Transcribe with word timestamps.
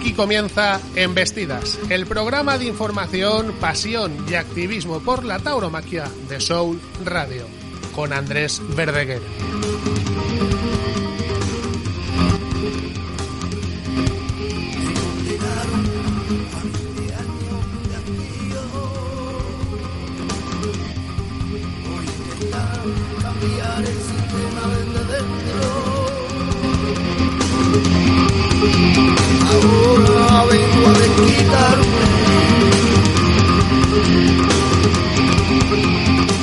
Aquí 0.00 0.14
comienza 0.14 0.80
Embestidas, 0.96 1.78
el 1.90 2.06
programa 2.06 2.56
de 2.56 2.64
información, 2.64 3.52
pasión 3.60 4.16
y 4.30 4.34
activismo 4.34 5.00
por 5.00 5.26
la 5.26 5.38
tauromaquia 5.38 6.08
de 6.26 6.40
Soul 6.40 6.80
Radio, 7.04 7.44
con 7.94 8.14
Andrés 8.14 8.62
Verdeguer. 8.74 9.20
Ahora 29.50 30.44
vengo 30.44 30.86
a 30.86 30.92
desquitarme. 30.92 31.84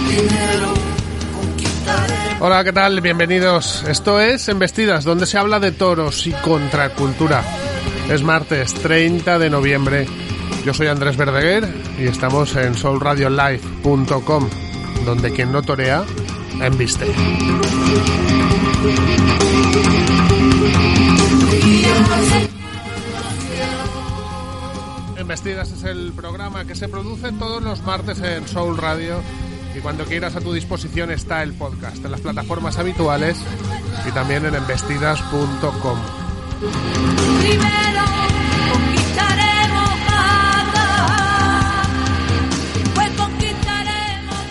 Primero 0.07 0.73
conquistaré. 1.35 2.13
Hola, 2.41 2.63
¿qué 2.63 2.73
tal? 2.73 3.01
Bienvenidos. 3.01 3.83
Esto 3.87 4.19
es 4.19 4.49
Embestidas, 4.49 5.05
donde 5.05 5.25
se 5.25 5.37
habla 5.37 5.59
de 5.59 5.71
toros 5.71 6.27
y 6.27 6.31
contracultura. 6.31 7.43
Es 8.09 8.23
martes 8.23 8.73
30 8.73 9.39
de 9.39 9.49
noviembre. 9.49 10.05
Yo 10.65 10.73
soy 10.73 10.87
Andrés 10.87 11.15
Verdeguer 11.15 11.65
y 11.97 12.07
estamos 12.07 12.55
en 12.57 12.75
soulradiolive.com, 12.75 14.49
donde 15.05 15.31
quien 15.31 15.51
no 15.53 15.61
torea, 15.61 16.03
embiste. 16.61 17.05
Embestidas 25.37 25.71
es 25.71 25.83
el 25.83 26.13
programa 26.13 26.65
que 26.65 26.73
se 26.73 26.89
produce 26.89 27.31
todos 27.33 27.61
los 27.61 27.83
martes 27.83 28.19
en 28.21 28.47
Soul 28.47 28.75
Radio 28.75 29.21
y 29.77 29.81
cuando 29.81 30.03
quieras 30.03 30.35
a 30.35 30.41
tu 30.41 30.51
disposición 30.51 31.11
está 31.11 31.43
el 31.43 31.53
podcast 31.53 32.03
en 32.03 32.09
las 32.09 32.21
plataformas 32.21 32.79
habituales 32.79 33.37
y 34.07 34.11
también 34.13 34.47
en 34.47 34.55
embestidas.com. 34.55 35.99
Primero 37.39 38.01
conquistaremos 38.73 39.89
Jaca, 40.07 41.83
pues 42.95 43.09
conquistaremos 43.11 44.45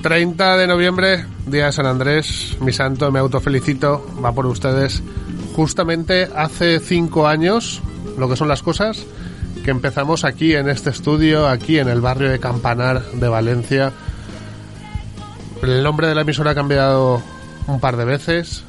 30 0.00 0.56
de 0.56 0.66
noviembre, 0.66 1.26
día 1.44 1.66
de 1.66 1.72
San 1.72 1.84
Andrés, 1.84 2.56
mi 2.60 2.72
santo, 2.72 3.12
me 3.12 3.18
autofelicito, 3.18 4.06
va 4.24 4.32
por 4.32 4.46
ustedes. 4.46 5.02
Justamente 5.54 6.26
hace 6.34 6.80
cinco 6.80 7.28
años, 7.28 7.82
lo 8.18 8.28
que 8.28 8.36
son 8.36 8.48
las 8.48 8.62
cosas, 8.62 9.04
que 9.64 9.70
empezamos 9.70 10.24
aquí 10.24 10.54
en 10.54 10.68
este 10.68 10.90
estudio, 10.90 11.48
aquí 11.48 11.78
en 11.78 11.88
el 11.88 12.00
barrio 12.00 12.30
de 12.30 12.38
Campanar 12.38 13.02
de 13.12 13.28
Valencia. 13.28 13.92
El 15.62 15.82
nombre 15.82 16.06
de 16.06 16.14
la 16.14 16.20
emisora 16.20 16.52
ha 16.52 16.54
cambiado 16.54 17.22
un 17.66 17.80
par 17.80 17.96
de 17.96 18.04
veces. 18.04 18.64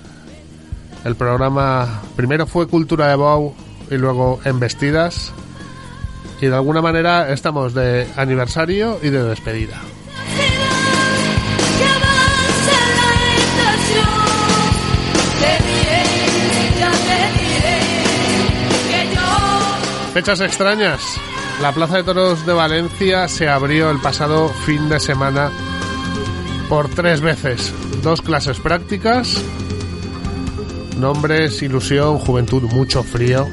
El 1.06 1.16
programa 1.16 2.02
primero 2.16 2.48
fue 2.48 2.68
Cultura 2.68 3.08
de 3.08 3.16
Bau 3.16 3.54
y 3.90 3.96
luego 3.96 4.40
Embestidas. 4.44 5.32
Y 6.42 6.48
de 6.48 6.56
alguna 6.56 6.82
manera 6.82 7.32
estamos 7.32 7.74
de 7.74 8.08
aniversario 8.16 9.00
y 9.02 9.10
de 9.10 9.24
despedida. 9.24 9.80
Fechas 20.18 20.42
extrañas. 20.42 21.00
La 21.62 21.72
Plaza 21.72 21.98
de 21.98 22.04
Toros 22.04 22.44
de 22.44 22.52
Valencia 22.52 23.28
se 23.28 23.48
abrió 23.48 23.92
el 23.92 24.02
pasado 24.02 24.50
fin 24.50 24.90
de 24.90 25.00
semana 25.00 25.52
por 26.68 26.90
tres 26.90 27.22
veces. 27.22 27.72
Dos 28.02 28.24
clases 28.24 28.60
prácticas, 28.60 29.40
nombres, 30.98 31.62
ilusión, 31.62 32.18
juventud, 32.18 32.64
mucho 32.64 33.04
frío. 33.04 33.48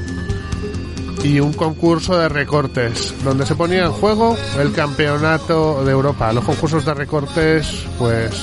Y 1.23 1.39
un 1.39 1.53
concurso 1.53 2.17
de 2.17 2.29
recortes, 2.29 3.13
donde 3.23 3.45
se 3.45 3.53
ponía 3.53 3.85
en 3.85 3.91
juego 3.91 4.35
el 4.57 4.73
campeonato 4.73 5.85
de 5.85 5.91
Europa. 5.91 6.33
Los 6.33 6.45
concursos 6.45 6.83
de 6.83 6.95
recortes, 6.95 7.85
pues, 7.99 8.41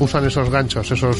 usan 0.00 0.26
esos 0.26 0.50
ganchos, 0.50 0.90
esos 0.90 1.16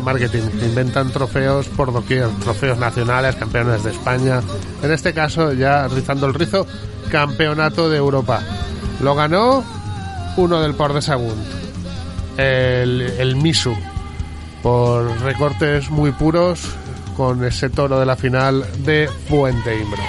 marketing. 0.00 0.42
Inventan 0.62 1.10
trofeos 1.10 1.68
por 1.68 1.92
doquier, 1.92 2.28
trofeos 2.40 2.78
nacionales, 2.78 3.36
campeones 3.36 3.84
de 3.84 3.90
España. 3.90 4.40
En 4.82 4.90
este 4.92 5.12
caso, 5.12 5.52
ya 5.52 5.88
rizando 5.88 6.26
el 6.26 6.34
rizo, 6.34 6.66
campeonato 7.10 7.90
de 7.90 7.98
Europa. 7.98 8.40
Lo 9.00 9.14
ganó 9.14 9.64
uno 10.36 10.60
del 10.60 10.74
Port 10.74 10.94
de 10.94 11.02
Sagunt, 11.02 11.46
el, 12.36 13.02
el 13.18 13.36
Misu, 13.36 13.74
por 14.62 15.20
recortes 15.20 15.90
muy 15.90 16.12
puros 16.12 16.60
con 17.16 17.44
ese 17.44 17.68
toro 17.68 18.00
de 18.00 18.06
la 18.06 18.16
final 18.16 18.64
de 18.84 19.08
Fuente 19.28 19.78
Imbro. 19.78 20.02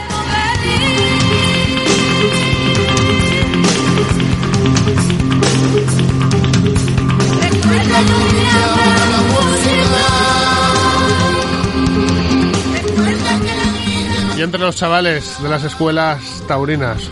Entre 14.44 14.60
los 14.60 14.76
chavales 14.76 15.42
de 15.42 15.48
las 15.48 15.64
escuelas 15.64 16.44
taurinas, 16.50 17.10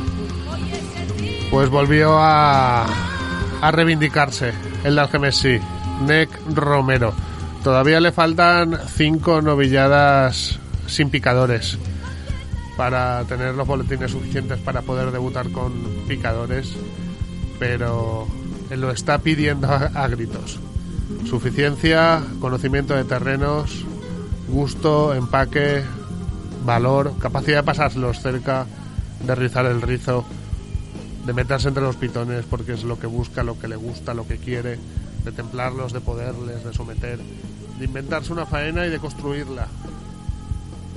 pues 1.49 1.69
volvió 1.69 2.17
a, 2.17 2.85
reivindicarse 3.71 4.53
el 4.83 4.99
Algemesí, 4.99 5.57
Nec 6.05 6.29
Romero. 6.53 7.13
Todavía 7.63 8.01
le 8.01 8.11
faltan 8.11 8.77
cinco 8.95 9.41
novilladas 9.41 10.59
sin 10.87 11.09
picadores 11.09 11.77
para 12.75 13.23
tener 13.23 13.55
los 13.55 13.65
boletines 13.65 14.11
suficientes 14.11 14.59
para 14.59 14.81
poder 14.81 15.11
debutar 15.11 15.51
con 15.51 15.71
picadores, 16.09 16.73
pero 17.59 18.27
lo 18.69 18.91
está 18.91 19.19
pidiendo 19.19 19.69
a 19.69 20.07
gritos. 20.09 20.59
Suficiencia, 21.29 22.23
conocimiento 22.41 22.93
de 22.93 23.05
terrenos, 23.05 23.85
gusto, 24.49 25.13
empaque, 25.13 25.83
valor, 26.63 27.17
capacidad 27.19 27.57
de 27.57 27.63
pasárselos 27.63 28.21
cerca, 28.21 28.65
de 29.25 29.35
rizar 29.35 29.65
el 29.65 29.81
rizo, 29.81 30.25
de 31.25 31.33
meterse 31.33 31.67
entre 31.67 31.83
los 31.83 31.95
pitones 31.95 32.45
porque 32.45 32.73
es 32.73 32.83
lo 32.83 32.99
que 32.99 33.07
busca, 33.07 33.43
lo 33.43 33.59
que 33.59 33.67
le 33.67 33.75
gusta, 33.75 34.13
lo 34.13 34.27
que 34.27 34.37
quiere, 34.37 34.79
de 35.23 35.31
templarlos, 35.31 35.93
de 35.93 36.01
poderles, 36.01 36.63
de 36.63 36.73
someter, 36.73 37.19
de 37.79 37.85
inventarse 37.85 38.33
una 38.33 38.45
faena 38.45 38.85
y 38.85 38.89
de 38.89 38.99
construirla. 38.99 39.67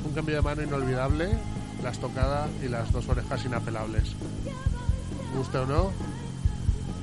Un 0.06 0.12
cambio 0.14 0.36
de 0.36 0.42
mano 0.42 0.62
inolvidable, 0.62 1.30
la 1.82 1.90
estocada 1.90 2.48
y 2.64 2.68
las 2.68 2.92
dos 2.92 3.08
orejas 3.08 3.44
inapelables. 3.44 4.14
Guste 5.36 5.58
o 5.58 5.66
no, 5.66 5.90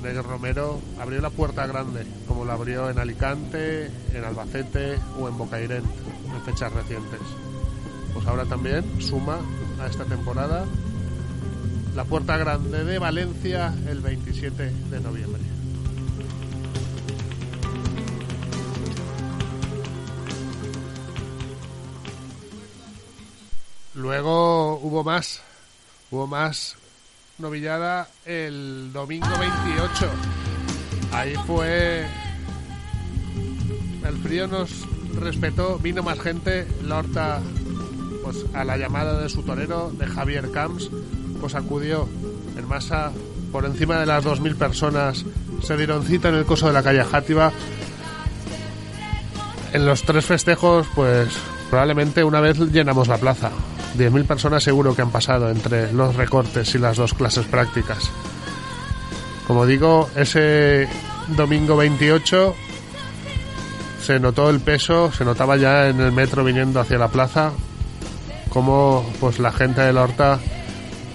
Negro 0.02 0.24
Romero 0.24 0.80
abrió 1.00 1.22
la 1.22 1.30
puerta 1.30 1.68
grande, 1.68 2.06
como 2.28 2.46
la 2.46 2.54
abrió 2.54 2.90
en 2.90 2.98
Alicante, 2.98 3.92
en 4.14 4.24
Albacete 4.24 4.98
o 5.20 5.28
en 5.28 5.38
Bocairent 5.38 5.86
en 5.86 6.42
fechas 6.44 6.74
recientes. 6.74 7.20
Pues 8.14 8.26
ahora 8.28 8.46
también 8.46 8.84
suma 9.02 9.40
a 9.80 9.88
esta 9.88 10.06
temporada 10.06 10.66
la 11.96 12.06
puerta 12.06 12.38
grande 12.38 12.84
de 12.84 13.00
Valencia 13.00 13.74
el 13.88 14.00
27 14.00 14.72
de 14.90 15.00
noviembre. 15.02 15.42
Luego 23.94 24.80
hubo 24.80 25.04
más, 25.04 25.42
hubo 26.10 26.26
más 26.26 26.78
novillada 27.38 28.08
el 28.26 28.92
domingo 28.94 29.28
28. 29.38 30.10
Ahí 31.12 31.36
fue. 31.46 32.06
El 34.08 34.18
frío 34.24 34.48
nos 34.48 34.88
respetó, 35.20 35.78
vino 35.78 36.04
más 36.04 36.20
gente. 36.20 36.66
La 36.84 37.00
Horta, 37.00 37.42
pues 38.24 38.46
a 38.54 38.64
la 38.64 38.78
llamada 38.78 39.20
de 39.20 39.30
su 39.30 39.44
torero, 39.44 39.92
de 39.98 40.08
Javier 40.08 40.52
Camps, 40.52 40.90
pues 41.40 41.56
acudió 41.56 42.08
en 42.58 42.68
masa 42.68 43.12
por 43.52 43.66
encima 43.66 44.00
de 44.00 44.06
las 44.06 44.24
2.000 44.24 44.56
personas. 44.56 45.26
Se 45.62 45.78
dieron 45.78 46.04
cita 46.04 46.30
en 46.30 46.36
el 46.36 46.46
coso 46.46 46.68
de 46.68 46.74
la 46.74 46.84
calle 46.84 47.04
Játiva. 47.04 47.52
En 49.74 49.86
los 49.86 50.04
tres 50.04 50.26
festejos, 50.26 50.88
pues 50.96 51.30
probablemente 51.70 52.24
una 52.24 52.42
vez 52.42 52.60
llenamos 52.60 53.08
la 53.08 53.18
plaza. 53.18 53.52
10.000 53.98 54.26
personas 54.26 54.64
seguro 54.64 54.96
que 54.96 55.02
han 55.02 55.12
pasado 55.12 55.50
entre 55.50 55.92
los 55.94 56.16
recortes 56.16 56.74
y 56.76 56.78
las 56.78 56.98
dos 56.98 57.14
clases 57.14 57.46
prácticas. 57.46 58.10
Como 59.48 59.66
digo, 59.66 60.10
ese 60.16 60.88
domingo 61.36 61.76
28 61.76 62.56
se 64.02 64.20
notó 64.20 64.50
el 64.50 64.60
peso, 64.60 65.12
se 65.12 65.26
notaba 65.26 65.58
ya 65.58 65.90
en 65.90 66.00
el 66.00 66.12
metro 66.12 66.44
viniendo 66.44 66.80
hacia 66.80 66.98
la 66.98 67.10
plaza. 67.10 67.52
Como 68.52 69.10
pues 69.20 69.40
la 69.40 69.52
gente 69.52 69.82
del 69.82 69.98
Horta, 69.98 70.40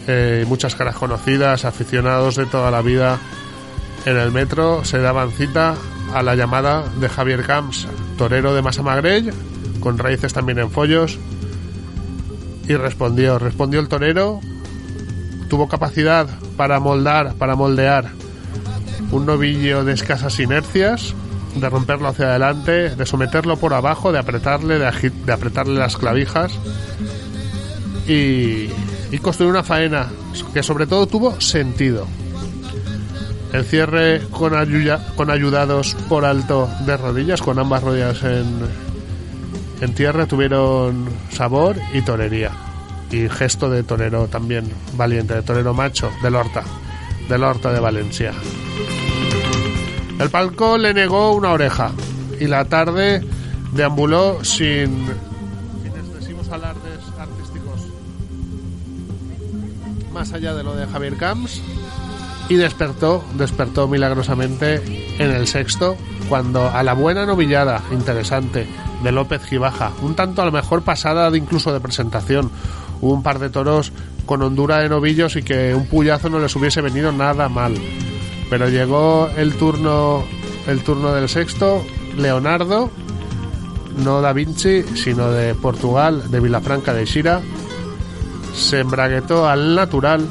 eh, 0.06 0.44
muchas 0.48 0.74
caras 0.74 0.96
conocidas, 0.96 1.64
aficionados 1.64 2.36
de 2.36 2.46
toda 2.46 2.70
la 2.70 2.80
vida 2.80 3.18
en 4.06 4.16
el 4.16 4.32
metro, 4.32 4.84
se 4.84 4.98
daban 4.98 5.30
cita 5.32 5.74
a 6.14 6.22
la 6.22 6.34
llamada 6.34 6.84
de 6.98 7.08
Javier 7.08 7.44
Camps, 7.44 7.86
torero 8.16 8.54
de 8.54 8.62
Masamagrell, 8.62 9.34
con 9.80 9.98
raíces 9.98 10.32
también 10.32 10.58
en 10.58 10.70
Follos, 10.70 11.18
y 12.66 12.74
respondió, 12.74 13.38
respondió 13.38 13.80
el 13.80 13.88
torero, 13.88 14.40
tuvo 15.50 15.68
capacidad 15.68 16.26
para 16.56 16.80
moldar, 16.80 17.34
para 17.34 17.54
moldear 17.54 18.10
un 19.10 19.26
novillo 19.26 19.84
de 19.84 19.92
escasas 19.92 20.40
inercias, 20.40 21.14
de 21.54 21.68
romperlo 21.68 22.08
hacia 22.08 22.26
adelante, 22.26 22.96
de 22.96 23.06
someterlo 23.06 23.56
por 23.58 23.74
abajo, 23.74 24.10
de 24.10 24.18
apretarle, 24.18 24.78
de, 24.78 25.10
de 25.10 25.32
apretarle 25.32 25.78
las 25.78 25.96
clavijas 25.96 26.52
y, 28.08 28.68
y 29.10 29.18
construir 29.22 29.50
una 29.50 29.62
faena 29.62 30.08
que 30.52 30.62
sobre 30.62 30.86
todo 30.86 31.06
tuvo 31.06 31.40
sentido. 31.40 32.06
El 33.52 33.64
cierre 33.64 34.22
con, 34.30 34.54
ayuda- 34.54 35.14
con 35.16 35.30
ayudados 35.30 35.94
por 36.08 36.24
alto 36.24 36.68
de 36.84 36.96
rodillas, 36.96 37.40
con 37.40 37.58
ambas 37.58 37.82
rodillas 37.82 38.22
en, 38.22 38.60
en 39.80 39.94
tierra, 39.94 40.26
tuvieron 40.26 41.08
sabor 41.30 41.76
y 41.94 42.02
torería. 42.02 42.50
Y 43.10 43.28
gesto 43.28 43.70
de 43.70 43.82
torero 43.84 44.26
también 44.26 44.68
valiente, 44.96 45.34
de 45.34 45.42
torero 45.42 45.72
macho, 45.74 46.10
del 46.22 46.34
Horta, 46.34 46.64
del 47.28 47.44
Horta 47.44 47.72
de 47.72 47.80
Valencia. 47.80 48.32
El 50.18 50.28
palco 50.30 50.76
le 50.76 50.92
negó 50.92 51.32
una 51.32 51.52
oreja 51.52 51.92
y 52.40 52.46
la 52.46 52.64
tarde 52.64 53.22
deambuló 53.72 54.42
sin, 54.44 55.06
excesivos 55.94 56.48
más 60.16 60.32
allá 60.32 60.54
de 60.54 60.64
lo 60.64 60.74
de 60.74 60.86
Javier 60.86 61.18
Camps 61.18 61.60
y 62.48 62.54
despertó, 62.54 63.22
despertó 63.34 63.86
milagrosamente 63.86 64.82
en 65.18 65.30
el 65.30 65.46
sexto 65.46 65.94
cuando 66.30 66.70
a 66.70 66.82
la 66.82 66.94
buena 66.94 67.26
novillada 67.26 67.82
interesante 67.92 68.66
de 69.04 69.12
López 69.12 69.44
Gibaja, 69.44 69.92
un 70.00 70.14
tanto 70.14 70.40
a 70.40 70.46
lo 70.46 70.52
mejor 70.52 70.80
pasada 70.80 71.30
de 71.30 71.36
incluso 71.36 71.70
de 71.70 71.80
presentación, 71.80 72.50
hubo 73.02 73.12
un 73.12 73.22
par 73.22 73.38
de 73.38 73.50
toros 73.50 73.92
con 74.24 74.40
hondura 74.40 74.78
de 74.78 74.88
novillos 74.88 75.36
y 75.36 75.42
que 75.42 75.74
un 75.74 75.86
puyazo 75.86 76.30
no 76.30 76.38
les 76.38 76.56
hubiese 76.56 76.80
venido 76.80 77.12
nada 77.12 77.50
mal. 77.50 77.74
Pero 78.48 78.70
llegó 78.70 79.28
el 79.36 79.52
turno 79.56 80.24
el 80.66 80.82
turno 80.82 81.12
del 81.12 81.28
sexto, 81.28 81.84
Leonardo, 82.16 82.90
no 84.02 84.22
Da 84.22 84.32
Vinci, 84.32 84.82
sino 84.94 85.30
de 85.30 85.54
Portugal, 85.54 86.30
de 86.30 86.40
Vilafranca 86.40 86.94
de 86.94 87.04
Xira, 87.04 87.42
se 88.56 88.80
embraguetó 88.80 89.48
al 89.48 89.74
natural, 89.74 90.26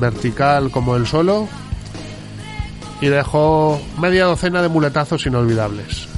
vertical 0.00 0.70
como 0.70 0.96
el 0.96 1.06
solo, 1.06 1.48
y 3.00 3.06
dejó 3.06 3.80
media 3.98 4.24
docena 4.26 4.62
de 4.62 4.68
muletazos 4.68 5.24
inolvidables. 5.26 6.08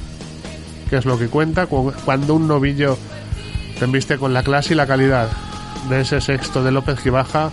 Que 0.89 0.97
es 0.97 1.05
lo 1.05 1.17
que 1.17 1.27
cuenta 1.27 1.65
cu- 1.65 1.93
cuando 2.03 2.35
un 2.35 2.47
novillo 2.47 2.97
te 3.79 3.85
embiste 3.85 4.17
con 4.17 4.33
la 4.33 4.43
clase 4.43 4.73
y 4.73 4.77
la 4.77 4.85
calidad 4.87 5.29
de 5.89 6.01
ese 6.01 6.21
sexto 6.21 6.63
de 6.63 6.71
López 6.71 6.99
Gibaja, 6.99 7.49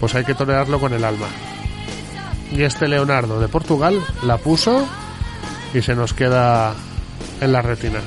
pues 0.00 0.14
hay 0.14 0.24
que 0.24 0.34
tolerarlo 0.34 0.80
con 0.80 0.92
el 0.92 1.04
alma. 1.04 1.26
Y 2.52 2.62
este 2.62 2.88
Leonardo 2.88 3.40
de 3.40 3.48
Portugal 3.48 4.00
la 4.22 4.38
puso 4.38 4.86
y 5.72 5.82
se 5.82 5.94
nos 5.94 6.12
queda 6.12 6.74
en 7.40 7.52
la 7.52 7.62
retina. 7.62 8.00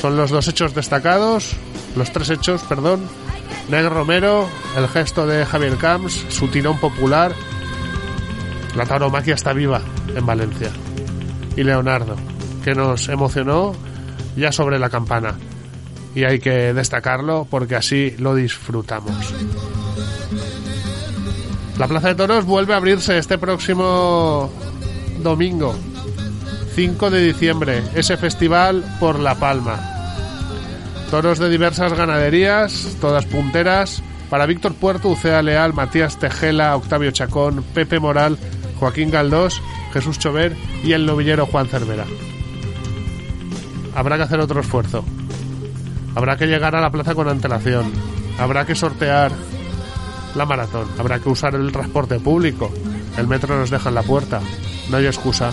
Son 0.00 0.16
los 0.16 0.30
dos 0.30 0.48
hechos 0.48 0.74
destacados, 0.74 1.52
los 1.96 2.10
tres 2.12 2.30
hechos, 2.30 2.62
perdón. 2.62 3.00
Neg 3.68 3.86
Romero, 3.86 4.48
el 4.76 4.88
gesto 4.88 5.26
de 5.26 5.46
Javier 5.46 5.76
Camps, 5.76 6.26
su 6.28 6.48
tirón 6.48 6.78
popular. 6.78 7.32
La 8.76 8.84
tauromaquia 8.84 9.34
está 9.34 9.52
viva 9.52 9.80
en 10.14 10.26
Valencia. 10.26 10.70
Y 11.56 11.62
Leonardo, 11.62 12.16
que 12.64 12.74
nos 12.74 13.08
emocionó 13.08 13.74
ya 14.36 14.52
sobre 14.52 14.78
la 14.78 14.90
campana. 14.90 15.34
Y 16.14 16.24
hay 16.24 16.38
que 16.38 16.74
destacarlo 16.74 17.46
porque 17.50 17.76
así 17.76 18.14
lo 18.18 18.34
disfrutamos. 18.34 19.34
La 21.78 21.88
Plaza 21.88 22.08
de 22.08 22.14
Toros 22.14 22.44
vuelve 22.44 22.74
a 22.74 22.76
abrirse 22.76 23.16
este 23.16 23.38
próximo 23.38 24.50
domingo, 25.22 25.74
5 26.74 27.10
de 27.10 27.22
diciembre, 27.22 27.82
ese 27.94 28.16
festival 28.16 28.84
por 29.00 29.18
La 29.18 29.34
Palma. 29.36 29.91
Toros 31.12 31.38
de 31.38 31.50
diversas 31.50 31.92
ganaderías, 31.92 32.96
todas 32.98 33.26
punteras, 33.26 34.02
para 34.30 34.46
Víctor 34.46 34.72
Puerto, 34.72 35.10
Ucea 35.10 35.42
Leal, 35.42 35.74
Matías 35.74 36.18
Tejela, 36.18 36.74
Octavio 36.74 37.10
Chacón, 37.10 37.62
Pepe 37.74 38.00
Moral, 38.00 38.38
Joaquín 38.80 39.10
Galdós, 39.10 39.60
Jesús 39.92 40.18
Chover 40.18 40.56
y 40.82 40.92
el 40.92 41.04
novillero 41.04 41.44
Juan 41.44 41.66
Cervera. 41.66 42.06
Habrá 43.94 44.16
que 44.16 44.22
hacer 44.22 44.40
otro 44.40 44.62
esfuerzo. 44.62 45.04
Habrá 46.14 46.38
que 46.38 46.46
llegar 46.46 46.74
a 46.76 46.80
la 46.80 46.90
plaza 46.90 47.14
con 47.14 47.28
antelación. 47.28 47.92
Habrá 48.38 48.64
que 48.64 48.74
sortear 48.74 49.32
la 50.34 50.46
maratón. 50.46 50.88
Habrá 50.98 51.18
que 51.18 51.28
usar 51.28 51.54
el 51.54 51.72
transporte 51.72 52.20
público. 52.20 52.72
El 53.18 53.28
metro 53.28 53.54
nos 53.54 53.68
deja 53.68 53.90
en 53.90 53.96
la 53.96 54.02
puerta. 54.02 54.40
No 54.88 54.96
hay 54.96 55.04
excusa. 55.04 55.52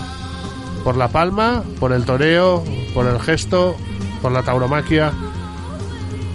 Por 0.84 0.96
la 0.96 1.08
palma, 1.08 1.62
por 1.78 1.92
el 1.92 2.06
toreo, 2.06 2.64
por 2.94 3.06
el 3.06 3.20
gesto, 3.20 3.76
por 4.22 4.32
la 4.32 4.42
tauromaquia, 4.42 5.12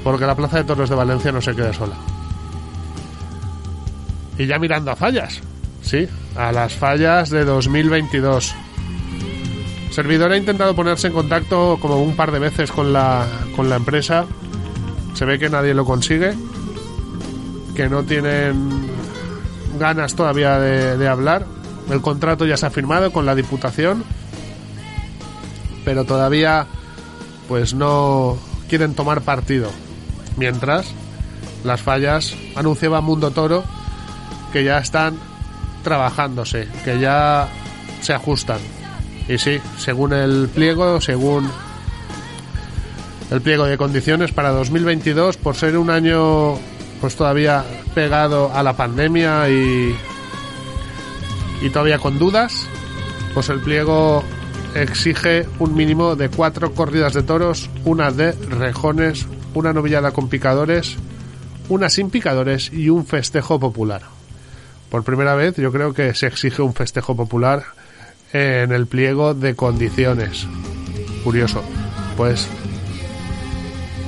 porque 0.05 0.27
la 0.27 0.35
plaza 0.35 0.57
de 0.57 0.65
toros 0.65 0.87
de 0.87 0.95
Valencia 0.95 1.31
no 1.31 1.41
se 1.41 1.55
quede 1.55 1.73
sola. 1.73 1.95
Y 4.37 4.45
ya 4.45 4.59
mirando 4.59 4.91
a 4.91 4.95
fallas, 4.95 5.41
sí, 5.81 6.07
a 6.35 6.51
las 6.51 6.75
fallas 6.75 7.31
de 7.31 7.43
2022. 7.43 8.53
Servidor 9.89 10.31
ha 10.31 10.37
intentado 10.37 10.75
ponerse 10.75 11.07
en 11.07 11.13
contacto 11.13 11.79
como 11.81 12.03
un 12.03 12.15
par 12.15 12.31
de 12.31 12.37
veces 12.37 12.71
con 12.71 12.93
la, 12.93 13.25
con 13.55 13.67
la 13.67 13.77
empresa. 13.77 14.27
Se 15.15 15.25
ve 15.25 15.39
que 15.39 15.49
nadie 15.49 15.73
lo 15.73 15.85
consigue, 15.85 16.35
que 17.75 17.89
no 17.89 18.03
tienen 18.03 18.87
ganas 19.79 20.13
todavía 20.13 20.59
de, 20.59 20.97
de 20.97 21.07
hablar. 21.07 21.47
El 21.89 22.01
contrato 22.01 22.45
ya 22.45 22.57
se 22.57 22.67
ha 22.67 22.69
firmado 22.69 23.11
con 23.11 23.25
la 23.25 23.33
Diputación, 23.33 24.03
pero 25.83 26.03
todavía 26.03 26.67
pues 27.47 27.74
no 27.74 28.38
quieren 28.69 28.93
tomar 28.93 29.21
partido. 29.21 29.71
Mientras 30.38 30.88
las 31.63 31.82
fallas 31.82 32.36
anunciaba 32.56 33.01
Mundo 33.01 33.32
Toro 33.32 33.63
que 34.51 34.63
ya 34.63 34.77
están 34.77 35.18
trabajándose, 35.84 36.68
que 36.84 37.00
ya 37.00 37.48
se 38.01 38.13
ajustan. 38.13 38.60
Y 39.27 39.38
sí, 39.38 39.60
según 39.77 40.13
el 40.13 40.50
pliego, 40.54 41.01
según 41.01 41.50
el 43.32 43.42
pliego 43.42 43.65
de 43.65 43.77
condiciones 43.77 44.32
para 44.32 44.51
2022, 44.51 45.38
por 45.38 45.56
ser 45.56 45.77
un 45.77 45.89
año 45.89 46.56
pues 47.01 47.15
todavía 47.15 47.63
pegado 47.94 48.51
a 48.54 48.63
la 48.63 48.74
pandemia 48.74 49.50
y, 49.50 49.96
y 51.62 51.70
todavía 51.70 52.00
con 52.00 52.18
dudas, 52.20 52.68
pues 53.34 53.50
el 53.50 53.60
pliego 53.60 54.24
exige 54.75 55.48
un 55.60 55.75
mínimo 55.75 56.15
de 56.15 56.30
cuatro 56.30 56.74
corridas 56.74 57.13
de 57.13 57.24
toros, 57.24 57.70
una 57.84 58.12
de 58.12 58.32
rejones, 58.32 59.27
una 59.55 59.74
novillada 59.74 60.12
con 60.12 60.29
picadores, 60.29 60.97
una 61.69 61.89
sin 61.89 62.12
picadores 62.12 62.71
y 62.71 62.89
un 62.89 63.05
festejo 63.05 63.59
popular. 63.59 64.03
Por 64.89 65.03
primera 65.03 65.33
vez 65.33 65.55
yo 65.55 65.71
creo 65.71 65.93
que 65.93 66.13
se 66.13 66.27
exige 66.27 66.62
un 66.62 66.74
festejo 66.74 67.15
popular 67.15 67.63
en 68.31 68.71
el 68.71 68.85
pliego 68.85 69.33
de 69.33 69.55
condiciones. 69.55 70.45
Curioso. 71.24 71.63
Pues 72.15 72.47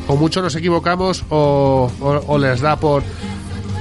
o 0.07 0.15
mucho 0.15 0.41
nos 0.41 0.55
equivocamos 0.55 1.25
o, 1.29 2.37
les 2.39 2.61
da 2.61 2.77
por 2.77 3.03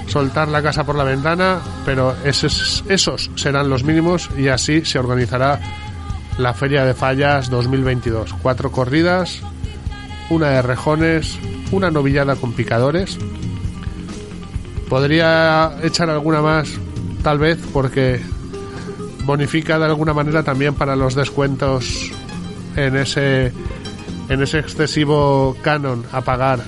soltar 0.08 0.48
la 0.48 0.62
casa 0.62 0.84
por 0.84 0.96
la 0.96 1.04
ventana, 1.04 1.60
pero 1.84 2.16
esos, 2.24 2.84
esos 2.88 3.30
serán 3.36 3.68
los 3.68 3.84
mínimos 3.84 4.30
y 4.36 4.48
así 4.48 4.84
se 4.84 4.98
organizará 4.98 5.60
la 6.38 6.54
Feria 6.54 6.84
de 6.84 6.94
Fallas 6.94 7.50
2022. 7.50 8.34
Cuatro 8.42 8.72
corridas, 8.72 9.40
una 10.30 10.50
de 10.50 10.62
rejones, 10.62 11.38
una 11.72 11.90
novillada 11.90 12.36
con 12.36 12.52
picadores. 12.52 13.18
Podría 14.88 15.76
echar 15.82 16.10
alguna 16.10 16.42
más, 16.42 16.68
tal 17.22 17.38
vez, 17.38 17.58
porque 17.72 18.20
bonifica 19.24 19.78
de 19.78 19.86
alguna 19.86 20.14
manera 20.14 20.42
también 20.42 20.74
para 20.74 20.94
los 20.94 21.14
descuentos 21.14 22.12
en 22.76 22.96
ese 22.96 23.52
en 24.28 24.42
ese 24.42 24.58
excesivo 24.58 25.56
canon 25.62 26.04
a 26.12 26.20
pagar 26.20 26.60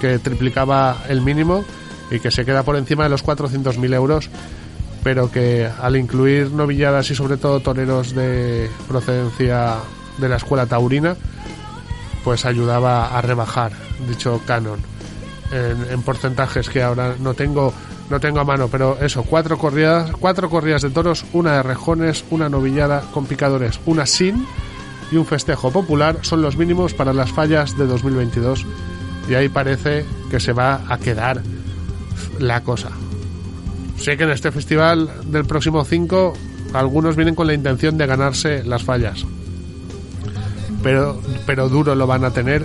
que 0.00 0.18
triplicaba 0.18 0.98
el 1.08 1.20
mínimo 1.20 1.64
y 2.10 2.20
que 2.20 2.30
se 2.30 2.44
queda 2.44 2.62
por 2.62 2.76
encima 2.76 3.04
de 3.04 3.10
los 3.10 3.24
400.000 3.24 3.94
euros 3.94 4.30
pero 5.02 5.30
que 5.30 5.68
al 5.80 5.96
incluir 5.96 6.50
novilladas 6.52 7.10
y 7.10 7.14
sobre 7.14 7.36
todo 7.36 7.60
toreros 7.60 8.14
de 8.14 8.70
procedencia 8.88 9.76
de 10.18 10.28
la 10.28 10.36
escuela 10.36 10.66
taurina 10.66 11.16
pues 12.24 12.44
ayudaba 12.44 13.16
a 13.16 13.20
rebajar 13.20 13.72
dicho 14.08 14.40
canon 14.46 14.80
en, 15.52 15.92
en 15.92 16.02
porcentajes 16.02 16.68
que 16.68 16.82
ahora 16.82 17.14
no 17.20 17.34
tengo 17.34 17.72
no 18.10 18.20
tengo 18.20 18.40
a 18.40 18.44
mano, 18.44 18.68
pero 18.68 18.98
eso, 19.00 19.22
cuatro 19.22 19.56
corridas, 19.58 20.10
cuatro 20.20 20.50
corridas 20.50 20.82
de 20.82 20.90
toros, 20.90 21.24
una 21.32 21.56
de 21.56 21.62
rejones, 21.62 22.24
una 22.30 22.48
novillada 22.48 23.02
con 23.12 23.24
picadores, 23.26 23.80
una 23.86 24.04
sin 24.04 24.46
y 25.10 25.16
un 25.16 25.26
festejo 25.26 25.70
popular 25.70 26.18
son 26.22 26.42
los 26.42 26.56
mínimos 26.56 26.94
para 26.94 27.12
las 27.12 27.30
fallas 27.30 27.76
de 27.78 27.86
2022 27.86 28.66
y 29.28 29.34
ahí 29.34 29.48
parece 29.48 30.04
que 30.30 30.40
se 30.40 30.52
va 30.52 30.82
a 30.88 30.98
quedar 30.98 31.42
la 32.38 32.62
cosa. 32.62 32.90
Sé 33.98 34.16
que 34.16 34.24
en 34.24 34.30
este 34.30 34.50
festival 34.50 35.10
del 35.30 35.44
próximo 35.44 35.84
5 35.84 36.34
algunos 36.74 37.16
vienen 37.16 37.34
con 37.34 37.46
la 37.46 37.54
intención 37.54 37.96
de 37.96 38.06
ganarse 38.06 38.64
las 38.64 38.82
fallas. 38.82 39.24
Pero, 40.84 41.20
pero 41.46 41.68
duro 41.68 41.96
lo 41.96 42.06
van 42.06 42.24
a 42.24 42.30
tener 42.30 42.64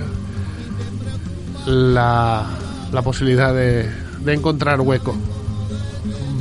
la, 1.66 2.46
la 2.92 3.02
posibilidad 3.02 3.54
de, 3.54 3.90
de 4.20 4.34
encontrar 4.34 4.80
hueco. 4.82 5.16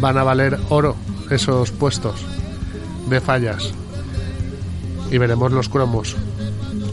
Van 0.01 0.19
a 0.19 0.25
valer 0.25 0.59
oro 0.69 0.97
esos 1.31 1.71
puestos 1.71 2.27
de 3.09 3.21
fallas. 3.21 3.73
Y 5.11 5.17
veremos 5.17 5.53
los 5.53 5.71
cromos 5.71 6.15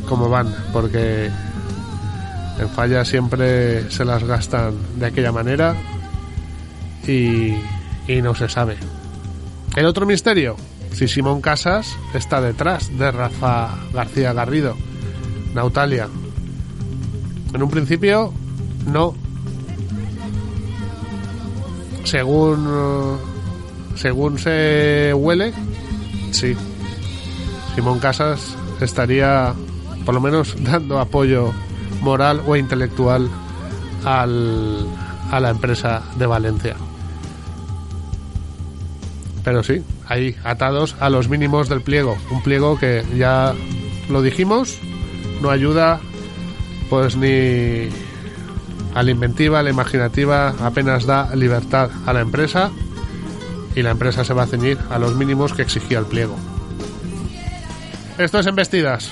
cómo 0.08 0.30
van, 0.30 0.54
porque 0.72 1.30
en 2.60 2.70
fallas 2.70 3.08
siempre 3.08 3.90
se 3.92 4.06
las 4.06 4.24
gastan 4.24 4.76
de 4.98 5.08
aquella 5.08 5.32
manera 5.32 5.76
y, 7.08 7.54
y 8.08 8.22
no 8.22 8.36
se 8.36 8.48
sabe. 8.48 8.78
El 9.76 9.86
otro 9.86 10.06
misterio, 10.06 10.56
si 10.96 11.10
Simón 11.10 11.42
Casas 11.42 11.98
está 12.14 12.40
detrás 12.40 12.98
de 12.98 13.12
Rafa 13.12 13.76
García 13.94 14.32
Garrido, 14.32 14.78
Nautalia. 15.54 16.08
En 17.54 17.62
un 17.62 17.70
principio, 17.70 18.34
no. 18.88 19.14
Según 22.06 23.20
según 23.96 24.40
se 24.40 25.14
huele, 25.14 25.54
sí. 26.32 26.56
Simón 27.76 28.00
Casas 28.00 28.56
estaría 28.80 29.54
por 30.06 30.16
lo 30.16 30.22
menos 30.22 30.56
dando 30.64 31.00
apoyo 31.00 31.52
moral 32.02 32.42
o 32.48 32.56
intelectual 32.56 33.30
al, 34.06 34.88
a 35.30 35.40
la 35.42 35.50
empresa 35.50 36.04
de 36.18 36.26
Valencia. 36.26 36.78
Pero 39.46 39.62
sí, 39.62 39.84
ahí 40.08 40.36
atados 40.44 40.96
a 41.00 41.10
los 41.10 41.30
mínimos 41.30 41.70
del 41.70 41.82
pliego. 41.82 42.18
Un 42.32 42.42
pliego 42.42 42.80
que 42.80 43.06
ya 43.16 43.54
lo 44.10 44.24
dijimos, 44.24 44.80
no 45.42 45.52
ayuda 45.52 46.02
pues 46.90 47.16
ni 47.16 47.90
a 48.96 49.04
la 49.04 49.12
inventiva, 49.12 49.60
a 49.60 49.64
la 49.64 49.70
imaginativa, 49.70 50.56
apenas 50.62 51.06
da 51.06 51.36
libertad 51.36 51.92
a 52.06 52.14
la 52.14 52.22
empresa 52.22 52.72
y 53.76 53.84
la 53.84 53.92
empresa 53.92 54.24
se 54.24 54.34
va 54.34 54.44
a 54.44 54.48
ceñir 54.48 54.80
a 54.90 54.98
los 54.98 55.16
mínimos 55.16 55.54
que 55.54 55.62
exigía 55.62 56.00
el 56.00 56.06
pliego. 56.06 56.36
Esto 58.18 58.40
es 58.40 58.48
Embestidas. 58.48 59.12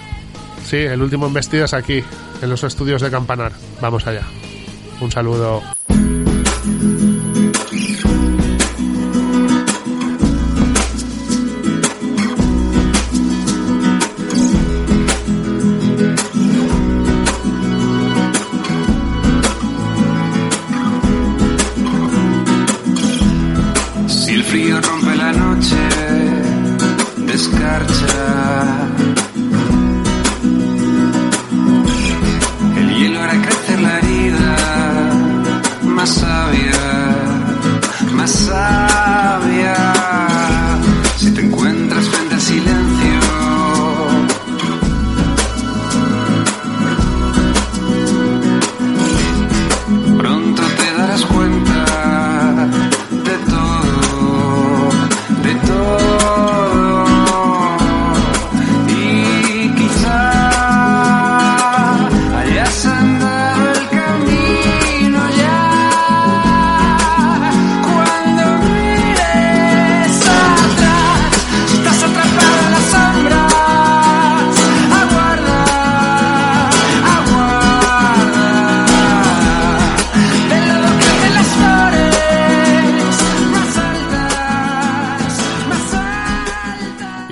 Sí, 0.65 0.77
el 0.77 1.01
último 1.01 1.27
Embestidas 1.27 1.73
aquí, 1.73 2.03
en 2.41 2.49
los 2.49 2.63
estudios 2.63 3.01
de 3.01 3.11
Campanar. 3.11 3.51
Vamos 3.81 4.07
allá. 4.07 4.23
Un 5.01 5.11
saludo. 5.11 5.61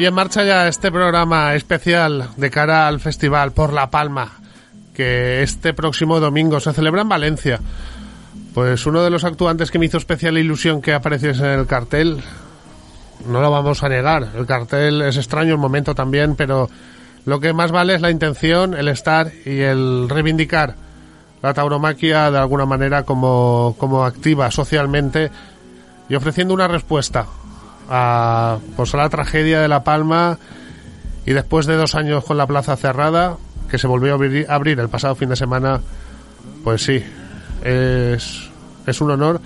Y 0.01 0.08
en 0.08 0.15
marcha 0.15 0.43
ya 0.43 0.67
este 0.67 0.91
programa 0.91 1.53
especial 1.53 2.29
de 2.36 2.50
cara 2.50 2.88
al 2.88 3.00
Festival 3.00 3.51
por 3.51 3.72
La 3.72 3.91
Palma, 3.91 4.31
que 4.96 5.43
este 5.43 5.75
próximo 5.75 6.20
domingo 6.20 6.60
se 6.60 6.74
celebra 6.74 7.03
en 7.03 7.10
Valencia. 7.10 7.60
Pues 8.55 8.88
uno 8.88 9.03
de 9.03 9.12
los 9.12 9.25
actuantes 9.25 9.70
que 9.70 9.77
me 9.77 9.86
hizo 9.86 10.00
especial 10.00 10.39
ilusión 10.39 10.81
que 10.81 10.96
apareciese 10.96 11.43
en 11.43 11.60
el 11.60 11.67
cartel, 11.67 12.20
no 13.27 13.41
lo 13.41 13.51
vamos 13.51 13.84
a 13.84 13.89
negar, 13.89 14.29
el 14.36 14.48
cartel 14.48 15.03
es 15.03 15.17
extraño 15.17 15.51
el 15.51 15.60
momento 15.60 15.93
también, 15.93 16.36
pero 16.36 16.67
lo 17.25 17.39
que 17.39 17.53
más 17.53 17.72
vale 17.72 17.93
es 17.93 18.01
la 18.01 18.10
intención, 18.10 18.74
el 18.74 18.88
estar 18.88 19.31
y 19.46 19.60
el 19.60 20.10
reivindicar 20.10 20.77
la 21.43 21.53
tauromaquia 21.53 22.31
de 22.31 22.39
alguna 22.39 22.65
manera 22.65 23.03
como, 23.03 23.75
como 23.77 24.03
activa 24.03 24.50
socialmente 24.50 25.29
y 26.10 26.15
ofreciendo 26.15 26.55
una 26.55 26.67
respuesta 26.67 27.27
a, 27.89 28.59
pues, 28.75 28.93
a 28.93 28.97
la 28.97 29.09
tragedia 29.09 29.61
de 29.61 29.67
La 29.67 29.83
Palma 29.83 30.38
y 31.25 31.33
después 31.33 31.65
de 31.65 31.75
dos 31.75 31.95
años 31.95 32.23
con 32.23 32.38
la 32.38 32.47
plaza 32.47 32.75
cerrada, 32.75 33.38
que 33.69 33.77
se 33.77 33.88
volvió 33.88 34.11
a 34.11 34.53
abrir, 34.53 34.79
el 34.79 34.89
pasado 34.89 35.15
fin 35.15 35.29
de 35.29 35.35
semana, 35.35 35.81
pues 36.63 36.83
sí, 36.83 37.03
es, 37.63 38.50
es 38.85 39.01
un 39.01 39.11
honor 39.11 39.41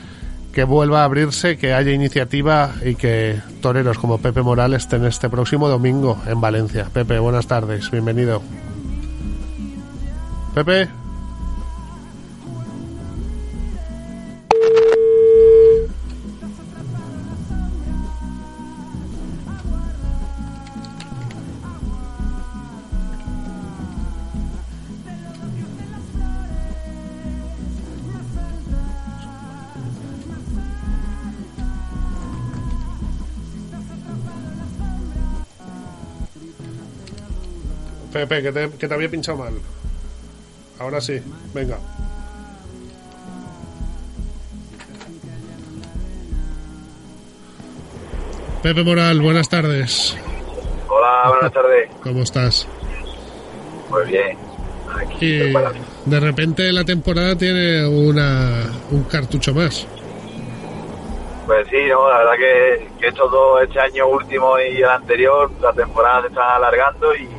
que 0.53 0.63
vuelva 0.63 1.01
a 1.01 1.03
abrirse, 1.03 1.57
que 1.57 1.73
haya 1.73 1.91
iniciativa 1.91 2.71
y 2.83 2.95
que 2.95 3.41
toreros 3.61 3.97
como 3.97 4.19
Pepe 4.19 4.41
Morales 4.41 4.83
estén 4.83 5.05
este 5.05 5.29
próximo 5.29 5.67
domingo 5.67 6.17
en 6.27 6.39
Valencia. 6.39 6.87
Pepe, 6.91 7.19
buenas 7.19 7.45
tardes, 7.45 7.91
bienvenido. 7.91 8.41
Pepe. 10.55 11.04
Pepe, 38.15 38.41
que 38.41 38.51
te, 38.53 38.69
que 38.69 38.87
te 38.87 38.93
había 38.93 39.09
pinchado 39.09 39.39
mal. 39.39 39.51
Ahora 40.79 41.01
sí, 41.01 41.21
venga. 41.53 41.77
Pepe 48.63 48.83
Moral, 48.85 49.19
buenas 49.19 49.49
tardes. 49.49 50.15
Hola, 50.87 51.27
buenas 51.27 51.51
tardes. 51.51 51.89
¿Cómo 52.01 52.23
estás? 52.23 52.65
Pues 53.89 54.07
bien. 54.07 54.37
Aquí 54.97 55.25
Y 55.25 55.53
de 56.05 56.19
repente 56.21 56.71
la 56.71 56.85
temporada 56.85 57.35
tiene 57.35 57.85
una, 57.85 58.63
un 58.91 59.03
cartucho 59.03 59.53
más. 59.53 59.85
Pues 61.45 61.67
sí, 61.67 61.83
no, 61.89 62.09
la 62.09 62.19
verdad 62.19 62.33
que, 62.37 62.87
que 63.01 63.07
estos 63.07 63.29
dos, 63.29 63.61
este 63.61 63.81
año 63.81 64.07
último 64.07 64.57
y 64.57 64.77
el 64.77 64.85
anterior, 64.89 65.51
la 65.59 65.73
temporada 65.73 66.21
se 66.21 66.27
está 66.29 66.55
alargando 66.55 67.13
y, 67.13 67.34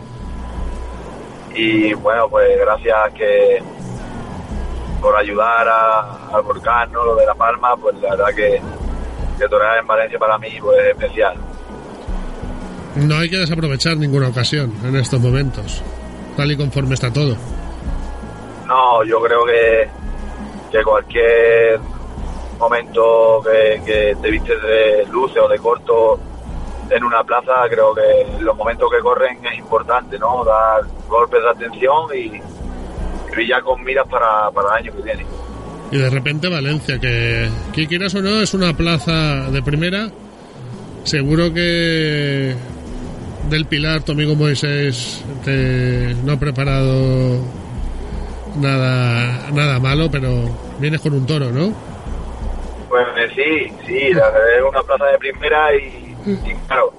y 1.57 1.95
bueno, 1.95 2.29
pues 2.29 2.59
gracias 2.59 3.13
que, 3.15 3.63
por 5.01 5.17
ayudar 5.17 5.69
a- 5.69 6.29
al 6.33 6.43
volcán, 6.43 6.91
¿no? 6.93 7.05
Lo 7.05 7.15
de 7.17 7.27
La 7.27 7.35
Palma, 7.35 7.77
pues 7.77 7.95
la 7.97 8.11
verdad 8.11 8.35
que, 8.35 8.61
que 9.39 9.49
torear 9.49 9.79
en 9.79 9.87
Valencia 9.87 10.19
para 10.19 10.39
mí 10.39 10.49
pues, 10.61 10.79
es 10.79 10.87
especial. 10.91 11.37
No 12.97 13.17
hay 13.19 13.29
que 13.29 13.37
desaprovechar 13.39 13.97
ninguna 13.97 14.29
ocasión 14.29 14.73
en 14.85 14.97
estos 14.97 15.21
momentos, 15.21 15.83
tal 16.37 16.51
y 16.51 16.57
conforme 16.57 16.95
está 16.95 17.13
todo. 17.13 17.37
No, 18.67 19.05
yo 19.05 19.21
creo 19.23 19.45
que, 19.45 19.89
que 20.73 20.83
cualquier 20.83 21.79
momento 22.59 23.43
que, 23.45 23.83
que 23.85 24.17
te 24.21 24.31
vistes 24.31 24.61
de 24.63 25.05
luce 25.11 25.39
o 25.39 25.47
de 25.49 25.59
corto 25.59 26.19
en 26.90 27.05
una 27.05 27.25
plaza, 27.25 27.52
creo 27.69 27.95
que 27.95 28.02
los 28.40 28.57
momentos 28.57 28.90
que 28.90 29.00
corren 29.00 29.45
es 29.45 29.59
importante, 29.59 30.19
¿no? 30.19 30.45
Dar 30.45 30.83
golpes 31.09 31.43
de 31.43 31.49
atención 31.49 32.07
y, 32.14 33.40
y 33.40 33.49
ya 33.49 33.61
con 33.61 33.83
miras 33.85 34.07
para, 34.09 34.50
para 34.50 34.69
el 34.76 34.85
año 34.85 34.97
que 34.97 35.02
viene. 35.02 35.26
Y 35.90 35.99
de 35.99 36.11
repente 36.11 36.49
Valencia, 36.49 36.99
que, 36.99 37.49
que 37.73 37.87
quieras 37.87 38.14
o 38.14 38.23
no, 38.23 38.40
es 38.40 38.55
una 38.55 38.73
plaza 38.75 39.50
de 39.50 39.62
primera. 39.62 40.09
Seguro 41.05 41.52
que 41.55 42.55
del 43.49 43.66
Pilar, 43.66 44.02
tu 44.02 44.12
amigo 44.12 44.35
Moisés, 44.35 45.25
te, 45.45 46.14
no 46.25 46.33
ha 46.33 46.37
preparado 46.37 47.40
nada, 48.61 49.50
nada 49.52 49.78
malo, 49.78 50.11
pero 50.11 50.50
vienes 50.81 51.00
con 51.00 51.14
un 51.14 51.26
toro, 51.26 51.50
¿no? 51.52 51.73
Pues 52.88 53.07
eh, 53.16 53.28
sí, 53.35 53.73
sí, 53.87 54.14
la 54.14 54.28
es 54.28 54.62
una 54.69 54.83
plaza 54.83 55.07
de 55.07 55.19
primera 55.19 55.75
y, 55.75 56.06
y 56.26 56.54
claro, 56.66 56.92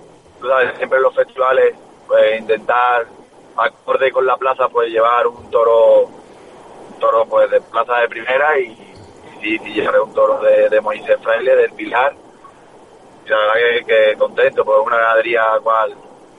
siempre 0.78 0.98
en 0.98 1.04
los 1.04 1.16
festivales, 1.16 1.76
pues 2.08 2.40
intentar, 2.40 3.06
acorde 3.58 4.12
con 4.12 4.26
la 4.26 4.38
plaza, 4.38 4.68
pues 4.70 4.90
llevar 4.90 5.28
un 5.28 5.50
toro, 5.50 6.10
toro 7.00 7.26
pues 7.26 7.50
de 7.52 7.60
plaza 7.62 7.98
de 8.00 8.08
primera 8.08 8.58
y, 8.60 8.66
y 9.42 9.42
sí 9.42 9.60
llevaré 9.74 10.00
un 10.00 10.14
toro 10.14 10.40
de, 10.42 10.80
Moisés 10.82 11.18
Fraile, 11.22 11.56
del 11.56 11.72
Pilar. 11.74 12.14
Y 13.26 13.30
la 13.30 13.38
verdad 13.38 13.86
que, 13.86 14.16
contento, 14.18 14.64
pues 14.64 14.78
una 14.86 14.98
ganadería 14.98 15.44
cual 15.62 15.94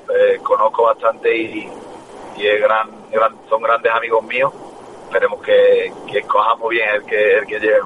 eh, 0.08 0.38
conozco 0.42 0.84
bastante 0.84 1.36
y, 1.36 1.68
y 2.38 2.46
es 2.46 2.60
gran, 2.62 2.88
gran- 3.10 3.36
son 3.50 3.60
grandes 3.62 3.92
amigos 3.92 4.24
míos. 4.24 4.52
Esperemos 5.04 5.42
que, 5.42 5.92
que 6.10 6.18
escojamos 6.20 6.68
bien 6.70 6.88
el 6.94 7.04
que, 7.04 7.38
el 7.38 7.46
que 7.46 7.58
lleve. 7.60 7.80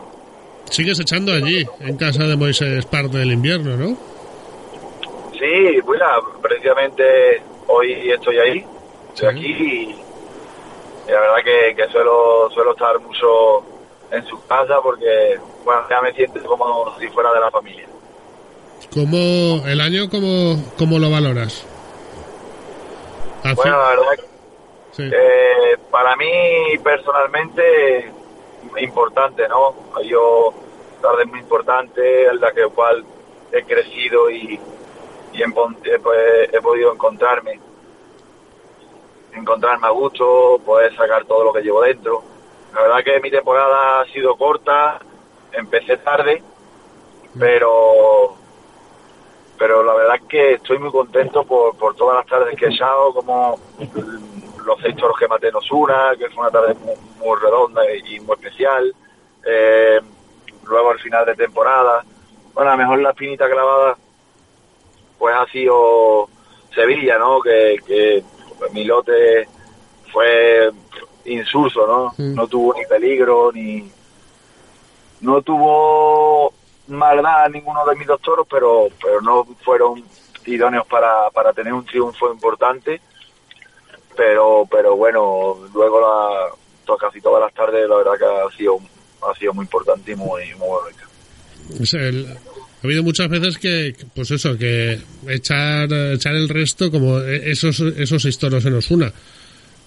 Sigues 0.71 0.99
echando 1.01 1.33
allí, 1.33 1.67
en 1.81 1.97
casa 1.97 2.23
de 2.25 2.37
Moisés, 2.37 2.87
parte 2.87 3.19
del 3.19 3.33
invierno, 3.33 3.77
¿no? 3.77 3.97
Sí, 5.43 5.81
bueno, 5.81 6.07
precisamente 6.41 7.43
hoy 7.67 8.13
estoy 8.13 8.39
ahí, 8.39 8.65
estoy 9.09 9.15
Sí. 9.15 9.27
aquí 9.27 9.47
y, 9.47 9.91
y 11.09 11.11
la 11.11 11.19
verdad 11.21 11.37
que, 11.45 11.75
que 11.75 11.89
suelo, 11.89 12.49
suelo 12.55 12.71
estar 12.71 13.01
mucho 13.01 13.65
en 14.13 14.25
su 14.27 14.41
casa 14.47 14.81
porque, 14.81 15.41
bueno, 15.65 15.83
ya 15.91 16.01
me 16.01 16.13
siento 16.13 16.41
como 16.45 16.97
si 17.01 17.09
fuera 17.09 17.33
de 17.35 17.41
la 17.41 17.51
familia. 17.51 17.89
¿Cómo, 18.95 19.67
el 19.67 19.81
año, 19.81 20.09
cómo, 20.09 20.63
cómo 20.79 21.01
lo 21.01 21.11
valoras? 21.11 21.67
Al 23.43 23.57
Bueno, 23.57 23.79
la 23.83 23.89
verdad 23.89 24.13
que 24.15 24.23
sí. 24.93 25.11
eh, 25.13 25.77
para 25.91 26.15
mí 26.15 26.79
personalmente 26.85 28.13
importante, 28.79 29.49
¿no? 29.49 29.75
Yo 30.05 30.55
tarde 31.01 31.25
muy 31.25 31.41
importante 31.41 32.27
en 32.27 32.41
la 32.41 32.53
que 32.53 32.63
cual 32.69 33.05
he 33.51 33.65
crecido 33.65 34.31
y, 34.31 34.61
y 35.33 35.43
he, 35.43 35.49
pues, 35.51 36.53
he 36.53 36.61
podido 36.61 36.93
encontrarme 36.93 37.61
encontrarme 39.35 39.87
a 39.87 39.91
gusto, 39.91 40.61
poder 40.65 40.95
sacar 40.97 41.25
todo 41.25 41.45
lo 41.45 41.53
que 41.53 41.63
llevo 41.63 41.83
dentro. 41.83 42.23
La 42.75 42.83
verdad 42.83 43.05
que 43.05 43.21
mi 43.21 43.31
temporada 43.31 44.01
ha 44.01 44.05
sido 44.07 44.37
corta, 44.37 45.01
empecé 45.53 45.97
tarde, 45.99 46.43
pero 47.39 48.37
pero 49.59 49.83
la 49.85 49.95
verdad 49.95 50.17
es 50.17 50.23
que 50.23 50.53
estoy 50.55 50.79
muy 50.79 50.91
contento 50.91 51.45
por, 51.45 51.77
por 51.77 51.95
todas 51.95 52.17
las 52.17 52.27
tardes 52.27 52.57
que 52.57 52.67
he 52.67 52.71
echado, 52.71 53.15
como 53.15 53.59
mm, 53.79 54.67
los 54.67 54.81
seis 54.81 54.97
toros 54.97 55.17
que 55.17 55.29
maté 55.29 55.49
en 55.49 55.57
Osuna, 55.57 56.15
que 56.19 56.29
fue 56.31 56.43
una 56.43 56.51
tarde 56.51 56.75
muy, 56.75 56.95
muy 57.19 57.39
redonda 57.41 57.83
y, 57.95 58.17
y 58.17 58.21
muy 58.21 58.35
especial. 58.35 58.93
Eh, 59.45 60.01
luego 60.65 60.91
al 60.91 60.99
final 60.99 61.27
de 61.27 61.37
temporada, 61.37 62.05
bueno, 62.55 62.71
a 62.71 62.77
lo 62.77 62.83
mejor 62.83 62.99
la 63.03 63.11
espinita 63.11 63.49
clavada, 63.49 63.97
pues 65.23 65.37
ha 65.37 65.47
sido 65.53 66.29
Sevilla, 66.75 67.17
¿no? 67.17 67.41
Que, 67.41 67.77
que 67.87 68.25
mi 68.73 68.83
lote 68.83 69.47
fue 70.13 70.69
insulso, 71.27 71.87
¿no? 71.87 72.13
No 72.35 72.49
tuvo 72.49 72.75
ni 72.75 72.85
peligro, 72.87 73.53
ni... 73.53 73.89
No 75.21 75.41
tuvo 75.43 76.53
maldad 76.89 77.49
ninguno 77.51 77.87
de 77.87 77.95
mis 77.95 78.09
dos 78.09 78.21
toros, 78.21 78.49
pero, 78.51 78.89
pero 79.01 79.21
no 79.21 79.45
fueron 79.65 80.03
idóneos 80.45 80.89
para, 80.89 81.31
para 81.31 81.53
tener 81.53 81.73
un 81.73 81.85
triunfo 81.87 82.33
importante. 82.33 83.01
Pero, 84.17 84.67
pero 84.69 84.97
bueno, 84.97 85.57
luego 85.73 86.01
la, 86.01 86.49
to- 86.85 86.97
casi 86.97 87.21
todas 87.21 87.43
las 87.43 87.55
tardes 87.55 87.89
la 87.89 87.95
verdad 87.99 88.19
que 88.19 88.25
ha 88.25 88.57
sido, 88.57 88.81
ha 89.23 89.33
sido 89.39 89.55
muy 89.55 89.67
importante 89.67 90.11
y 90.11 90.17
muy, 90.17 90.53
muy. 90.57 91.79
Es 91.81 91.95
el- 91.95 92.37
ha 92.83 92.87
habido 92.87 93.03
muchas 93.03 93.29
veces 93.29 93.59
que, 93.59 93.95
pues 94.15 94.31
eso, 94.33 94.57
que 94.59 95.01
echar, 95.29 95.93
echar 95.93 96.35
el 96.35 96.49
resto 96.49 96.91
como 96.91 97.19
esos, 97.21 97.79
esos 97.81 98.23
seis 98.23 98.39
toros 98.39 98.65
en 98.65 98.75
Osuna. 98.75 99.13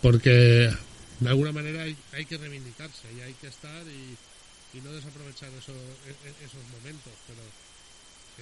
Porque 0.01 0.71
de 1.19 1.29
alguna 1.29 1.51
manera 1.51 1.83
hay, 1.83 2.25
que 2.25 2.37
reivindicarse 2.37 3.07
y 3.17 3.21
hay 3.21 3.33
que 3.33 3.47
estar 3.47 3.83
y, 3.87 4.77
y 4.77 4.81
no 4.81 4.91
desaprovechar 4.93 5.49
eso, 5.57 5.71
e- 5.71 6.27
e- 6.29 6.45
esos 6.45 6.63
momentos. 6.71 7.11
Pero 7.27 7.41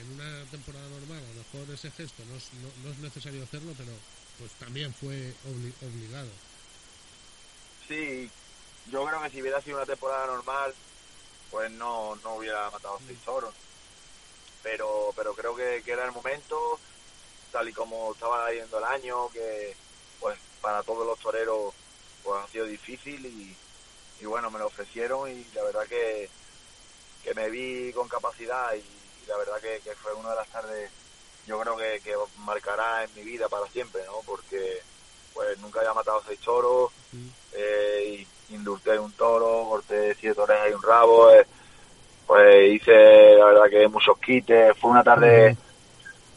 en 0.05 0.13
una 0.13 0.43
temporada 0.51 0.87
normal 0.89 1.17
a 1.19 1.33
lo 1.35 1.43
mejor 1.43 1.73
ese 1.73 1.89
gesto 1.91 2.23
no 2.29 2.35
es, 2.37 2.43
no 2.83 2.91
es 2.91 2.97
necesario 2.99 3.43
hacerlo, 3.43 3.73
pero 3.77 3.91
pues 4.39 4.51
también 4.59 4.93
fue 4.93 5.33
obli- 5.49 5.73
obligado. 5.87 6.29
Sí, 7.87 8.29
yo 8.91 9.05
creo 9.05 9.21
que 9.21 9.29
si 9.29 9.41
hubiera 9.41 9.61
sido 9.61 9.77
una 9.77 9.85
temporada 9.85 10.27
normal, 10.27 10.73
pues 11.51 11.71
no, 11.71 12.15
no 12.23 12.35
hubiera 12.35 12.69
matado 12.71 12.99
seis 13.07 13.19
toros. 13.25 13.53
Pero, 14.63 15.11
pero 15.15 15.33
creo 15.33 15.55
que, 15.55 15.83
que 15.83 15.91
era 15.91 16.05
el 16.05 16.11
momento, 16.13 16.79
tal 17.51 17.69
y 17.69 17.73
como 17.73 18.13
estaba 18.13 18.51
yendo 18.51 18.77
el 18.77 18.83
año, 18.85 19.29
que 19.29 19.75
pues 20.19 20.39
para 20.61 20.81
todos 20.83 21.05
los 21.05 21.19
toreros 21.19 21.73
pues 22.23 22.41
ha 22.41 22.47
sido 22.47 22.65
difícil 22.65 23.25
y, 23.25 23.55
y 24.21 24.25
bueno, 24.25 24.49
me 24.49 24.59
lo 24.59 24.67
ofrecieron 24.67 25.29
y 25.29 25.45
la 25.53 25.63
verdad 25.63 25.85
que, 25.85 26.29
que 27.23 27.33
me 27.33 27.49
vi 27.49 27.91
con 27.91 28.07
capacidad 28.07 28.73
y, 28.73 28.77
y 28.77 29.27
la 29.27 29.37
verdad 29.37 29.59
que, 29.59 29.81
que 29.83 29.95
fue 29.95 30.13
una 30.13 30.29
de 30.29 30.35
las 30.37 30.47
tardes, 30.47 30.89
yo 31.45 31.59
creo 31.59 31.75
que, 31.75 31.99
que 31.99 32.15
marcará 32.37 33.03
en 33.03 33.13
mi 33.15 33.23
vida 33.23 33.49
para 33.49 33.67
siempre, 33.67 34.03
¿no? 34.05 34.21
Porque 34.25 34.81
pues 35.33 35.57
nunca 35.59 35.79
había 35.79 35.93
matado 35.93 36.23
seis 36.25 36.39
toros, 36.39 36.91
eh, 37.51 38.25
y 38.49 38.53
indulté 38.53 38.97
un 38.99 39.11
toro, 39.13 39.67
corté 39.67 40.15
siete 40.15 40.39
orejas 40.39 40.69
y 40.69 40.73
un 40.73 40.81
rabo, 40.83 41.31
eh, 41.31 41.45
pues 42.33 42.73
hice 42.81 42.91
la 43.37 43.45
verdad 43.45 43.69
que 43.69 43.87
muchos 43.87 44.17
quites, 44.19 44.73
fue 44.79 44.89
una 44.91 45.03
tarde 45.03 45.55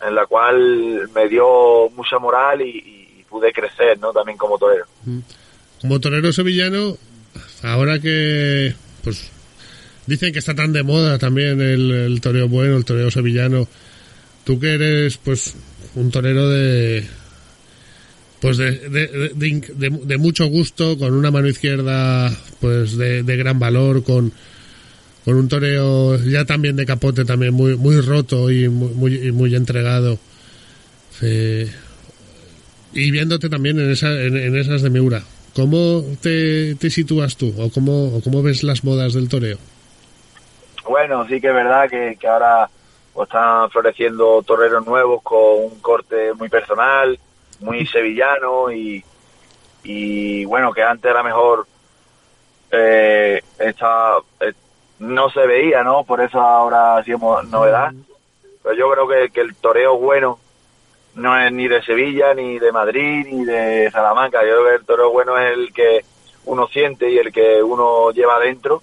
en 0.06 0.14
la 0.14 0.26
cual 0.26 1.08
me 1.14 1.28
dio 1.28 1.88
mucha 1.96 2.18
moral 2.18 2.60
y, 2.60 3.16
y 3.18 3.24
pude 3.28 3.50
crecer, 3.52 3.98
¿no? 3.98 4.12
También 4.12 4.36
como 4.36 4.58
torero. 4.58 4.84
Como 5.80 5.98
torero 6.00 6.32
sevillano, 6.32 6.96
ahora 7.62 7.98
que 7.98 8.74
pues 9.02 9.30
dicen 10.06 10.32
que 10.32 10.38
está 10.40 10.54
tan 10.54 10.72
de 10.72 10.82
moda 10.82 11.18
también 11.18 11.60
el, 11.60 11.90
el 11.90 12.20
toreo 12.20 12.48
bueno, 12.48 12.76
el 12.76 12.84
toreo 12.84 13.10
sevillano, 13.10 13.66
tú 14.44 14.60
que 14.60 14.74
eres 14.74 15.16
pues 15.16 15.54
un 15.94 16.10
torero 16.10 16.48
de 16.50 17.06
pues 18.40 18.58
de, 18.58 18.72
de, 18.72 19.06
de- 19.06 19.28
de 19.34 19.46
inc- 19.48 19.72
de- 19.74 19.88
de 20.04 20.18
mucho 20.18 20.46
gusto, 20.46 20.98
con 20.98 21.14
una 21.14 21.30
mano 21.30 21.48
izquierda 21.48 22.30
pues 22.60 22.96
de, 22.98 23.22
de 23.22 23.36
gran 23.36 23.58
valor, 23.58 24.04
con, 24.04 24.30
con 25.26 25.34
un 25.36 25.48
toreo 25.48 26.16
ya 26.18 26.44
también 26.46 26.76
de 26.76 26.86
capote 26.86 27.24
también 27.26 27.52
muy 27.52 27.76
muy 27.76 28.00
roto 28.00 28.48
y 28.50 28.68
muy, 28.68 28.88
muy, 28.94 29.14
y 29.28 29.32
muy 29.32 29.54
entregado. 29.54 30.18
Eh, 31.20 31.70
y 32.94 33.10
viéndote 33.10 33.48
también 33.50 33.78
en, 33.80 33.90
esa, 33.90 34.12
en, 34.12 34.36
en 34.36 34.56
esas 34.56 34.80
de 34.82 34.88
Miura, 34.90 35.22
¿cómo 35.54 36.02
te, 36.22 36.76
te 36.76 36.88
sitúas 36.90 37.36
tú 37.36 37.52
o 37.58 37.68
cómo, 37.70 38.16
o 38.16 38.20
cómo 38.22 38.42
ves 38.42 38.62
las 38.62 38.84
modas 38.84 39.12
del 39.14 39.28
toreo? 39.28 39.58
Bueno, 40.88 41.26
sí 41.26 41.40
que 41.40 41.48
es 41.48 41.54
verdad 41.54 41.90
que, 41.90 42.16
que 42.18 42.28
ahora 42.28 42.70
pues, 43.12 43.26
están 43.28 43.68
floreciendo 43.70 44.42
toreros 44.46 44.86
nuevos 44.86 45.22
con 45.24 45.64
un 45.72 45.80
corte 45.80 46.32
muy 46.34 46.48
personal, 46.48 47.18
muy 47.60 47.84
sevillano 47.92 48.70
y, 48.70 49.02
y 49.82 50.44
bueno, 50.44 50.72
que 50.72 50.82
antes 50.84 51.10
a 51.10 51.14
lo 51.18 51.24
mejor 51.24 51.66
eh, 52.70 53.42
esta- 53.58 54.18
eh, 54.40 54.52
no 54.98 55.30
se 55.30 55.46
veía, 55.46 55.82
¿no? 55.82 56.04
Por 56.04 56.20
eso 56.20 56.40
ahora 56.40 56.96
ha 56.96 57.04
sido 57.04 57.18
mo- 57.18 57.42
novedad. 57.42 57.92
Pero 58.62 58.74
yo 58.74 58.90
creo 58.90 59.08
que, 59.08 59.30
que 59.30 59.40
el 59.42 59.54
toreo 59.56 59.96
bueno 59.98 60.38
no 61.14 61.38
es 61.38 61.50
ni 61.52 61.68
de 61.68 61.82
Sevilla, 61.82 62.34
ni 62.34 62.58
de 62.58 62.72
Madrid, 62.72 63.26
ni 63.30 63.44
de 63.44 63.90
Salamanca. 63.90 64.40
Yo 64.42 64.48
creo 64.56 64.64
que 64.68 64.74
el 64.76 64.84
toreo 64.86 65.10
bueno 65.10 65.38
es 65.38 65.52
el 65.52 65.72
que 65.72 66.04
uno 66.46 66.66
siente 66.68 67.08
y 67.10 67.18
el 67.18 67.32
que 67.32 67.62
uno 67.62 68.10
lleva 68.12 68.36
adentro 68.36 68.82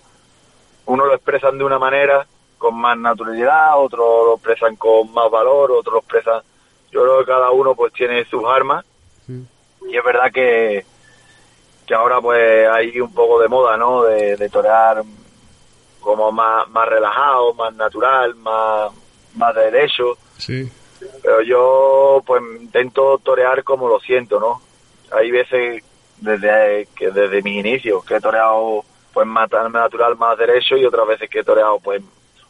uno 0.86 1.06
lo 1.06 1.13
expresan 1.13 1.58
de 1.58 1.63
una 1.63 1.80
manera 1.80 2.26
con 2.58 2.76
más 2.76 2.97
naturalidad, 2.97 3.78
otros 3.80 4.26
lo 4.26 4.34
expresan 4.36 4.76
con 4.76 5.13
más 5.13 5.32
valor, 5.32 5.71
otros 5.71 5.93
lo 5.93 5.99
expresan... 5.99 6.41
Yo 6.91 7.02
creo 7.04 7.19
que 7.19 7.26
cada 7.26 7.52
uno 7.52 7.73
pues 7.73 7.93
tiene 7.93 8.26
sus 8.26 8.43
armas 8.45 8.84
y 9.89 9.97
es 9.97 10.04
verdad 10.04 10.30
que, 10.34 10.86
que 11.88 11.93
ahora 11.93 12.19
pues 12.19 12.67
hay 12.69 12.99
un 12.99 13.13
poco 13.13 13.39
de 13.41 13.47
moda, 13.47 13.78
¿no? 13.78 14.04
De, 14.04 14.36
de 14.36 14.49
torear 14.49 15.02
como 16.03 16.31
más, 16.31 16.67
más 16.69 16.87
relajado, 16.87 17.53
más 17.55 17.73
natural, 17.75 18.35
más, 18.35 18.91
más 19.35 19.55
de 19.55 19.71
derecho. 19.71 20.17
Sí. 20.37 20.69
Pero 21.21 21.41
yo 21.41 22.23
pues 22.25 22.41
intento 22.61 23.19
torear 23.23 23.63
como 23.63 23.87
lo 23.87 23.99
siento, 23.99 24.39
¿no? 24.39 24.61
Hay 25.11 25.31
veces 25.31 25.83
desde 26.17 26.87
que 26.95 27.09
desde 27.11 27.41
mis 27.41 27.57
inicios 27.65 28.03
que 28.05 28.15
he 28.15 28.21
toreado 28.21 28.83
pues 29.13 29.27
más 29.27 29.49
natural, 29.71 30.15
más 30.17 30.37
derecho 30.37 30.75
y 30.77 30.85
otras 30.85 31.07
veces 31.07 31.29
que 31.29 31.39
he 31.39 31.43
toreado 31.43 31.79
pues 31.79 32.01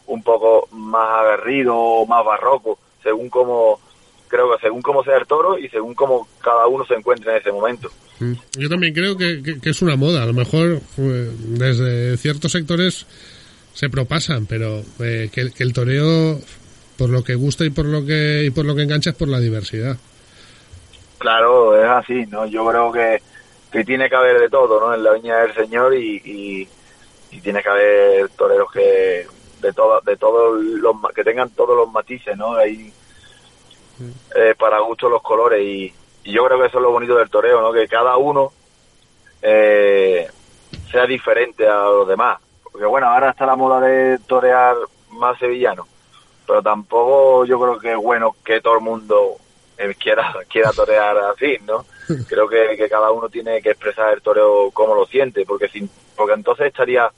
un 0.06 0.22
poco 0.24 0.68
más 0.72 1.22
aguerrido, 1.22 2.06
más 2.06 2.24
barroco, 2.26 2.78
según 3.02 3.30
como 3.30 3.80
creo 4.28 4.52
que 4.56 4.62
según 4.62 4.82
cómo 4.82 5.04
sea 5.04 5.18
el 5.18 5.28
toro 5.28 5.58
y 5.58 5.70
según 5.70 5.94
cómo 5.94 6.28
cada 6.42 6.68
uno 6.68 6.86
se 6.86 6.96
encuentre 6.96 7.32
en 7.32 7.38
ese 7.38 7.52
momento. 7.52 7.90
Yo 8.58 8.70
también 8.70 8.94
creo 8.94 9.18
que, 9.18 9.42
que- 9.44 9.60
que 9.60 9.70
es 9.70 9.82
una 9.82 9.96
moda. 9.96 10.24
A 10.24 10.26
lo 10.26 10.34
mejor 10.34 10.80
eh, 10.98 11.32
desde 11.40 12.18
ciertos 12.18 12.52
sectores 12.52 13.06
se 13.74 13.90
propasan, 13.90 14.46
pero 14.46 14.82
eh, 15.00 15.30
que, 15.32 15.52
el- 15.64 15.74
toreo, 15.74 16.40
por 16.98 17.10
lo 17.10 17.24
que 17.24 17.36
gusta 17.36 17.66
y 17.66 17.70
por 17.70 17.86
lo 17.86 18.06
que 18.06 18.44
y 18.46 18.50
por 18.52 18.66
lo 18.66 18.76
que 18.76 18.84
engancha 18.84 19.10
es 19.12 19.16
por 19.16 19.28
la 19.28 19.40
diversidad. 19.40 19.98
Claro, 21.18 21.76
es 21.82 21.90
así, 21.90 22.26
¿no? 22.28 22.46
Yo 22.46 22.66
creo 22.68 22.92
que, 22.92 23.22
que 23.72 23.84
tiene 23.84 24.10
que 24.10 24.16
haber 24.16 24.40
de 24.40 24.50
todo, 24.50 24.80
¿no? 24.80 24.94
En 24.94 25.04
la 25.04 25.14
viña 25.14 25.38
del 25.38 25.54
Señor 25.56 25.96
y, 25.96 26.22
y, 27.32 27.40
tiene 27.40 27.64
que 27.64 27.70
haber 27.70 28.30
toreros 28.30 28.72
que 28.72 29.26
de 29.62 29.74
todo, 29.74 30.00
de 30.02 30.16
todos 30.18 30.62
los 30.62 30.96
que 31.16 31.24
tengan 31.24 31.50
todos 31.52 31.76
los 31.76 31.92
matices, 31.92 32.38
¿no? 32.38 32.56
Ahí 32.56 32.94
eh, 34.36 34.54
para 34.58 34.80
gusto 34.80 35.10
los 35.10 35.22
colores 35.22 35.62
y, 35.62 35.94
y 36.26 36.32
yo 36.32 36.46
creo 36.46 36.60
que 36.60 36.68
eso 36.68 36.78
es 36.78 36.84
lo 36.84 36.92
bonito 36.92 37.16
del 37.16 37.30
toreo, 37.30 37.62
¿no? 37.62 37.72
Que 37.74 37.88
cada 37.88 38.18
uno 38.18 38.52
eh, 39.42 40.28
sea 40.92 41.06
diferente 41.06 41.68
a 41.68 41.84
los 41.86 42.08
demás. 42.08 42.40
Porque 42.74 42.88
bueno, 42.88 43.08
ahora 43.08 43.30
está 43.30 43.46
la 43.46 43.56
moda 43.56 43.80
de 43.80 44.18
torear 44.28 44.76
más 45.12 45.38
sevillano, 45.38 45.88
pero 46.46 46.62
tampoco 46.62 47.46
yo 47.46 47.60
creo 47.62 47.80
que 47.80 47.92
es 47.92 47.98
bueno 47.98 48.36
que 48.44 48.60
todo 48.60 48.74
el 48.74 48.82
mundo 48.82 49.38
eh, 49.78 49.96
quiera 49.98 50.34
quiera 50.52 50.72
torear 50.72 51.16
así, 51.34 51.58
¿no? 51.66 51.86
Creo 52.28 52.50
que, 52.50 52.76
que 52.76 52.90
cada 52.90 53.12
uno 53.12 53.30
tiene 53.30 53.62
que 53.62 53.70
expresar 53.70 54.14
el 54.14 54.22
toreo 54.22 54.72
como 54.72 54.94
lo 54.94 55.06
siente, 55.06 55.46
porque 55.46 55.70
sin, 55.70 55.90
porque 56.18 56.34
entonces 56.34 56.68
estaría 56.68 57.10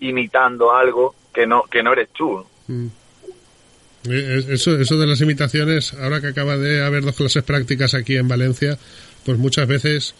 imitando 0.00 0.74
algo 0.74 1.14
que 1.32 1.46
no 1.46 1.62
que 1.62 1.82
no 1.82 1.92
eres 1.92 2.10
tú. 2.10 2.44
Mm. 2.66 2.86
Eh, 4.08 4.44
Eso, 4.50 4.78
eso 4.78 4.96
de 4.96 5.06
las 5.06 5.20
imitaciones, 5.20 5.94
ahora 5.94 6.20
que 6.20 6.28
acaba 6.28 6.56
de 6.56 6.84
haber 6.84 7.04
dos 7.04 7.16
clases 7.16 7.42
prácticas 7.42 7.94
aquí 7.94 8.16
en 8.16 8.28
Valencia, 8.28 8.78
pues 9.24 9.38
muchas 9.38 9.66
veces, 9.66 10.14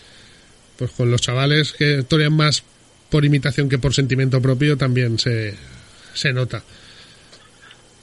pues 0.79 0.91
con 0.93 1.11
los 1.11 1.21
chavales 1.21 1.73
que 1.73 2.03
torean 2.03 2.35
más 2.35 2.65
por 3.11 3.25
imitación 3.25 3.69
que 3.69 3.79
por 3.79 3.95
sentimiento 3.95 4.41
propio, 4.41 4.77
también 4.77 5.19
se, 5.19 5.55
se 6.15 6.33
nota. 6.33 6.63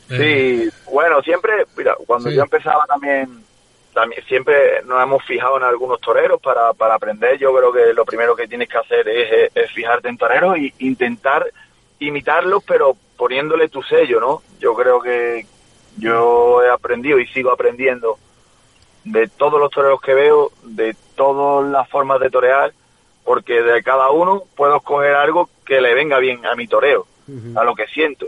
Eh, 0.10 0.70
Sí, 0.70 0.70
bueno, 0.92 1.22
siempre, 1.22 1.66
mira, 1.78 1.96
cuando 2.06 2.30
Sí. 2.30 2.36
yo 2.36 2.44
empezaba 2.44 2.86
también, 2.86 3.44
también, 3.94 4.24
siempre 4.28 4.82
nos 4.86 5.02
hemos 5.02 5.24
fijado 5.26 5.58
en 5.58 5.64
algunos 5.64 6.00
toreros 6.02 6.42
para, 6.42 6.74
para 6.74 6.96
aprender. 6.96 7.38
Yo 7.38 7.54
creo 7.56 7.72
que 7.72 7.94
lo 7.94 8.06
primero 8.06 8.36
que 8.36 8.48
tienes 8.48 8.70
que 8.70 8.78
hacer 8.78 9.08
es, 9.08 9.52
es 9.54 9.72
fijarte 9.72 10.10
en 10.10 10.18
toreros 10.18 10.58
e 10.58 10.74
intentar 10.80 11.46
imitarlos, 12.00 12.64
pero 12.66 12.98
poniéndole 13.18 13.70
tu 13.70 13.82
sello, 13.84 14.20
¿no? 14.20 14.42
Yo 14.60 14.74
creo 14.76 15.00
que 15.02 15.46
yo 15.98 16.64
he 16.64 16.70
aprendido 16.70 17.20
y 17.20 17.28
sigo 17.28 17.52
aprendiendo 17.52 18.18
de 19.06 19.28
todos 19.28 19.60
los 19.60 19.70
toreros 19.70 20.02
que 20.02 20.14
veo, 20.14 20.52
de 20.64 20.96
todas 21.16 21.70
las 21.72 21.88
formas 21.90 22.20
de 22.20 22.30
torear, 22.30 22.74
porque 23.24 23.62
de 23.62 23.84
cada 23.84 24.12
uno 24.12 24.44
puedo 24.56 24.78
escoger 24.78 25.16
algo 25.16 25.50
que 25.66 25.82
le 25.82 25.94
venga 25.94 26.20
bien 26.20 26.46
a 26.46 26.56
mi 26.56 26.68
toreo, 26.68 27.08
a 27.56 27.64
lo 27.64 27.76
que 27.76 27.88
siento. 27.88 28.28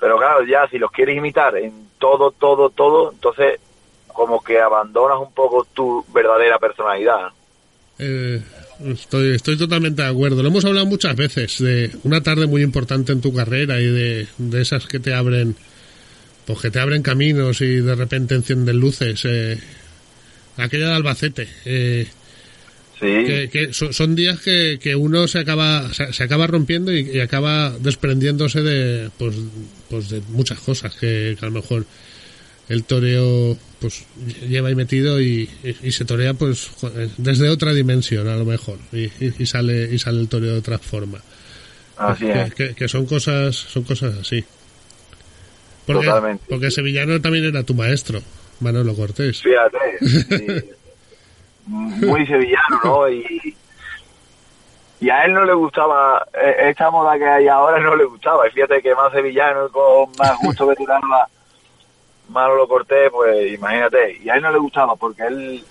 Pero 0.00 0.18
claro, 0.18 0.44
ya 0.44 0.68
si 0.68 0.78
los 0.78 0.90
quieres 0.90 1.16
imitar 1.16 1.56
en 1.56 1.88
todo, 1.98 2.30
todo, 2.32 2.70
todo, 2.70 3.12
entonces 3.12 3.60
como 4.08 4.42
que 4.42 4.58
abandonas 4.58 5.18
un 5.18 5.32
poco 5.32 5.66
tu 5.74 6.04
verdadera 6.12 6.58
personalidad. 6.58 7.28
Eh, 7.98 8.42
estoy, 8.86 9.34
estoy 9.34 9.56
totalmente 9.56 10.02
de 10.02 10.08
acuerdo. 10.08 10.42
Lo 10.42 10.48
hemos 10.48 10.64
hablado 10.64 10.86
muchas 10.86 11.14
veces 11.16 11.58
de 11.58 11.90
una 12.04 12.22
tarde 12.22 12.46
muy 12.46 12.62
importante 12.62 13.12
en 13.12 13.20
tu 13.20 13.32
carrera 13.32 13.80
y 13.80 13.86
de, 13.86 14.28
de 14.38 14.62
esas 14.62 14.86
que 14.86 14.98
te 14.98 15.14
abren, 15.14 15.54
pues 16.46 16.60
que 16.60 16.70
te 16.70 16.80
abren 16.80 17.02
caminos 17.02 17.60
y 17.60 17.76
de 17.76 17.94
repente 17.94 18.34
encienden 18.34 18.80
luces. 18.80 19.24
Eh, 19.24 19.58
aquella 20.56 20.88
de 20.88 20.94
Albacete. 20.94 21.48
Eh, 21.64 22.06
Sí, 22.98 23.06
que, 23.26 23.50
que 23.52 23.72
so- 23.74 23.92
son 23.92 24.14
días 24.14 24.40
que, 24.40 24.78
que 24.80 24.96
uno 24.96 25.28
se 25.28 25.38
acaba 25.40 25.92
se, 25.92 26.12
se 26.14 26.22
acaba 26.24 26.46
rompiendo 26.46 26.92
y, 26.94 27.00
y 27.00 27.20
acaba 27.20 27.70
desprendiéndose 27.78 28.62
de 28.62 29.10
pues, 29.18 29.34
pues 29.90 30.08
de 30.08 30.22
muchas 30.30 30.58
cosas 30.60 30.94
que, 30.94 31.36
que 31.38 31.44
a 31.44 31.48
lo 31.50 31.54
mejor 31.60 31.84
el 32.70 32.84
toreo 32.84 33.58
pues 33.80 34.06
lleva 34.48 34.68
ahí 34.68 34.74
metido 34.74 35.20
y, 35.20 35.48
y- 35.62 35.76
y 35.88 35.92
se 35.92 36.06
torea 36.06 36.32
pues 36.34 36.70
eh, 36.96 37.08
desde 37.18 37.50
otra 37.50 37.74
dimensión 37.74 38.28
a 38.28 38.36
lo 38.36 38.46
mejor 38.46 38.78
y, 38.92 39.10
y- 39.20 39.44
sale 39.46 39.92
y 39.92 39.98
sale 39.98 40.18
el 40.20 40.28
toreo 40.28 40.52
de 40.54 40.58
otra 40.60 40.78
forma 40.78 41.20
así 41.98 42.24
que, 42.24 42.42
es. 42.42 42.54
que- 42.54 42.74
que 42.74 42.88
son 42.88 43.04
cosas 43.04 43.54
son 43.54 43.82
cosas 43.82 44.14
así 44.18 44.42
porque, 45.84 46.06
Totalmente. 46.06 46.44
porque 46.48 46.70
Sevillano 46.70 47.20
también 47.20 47.44
era 47.44 47.62
tu 47.62 47.74
maestro 47.74 48.22
Manolo 48.60 48.94
Cortés 48.94 49.42
Fíjate, 49.42 49.78
sí. 50.00 50.68
muy 51.66 52.26
sevillano, 52.26 52.80
¿no? 52.84 53.08
Y, 53.08 53.56
y 55.00 55.10
a 55.10 55.24
él 55.24 55.34
no 55.34 55.44
le 55.44 55.52
gustaba, 55.52 56.26
eh, 56.32 56.70
esta 56.70 56.90
moda 56.90 57.18
que 57.18 57.26
hay 57.26 57.48
ahora 57.48 57.78
no 57.80 57.94
le 57.96 58.04
gustaba. 58.04 58.46
Y 58.48 58.50
fíjate 58.52 58.80
que 58.80 58.94
más 58.94 59.12
sevillano, 59.12 59.68
con 59.70 60.10
más 60.18 60.36
gusto 60.42 60.68
que 60.68 60.76
tiraba 60.76 61.28
Manolo 62.28 62.66
Cortés, 62.66 63.10
pues 63.10 63.52
imagínate. 63.52 64.18
Y 64.22 64.30
a 64.30 64.36
él 64.36 64.42
no 64.42 64.52
le 64.52 64.58
gustaba 64.58 64.96
porque 64.96 65.24
él, 65.24 65.64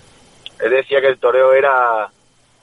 él 0.60 0.70
decía 0.70 1.00
que 1.00 1.08
el 1.08 1.18
toreo 1.18 1.52
era 1.52 2.08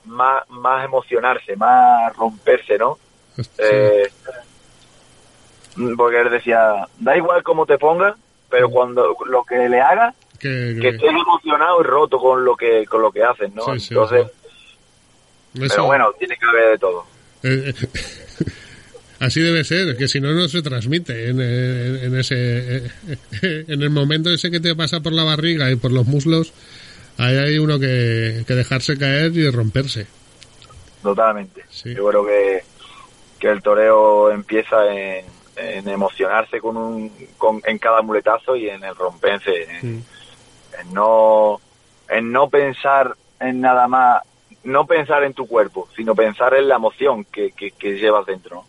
más, 0.04 0.48
más 0.48 0.84
emocionarse, 0.84 1.56
más 1.56 2.14
romperse, 2.16 2.78
¿no? 2.78 2.98
Eh, 3.58 4.10
porque 5.96 6.20
él 6.20 6.30
decía, 6.30 6.86
da 6.98 7.16
igual 7.16 7.42
cómo 7.42 7.66
te 7.66 7.78
pongas, 7.78 8.14
pero 8.48 8.70
cuando 8.70 9.16
lo 9.26 9.44
que 9.44 9.68
le 9.68 9.80
hagas, 9.80 10.14
que, 10.44 10.78
que 10.80 10.88
estés 10.88 11.10
emocionado 11.10 11.80
y 11.80 11.84
roto 11.84 12.18
con 12.18 12.44
lo 12.44 12.54
que 12.54 12.84
con 12.86 13.00
lo 13.00 13.10
que 13.10 13.22
haces, 13.22 13.52
¿no? 13.54 13.64
Sí, 13.74 13.80
sí, 13.80 13.94
Entonces, 13.94 14.26
pero 15.58 15.84
bueno, 15.86 16.12
tiene 16.18 16.36
que 16.36 16.44
haber 16.46 16.70
de 16.72 16.78
todo. 16.78 17.04
Eh, 17.42 17.72
eh, 17.80 17.88
Así 19.20 19.40
debe 19.40 19.64
ser, 19.64 19.96
que 19.96 20.06
si 20.08 20.20
no, 20.20 20.32
no 20.32 20.48
se 20.48 20.60
transmite 20.60 21.28
en, 21.30 21.40
en- 21.40 21.96
en 22.04 22.18
ese 22.18 22.76
eh, 22.76 22.90
en 23.68 23.80
el 23.82 23.88
momento 23.90 24.28
ese 24.30 24.50
que 24.50 24.60
te 24.60 24.74
pasa 24.74 25.00
por 25.00 25.12
la 25.12 25.24
barriga 25.24 25.70
y 25.70 25.76
por 25.76 25.92
los 25.92 26.06
muslos, 26.06 26.52
ahí 27.16 27.36
hay 27.36 27.58
uno 27.58 27.78
que, 27.78 28.44
que 28.46 28.54
dejarse 28.54 28.98
caer 28.98 29.32
y 29.34 29.48
romperse. 29.50 30.06
Totalmente. 31.02 31.62
Sí. 31.70 31.94
Yo 31.94 32.06
creo 32.08 32.26
que, 32.26 32.62
que 33.38 33.48
el 33.50 33.62
toreo 33.62 34.30
empieza 34.30 34.92
en, 34.92 35.24
en 35.56 35.88
emocionarse 35.88 36.60
con 36.60 36.76
un, 36.76 37.12
con, 37.38 37.62
en 37.66 37.78
cada 37.78 38.02
muletazo 38.02 38.56
y 38.56 38.68
en 38.68 38.82
el 38.84 38.94
rompense, 38.96 39.62
en, 39.80 39.96
Mm. 39.96 40.02
En 40.80 40.92
no 40.92 41.60
en 42.08 42.32
no 42.32 42.48
pensar 42.48 43.14
en 43.40 43.60
nada 43.60 43.88
más, 43.88 44.22
no 44.64 44.86
pensar 44.86 45.24
en 45.24 45.34
tu 45.34 45.46
cuerpo, 45.46 45.88
sino 45.96 46.14
pensar 46.14 46.54
en 46.54 46.68
la 46.68 46.76
emoción 46.76 47.24
que, 47.24 47.52
que, 47.52 47.70
que 47.72 47.94
llevas 47.94 48.26
dentro. 48.26 48.64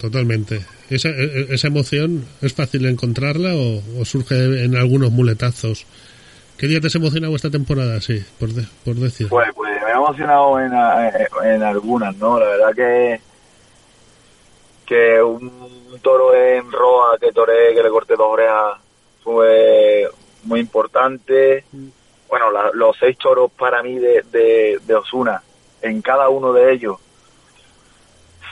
Totalmente. 0.00 0.64
¿Esa, 0.88 1.08
e- 1.10 1.24
e- 1.42 1.54
¿Esa 1.54 1.68
emoción 1.68 2.26
es 2.40 2.54
fácil 2.54 2.86
encontrarla 2.86 3.54
o, 3.54 3.82
o 4.00 4.04
surge 4.04 4.64
en 4.64 4.76
algunos 4.76 5.10
muletazos? 5.10 5.86
¿Qué 6.56 6.66
día 6.66 6.80
te 6.80 6.88
has 6.88 6.94
emocionado 6.94 7.34
esta 7.36 7.50
temporada? 7.50 8.00
Sí, 8.00 8.22
por, 8.38 8.50
de- 8.50 8.66
por 8.84 8.96
decir. 8.96 9.28
Pues, 9.28 9.48
pues 9.54 9.70
me 9.82 9.88
he 9.88 9.92
emocionado 9.92 10.60
en, 10.60 10.72
en, 11.54 11.62
algunas, 11.62 12.16
¿no? 12.16 12.38
La 12.38 12.46
verdad 12.46 12.74
que 12.74 13.20
que 14.86 15.22
un 15.22 15.98
toro 16.02 16.34
en 16.34 16.70
Roa 16.72 17.16
que 17.20 17.30
toreé, 17.32 17.74
que 17.74 17.82
le 17.82 17.90
corté 17.90 18.16
dos 18.16 18.26
orejas, 18.28 18.80
fue 19.22 20.08
muy 20.44 20.60
importante. 20.60 21.64
Bueno, 22.28 22.50
la- 22.50 22.70
los 22.72 22.96
seis 22.98 23.16
toros 23.18 23.50
para 23.52 23.82
mí 23.82 23.98
de, 23.98 24.22
de, 24.30 24.78
de 24.82 24.94
Osuna, 24.94 25.42
en 25.82 26.00
cada 26.02 26.28
uno 26.28 26.52
de 26.52 26.72
ellos, 26.72 26.96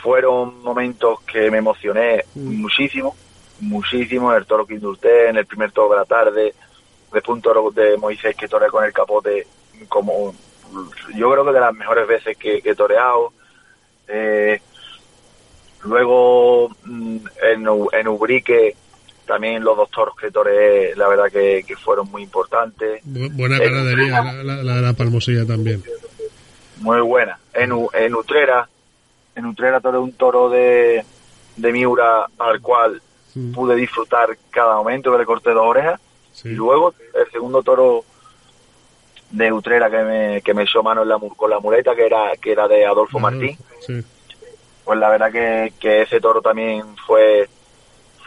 fueron 0.02 0.62
momentos 0.62 1.20
que 1.22 1.50
me 1.50 1.58
emocioné 1.58 2.24
muchísimo, 2.34 3.16
muchísimo. 3.60 4.32
El 4.32 4.46
toro 4.46 4.66
que 4.66 4.74
indulté, 4.74 5.28
en 5.28 5.36
el 5.36 5.46
primer 5.46 5.72
toro 5.72 5.90
de 5.90 5.96
la 6.00 6.04
tarde, 6.04 6.54
después 7.12 7.28
un 7.36 7.42
toro 7.42 7.70
de 7.70 7.96
Moisés 7.96 8.36
que 8.36 8.48
toreé 8.48 8.68
con 8.70 8.84
el 8.84 8.92
capote, 8.92 9.46
como 9.88 10.34
yo 11.14 11.30
creo 11.32 11.44
que 11.44 11.52
de 11.52 11.60
las 11.60 11.74
mejores 11.74 12.06
veces 12.06 12.36
que, 12.36 12.60
que 12.62 12.70
he 12.70 12.74
toreado. 12.74 13.32
Eh, 14.06 14.60
Luego 15.84 16.70
mm, 16.84 17.16
en, 17.52 17.66
en 17.92 18.08
Ubrique 18.08 18.74
también 19.28 19.62
los 19.62 19.76
dos 19.76 19.88
toros 19.90 20.16
que 20.16 20.32
toreé, 20.32 20.96
la 20.96 21.06
verdad 21.06 21.26
que, 21.30 21.62
que 21.64 21.76
fueron 21.76 22.10
muy 22.10 22.22
importantes. 22.24 23.00
Bu- 23.04 23.30
buena 23.32 23.58
ganadería, 23.58 24.20
la, 24.24 24.42
la- 24.42 24.62
la 24.64 24.74
de 24.76 24.82
la 24.82 24.92
Palmosilla 24.94 25.46
también. 25.46 25.84
muy 26.78 27.00
buena. 27.02 27.38
En, 27.54 27.70
en 27.92 28.14
Utrera, 28.16 28.68
en 29.36 29.46
Utrera 29.46 29.80
toré 29.80 29.98
un 29.98 30.12
toro 30.14 30.48
de, 30.48 31.04
de 31.56 31.72
Miura 31.72 32.26
al 32.38 32.60
cual 32.60 33.00
pude 33.54 33.76
disfrutar 33.76 34.36
cada 34.50 34.74
momento 34.76 35.12
que 35.12 35.18
le 35.18 35.24
corté 35.26 35.50
dos 35.50 35.66
orejas. 35.66 36.00
Sí. 36.32 36.48
Y 36.48 36.52
luego 36.52 36.94
el 37.14 37.30
segundo 37.30 37.62
toro 37.62 38.04
de 39.30 39.52
Utrera 39.52 39.90
que 39.90 39.98
me, 40.02 40.40
que 40.42 40.54
me 40.54 40.62
echó 40.62 40.82
mano 40.82 41.02
en 41.02 41.08
la, 41.10 41.18
con 41.36 41.50
la 41.50 41.60
muleta, 41.60 41.94
que 41.94 42.06
era, 42.06 42.32
que 42.40 42.52
era 42.52 42.66
de 42.66 42.86
Adolfo 42.86 43.18
Martín. 43.18 43.56
Sí. 43.86 44.02
Pues 44.84 44.98
la 44.98 45.10
verdad 45.10 45.30
que, 45.30 45.72
que 45.78 46.02
ese 46.02 46.18
toro 46.20 46.40
también 46.40 46.82
fue 47.06 47.48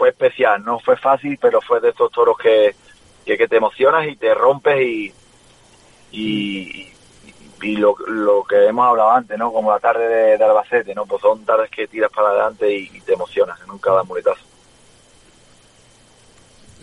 fue 0.02 0.10
especial, 0.10 0.66
no 0.66 0.80
fue 0.80 0.98
fácil, 0.98 1.38
pero 1.40 1.62
fue 1.62 1.80
de 1.80 1.90
estos 1.90 2.12
toros 2.12 2.36
que, 2.42 2.74
que, 3.24 3.38
que 3.38 3.48
te 3.48 3.58
emocionas 3.58 4.08
y 4.08 4.16
te 4.16 4.34
rompes 4.34 4.82
y, 4.82 5.14
y, 6.12 6.88
y 7.62 7.76
lo, 7.78 7.96
lo 8.08 8.44
que 8.44 8.66
hemos 8.66 8.88
hablado 8.88 9.12
antes, 9.12 9.38
¿no? 9.38 9.54
Como 9.54 9.70
la 9.70 9.78
tarde 9.80 10.08
de, 10.08 10.38
de 10.40 10.44
Albacete, 10.44 10.96
¿no? 10.96 11.06
Pues 11.06 11.22
son 11.22 11.46
tardes 11.46 11.70
que 11.70 11.86
tiras 11.86 12.12
para 12.12 12.30
adelante 12.30 12.76
y, 12.76 12.90
y 12.92 13.02
te 13.02 13.14
emocionas 13.14 13.60
en 13.72 13.78
cada 13.78 14.02
muletazo. 14.04 14.42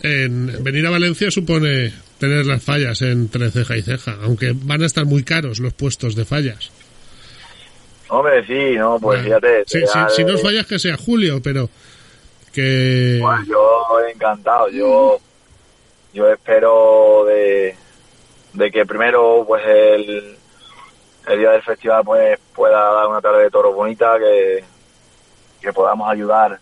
En 0.01 0.63
venir 0.63 0.87
a 0.87 0.91
Valencia 0.91 1.29
supone 1.29 1.91
tener 2.19 2.45
las 2.45 2.63
fallas 2.63 3.01
entre 3.01 3.51
ceja 3.51 3.75
y 3.75 3.81
ceja, 3.81 4.15
aunque 4.23 4.53
van 4.55 4.81
a 4.81 4.85
estar 4.85 5.03
muy 5.03 5.23
caros 5.23 5.59
los 5.59 5.73
puestos 5.73 6.15
de 6.15 6.23
fallas. 6.23 6.71
Hombre, 8.07 8.45
sí, 8.47 8.77
¿no? 8.77 8.97
Pues 8.97 9.21
Bueno, 9.21 9.23
fíjate. 9.25 9.63
sí, 9.67 9.79
sí, 9.85 9.99
si 10.15 10.23
no 10.23 10.37
fallas 10.37 10.65
que 10.65 10.79
sea 10.79 10.95
julio, 10.95 11.41
pero 11.43 11.69
que 12.51 13.19
Bueno, 13.21 13.43
yo 13.45 13.85
encantado, 14.13 14.69
yo 14.69 15.19
yo 16.13 16.31
espero 16.31 17.23
de, 17.25 17.75
de 18.53 18.71
que 18.71 18.85
primero 18.85 19.43
pues 19.47 19.63
el, 19.65 20.37
el 21.27 21.39
día 21.39 21.51
del 21.51 21.61
festival 21.61 22.03
pues 22.03 22.39
pueda 22.55 22.91
dar 22.93 23.07
una 23.07 23.21
tarde 23.21 23.43
de 23.43 23.51
toros 23.51 23.75
bonita, 23.75 24.17
que, 24.17 24.63
que 25.61 25.73
podamos 25.73 26.09
ayudar 26.09 26.59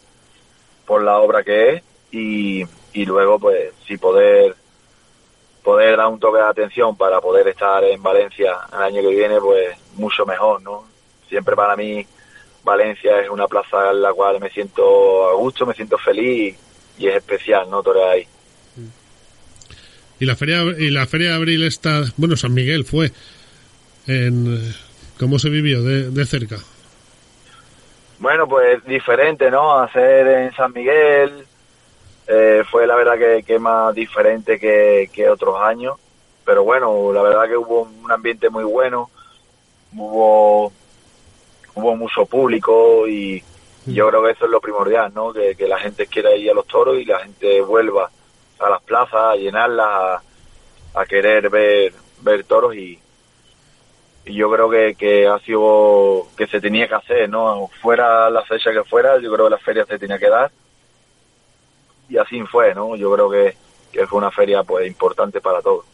por 0.86 1.04
la 1.04 1.18
obra 1.20 1.44
que 1.44 1.70
es 1.76 1.84
y, 2.12 2.66
y 2.94 3.06
luego 3.06 3.40
pues 3.40 3.74
si 3.86 3.98
poder 3.98 4.56
poder 5.64 5.98
dar 5.98 6.08
un 6.08 6.20
toque 6.20 6.38
de 6.38 6.46
atención 6.46 6.96
para 6.96 7.20
poder 7.20 7.48
estar 7.50 7.84
en 7.84 8.02
Valencia 8.02 8.56
el 8.72 8.82
año 8.82 9.02
que 9.02 9.16
viene 9.16 9.40
pues 9.42 9.78
mucho 9.96 10.26
mejor, 10.26 10.62
¿no? 10.62 10.86
Siempre 11.28 11.58
para 11.58 11.76
mí 11.76 12.06
Valencia 12.64 13.22
es 13.22 13.30
una 13.30 13.48
plaza 13.48 13.92
en 13.92 14.02
la 14.02 14.14
cual 14.14 14.40
me 14.40 14.50
siento 14.50 15.30
a 15.30 15.36
gusto, 15.36 15.66
me 15.66 15.74
siento 15.74 15.98
feliz 15.98 16.56
y, 16.98 17.08
es 17.08 17.16
especial, 17.16 17.70
¿no? 17.70 17.82
Torear 17.84 18.10
ahí. 18.10 18.28
y 20.20 20.26
la 20.26 20.36
feria 20.36 20.64
y 20.78 20.90
la 20.90 21.06
feria 21.06 21.30
de 21.30 21.36
abril 21.36 21.64
está, 21.64 22.04
bueno, 22.18 22.36
San 22.36 22.54
Miguel 22.54 22.86
fue 22.86 23.12
en 24.08 24.74
cómo 25.20 25.40
se 25.40 25.50
vivió 25.50 25.82
de, 25.84 26.10
de 26.10 26.26
cerca. 26.26 26.58
Bueno, 28.20 28.48
pues 28.48 28.84
diferente, 28.86 29.52
¿no? 29.52 29.78
Hacer 29.78 30.28
en 30.28 30.54
San 30.56 30.74
Miguel 30.74 31.46
eh, 32.28 32.64
fue 32.70 32.88
la 32.88 32.96
verdad 32.96 33.18
que, 33.18 33.44
que 33.44 33.60
más 33.60 33.94
diferente 33.94 34.60
que, 34.60 35.10
que 35.14 35.30
otros 35.30 35.62
años, 35.62 35.98
pero 36.44 36.64
bueno, 36.64 37.14
la 37.14 37.22
verdad 37.22 37.48
que 37.48 37.58
hubo 37.58 37.84
un 37.84 38.12
ambiente 38.12 38.50
muy 38.50 38.64
bueno, 38.64 39.10
hubo 39.96 40.74
hubo 41.78 41.96
mucho 41.96 42.26
público 42.26 43.08
y 43.08 43.44
yo 43.86 44.10
creo 44.10 44.24
que 44.24 44.32
eso 44.32 44.46
es 44.46 44.52
lo 44.52 44.60
primordial, 44.60 45.12
¿no? 45.14 45.32
Que, 45.32 45.56
la 45.68 45.80
gente 45.80 46.08
quiera 46.08 46.36
ir 46.36 46.52
a 46.52 46.54
los 46.54 46.68
toros 46.68 46.98
y 46.98 47.06
la 47.06 47.20
gente 47.20 47.62
vuelva 47.62 48.10
a 48.60 48.70
las 48.70 48.82
plazas, 48.82 49.14
a 49.14 49.36
llenarlas, 49.36 49.88
a, 49.88 50.22
a 51.02 51.06
querer 51.06 51.50
ver 51.50 51.94
ver 52.22 52.44
toros 52.44 52.76
y, 52.76 53.00
y 54.26 54.34
yo 54.34 54.52
creo 54.52 54.70
que, 54.70 54.96
que 54.96 55.28
ha 55.28 55.40
sido 55.40 56.28
que 56.36 56.48
se 56.48 56.60
tenía 56.60 56.88
que 56.88 56.96
hacer, 56.96 57.30
¿no? 57.30 57.70
Fuera 57.82 58.30
la 58.30 58.44
fecha 58.44 58.72
que 58.72 58.84
fuera, 58.84 59.20
yo 59.22 59.32
creo 59.32 59.46
que 59.46 59.52
la 59.52 59.60
feria 59.60 59.86
se 59.86 60.00
tenía 60.00 60.18
que 60.18 60.30
dar 60.30 60.52
y 62.10 62.18
así 62.18 62.42
fue, 62.44 62.74
¿no? 62.74 62.96
Yo 62.96 63.14
creo 63.14 63.30
que, 63.30 63.56
que 63.92 64.08
fue 64.08 64.18
una 64.18 64.32
feria 64.32 64.64
pues 64.64 64.88
importante 64.88 65.42
para 65.42 65.62
todos. 65.62 65.86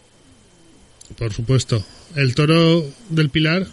Por 1.17 1.34
supuesto. 1.34 1.84
El 2.15 2.36
toro 2.36 2.84
del 3.10 3.30
Pilar, 3.30 3.65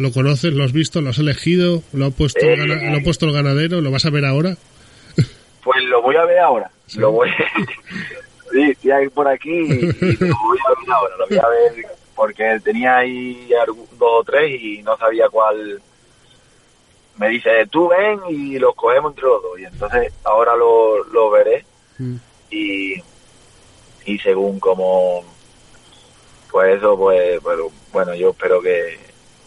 ¿lo 0.00 0.12
conoces? 0.12 0.52
¿Lo 0.54 0.64
has 0.64 0.72
visto? 0.72 1.00
¿Lo 1.00 1.10
has 1.10 1.18
elegido? 1.18 1.82
¿Lo 1.92 2.06
ha 2.06 2.10
puesto, 2.10 2.40
el, 2.40 2.56
gana- 2.56 2.90
lo 2.90 2.98
ha 2.98 3.02
puesto 3.02 3.26
el 3.26 3.32
ganadero? 3.32 3.80
¿Lo 3.80 3.90
vas 3.90 4.04
a 4.06 4.10
ver 4.10 4.24
ahora? 4.24 4.56
Pues 5.62 5.84
lo 5.84 6.00
voy 6.02 6.16
a 6.16 6.24
ver 6.24 6.38
ahora. 6.38 6.70
Sí. 6.86 6.98
Lo 6.98 7.12
voy 7.12 7.28
sí, 8.80 8.90
hay 8.90 9.08
por 9.10 9.28
aquí 9.28 9.50
y, 9.50 9.72
y 9.72 10.16
lo 10.16 10.34
voy 10.42 10.58
a 10.66 10.80
ver 10.80 10.90
ahora. 10.90 11.14
Lo 11.18 11.26
voy 11.28 11.38
a 11.38 11.48
ver 11.48 11.86
porque 12.16 12.58
tenía 12.64 12.96
ahí 12.98 13.48
dos 13.98 14.10
o 14.20 14.24
tres 14.24 14.60
y 14.60 14.82
no 14.82 14.96
sabía 14.96 15.28
cuál. 15.28 15.80
Me 17.18 17.28
dice, 17.28 17.50
tú 17.70 17.88
ven 17.88 18.18
y 18.30 18.58
los 18.58 18.74
cogemos 18.74 19.12
entre 19.12 19.24
los 19.24 19.42
dos. 19.42 19.60
Y 19.60 19.64
entonces 19.64 20.12
ahora 20.24 20.56
lo, 20.56 21.04
lo 21.04 21.30
veré 21.30 21.64
y, 22.50 22.94
y 24.06 24.18
según 24.20 24.58
como 24.58 25.22
pues 26.50 26.78
eso 26.78 26.96
pues 26.96 27.38
pero 27.44 27.70
bueno 27.92 28.14
yo 28.14 28.30
espero 28.30 28.60
que 28.62 28.98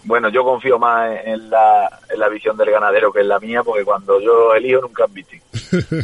bueno 0.06 0.30
yo 0.30 0.44
confío 0.44 0.78
más 0.80 1.18
en, 1.26 1.50
la 1.50 2.00
en 2.14 2.20
la 2.20 2.30
visión 2.30 2.58
del 2.58 2.72
ganadero 2.72 3.12
que 3.14 3.22
en 3.22 3.28
la 3.30 3.40
mía 3.40 3.64
porque 3.64 3.84
cuando 3.86 4.20
yo 4.22 4.54
elijo 4.54 4.82
nunca 4.82 5.06
han 5.06 5.14
visto 5.14 5.36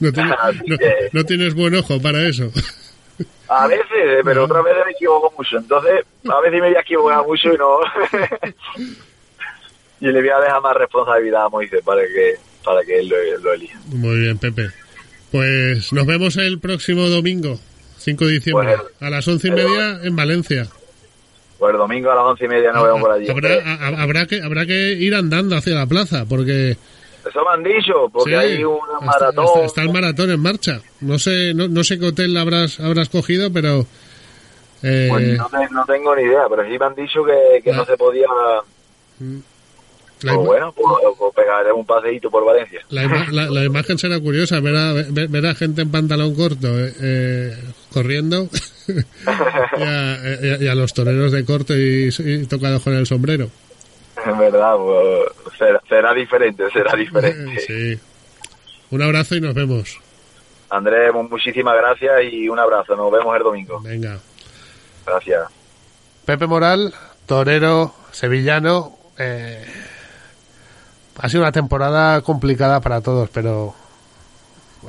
no, 0.00 0.12
tienes, 0.12 0.34
Así 0.40 0.58
no- 0.66 0.78
que- 0.78 1.08
no 1.12 1.24
tienes 1.24 1.54
buen 1.54 1.74
ojo 1.74 2.00
para 2.00 2.22
eso. 2.28 2.50
a 3.48 3.66
veces 3.66 3.86
eh, 3.96 4.20
pero 4.24 4.44
otras 4.44 4.62
veces 4.64 4.82
me 4.86 4.92
equivoco 4.92 5.32
mucho 5.36 5.58
entonces 5.58 6.04
a 6.30 6.40
veces 6.40 6.60
me 6.60 6.68
voy 6.68 6.76
a 6.76 6.80
equivocar 6.80 7.26
mucho 7.26 7.52
y 7.52 7.56
no 7.58 7.78
y 10.00 10.06
le 10.06 10.20
voy 10.20 10.28
a 10.30 10.40
dejar 10.40 10.60
más 10.62 10.76
responsabilidad 10.76 11.44
a 11.44 11.48
Moisés 11.48 11.80
para 11.84 12.02
que 12.02 12.34
para 12.64 12.82
que 12.84 12.98
él 13.00 13.08
lo, 13.08 13.16
lo 13.40 13.52
elija 13.54 13.78
Muy 13.86 14.20
bien, 14.20 14.38
Pepe. 14.38 14.68
Pues 15.32 15.92
nos 15.92 16.06
vemos 16.06 16.36
el 16.36 16.60
próximo 16.60 17.08
domingo, 17.08 17.58
5 17.98 18.26
de 18.26 18.32
diciembre, 18.32 18.66
Bueno. 18.76 18.82
a 19.00 19.10
las 19.10 19.26
once 19.26 19.48
y 19.48 19.50
media 19.50 19.98
en 20.02 20.14
Valencia. 20.14 20.66
Pues 21.62 21.74
el 21.74 21.78
domingo 21.78 22.10
a 22.10 22.16
las 22.16 22.24
once 22.24 22.44
y 22.44 22.48
media 22.48 22.72
nos 22.72 22.82
vemos 22.82 23.00
por 23.00 23.12
allí 23.12 23.30
Habrá, 23.30 23.50
ha- 23.64 24.02
habrá, 24.02 24.26
que, 24.26 24.42
habrá 24.42 24.66
que 24.66 24.94
ir 24.94 25.14
andando 25.14 25.54
hacia 25.54 25.76
la 25.76 25.86
plaza, 25.86 26.24
porque 26.28 26.72
eso 26.72 27.40
me 27.44 27.52
han 27.54 27.62
dicho 27.62 28.08
porque 28.12 28.30
Sí, 28.32 28.34
hay 28.36 28.52
está- 28.54 29.00
maratón 29.06 29.44
Está, 29.46 29.64
está 29.66 29.82
el 29.82 29.92
maratón 29.92 30.30
en 30.32 30.40
marcha. 30.40 30.80
No 31.02 31.20
sé, 31.20 31.54
no, 31.54 31.68
no 31.68 31.84
sé 31.84 32.00
qué 32.00 32.06
hotel 32.06 32.36
habrás, 32.36 32.80
habrás 32.80 33.08
cogido, 33.10 33.52
pero 33.52 33.86
eh, 34.82 35.06
Pues 35.08 35.38
no, 35.38 35.48
no 35.70 35.84
tengo 35.86 36.16
ni 36.16 36.22
idea, 36.22 36.42
pero 36.50 36.64
sí 36.64 36.76
me 36.76 36.84
han 36.84 36.94
dicho 36.96 37.22
que, 37.24 37.62
que 37.62 37.70
Ah. 37.70 37.76
no 37.76 37.84
se 37.84 37.96
podía. 37.96 38.26
La, 40.22 40.34
Pues 40.34 40.46
bueno, 40.46 40.72
pues, 40.72 40.86
pues 41.18 41.34
pegaré 41.34 41.72
un 41.72 41.84
paseíto 41.86 42.30
por 42.30 42.44
Valencia. 42.44 42.80
la, 42.90 43.04
ima- 43.04 43.28
la- 43.30 43.50
la 43.50 43.64
imagen 43.64 43.98
será 43.98 44.18
curiosa, 44.20 44.60
ver 44.60 44.76
a, 44.76 44.92
ver, 44.92 45.28
ver 45.28 45.46
a 45.46 45.54
gente 45.54 45.82
en 45.82 45.90
pantalón 45.90 46.34
corto 46.34 46.66
eh, 46.78 46.92
eh, 47.00 47.56
corriendo 47.92 48.48
y, 48.88 49.82
a, 49.82 50.18
y 50.42 50.50
a- 50.50 50.62
y 50.64 50.68
a 50.68 50.74
los 50.74 50.92
toreros 50.94 51.32
de 51.32 51.44
corto 51.44 51.74
y, 51.76 52.08
y 52.18 52.46
tocados 52.46 52.82
con 52.82 52.94
el 52.94 53.06
sombrero. 53.06 53.48
En 54.24 54.38
verdad, 54.38 54.76
pues, 54.76 55.56
será, 55.58 55.80
será 55.88 56.14
diferente, 56.14 56.64
será 56.72 56.94
diferente. 56.96 57.60
Sí. 57.66 57.98
Un 58.90 59.02
abrazo 59.02 59.34
y 59.36 59.40
nos 59.40 59.54
vemos. 59.54 59.98
Andrés, 60.70 61.12
mu- 61.12 61.28
muchísimas 61.28 61.76
gracias 61.76 62.12
y 62.30 62.48
un 62.48 62.58
abrazo. 62.58 62.94
Nos 62.96 63.10
vemos 63.10 63.34
el 63.36 63.42
domingo. 63.42 63.80
Venga. 63.80 64.18
Gracias. 65.06 65.44
Pepe 66.24 66.46
Moral, 66.46 66.94
torero 67.26 67.94
sevillano. 68.12 68.96
eh, 69.18 69.64
ha 71.18 71.28
sido 71.28 71.42
una 71.42 71.52
temporada 71.52 72.20
complicada 72.22 72.80
para 72.80 73.00
todos, 73.00 73.28
pero 73.30 73.74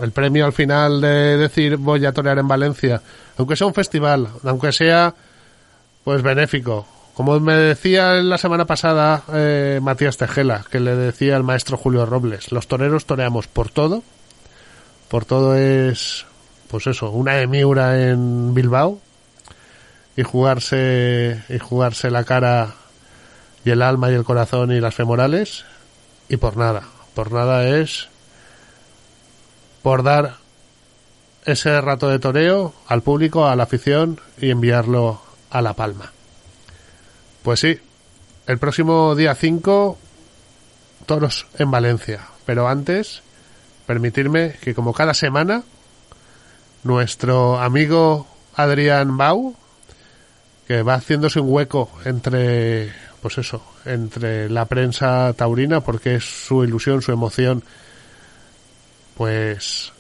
el 0.01 0.12
premio 0.12 0.45
al 0.45 0.53
final 0.53 1.01
de 1.01 1.38
decir 1.38 1.77
voy 1.77 2.05
a 2.05 2.13
torear 2.13 2.39
en 2.39 2.47
Valencia, 2.47 3.01
aunque 3.38 3.55
sea 3.55 3.67
un 3.67 3.73
festival, 3.73 4.29
aunque 4.43 4.71
sea 4.71 5.13
pues 6.03 6.21
benéfico. 6.21 6.88
Como 7.13 7.39
me 7.39 7.53
decía 7.53 8.13
la 8.13 8.39
semana 8.39 8.65
pasada 8.65 9.23
eh, 9.33 9.79
Matías 9.81 10.17
Tejela, 10.17 10.65
que 10.69 10.79
le 10.79 10.95
decía 10.95 11.36
al 11.36 11.43
maestro 11.43 11.77
Julio 11.77 12.05
Robles, 12.05 12.51
los 12.51 12.67
toreros 12.67 13.05
toreamos 13.05 13.47
por 13.47 13.69
todo, 13.69 14.03
por 15.09 15.25
todo 15.25 15.55
es, 15.55 16.25
pues 16.69 16.88
eso, 16.88 17.12
una 17.12 17.39
emiura 17.39 18.01
en 18.09 18.55
Bilbao, 18.55 18.99
y 20.15 20.23
jugarse 20.23 21.43
y 21.49 21.59
jugarse 21.59 22.09
la 22.09 22.23
cara 22.23 22.75
y 23.63 23.69
el 23.71 23.81
alma 23.81 24.12
y 24.12 24.15
el 24.15 24.23
corazón 24.23 24.71
y 24.71 24.79
las 24.79 24.95
femorales 24.95 25.65
y 26.29 26.38
por 26.38 26.57
nada. 26.57 26.83
Por 27.13 27.31
nada 27.31 27.67
es 27.67 28.09
por 29.81 30.03
dar 30.03 30.38
ese 31.45 31.79
rato 31.81 32.07
de 32.07 32.19
toreo 32.19 32.73
al 32.88 33.01
público 33.01 33.47
a 33.47 33.55
la 33.55 33.63
afición 33.63 34.19
y 34.39 34.49
enviarlo 34.49 35.21
a 35.49 35.62
la 35.62 35.73
palma. 35.73 36.12
Pues 37.43 37.59
sí 37.59 37.79
el 38.47 38.57
próximo 38.57 39.15
día 39.15 39.36
5 39.36 39.97
toros 41.05 41.47
en 41.57 41.71
Valencia. 41.71 42.21
Pero 42.45 42.67
antes, 42.67 43.21
permitirme 43.86 44.55
que 44.62 44.75
como 44.75 44.93
cada 44.93 45.13
semana, 45.13 45.63
nuestro 46.83 47.59
amigo 47.59 48.27
Adrián 48.55 49.17
Bau, 49.17 49.55
que 50.67 50.81
va 50.81 50.95
haciéndose 50.95 51.39
un 51.39 51.51
hueco 51.51 51.89
entre, 52.05 52.93
pues 53.23 53.38
eso, 53.38 53.63
entre 53.86 54.49
la 54.49 54.65
prensa 54.65 55.31
taurina, 55.31 55.79
porque 55.79 56.15
es 56.15 56.25
su 56.25 56.65
ilusión, 56.65 57.01
su 57.01 57.13
emoción, 57.13 57.63
pues 59.15 59.93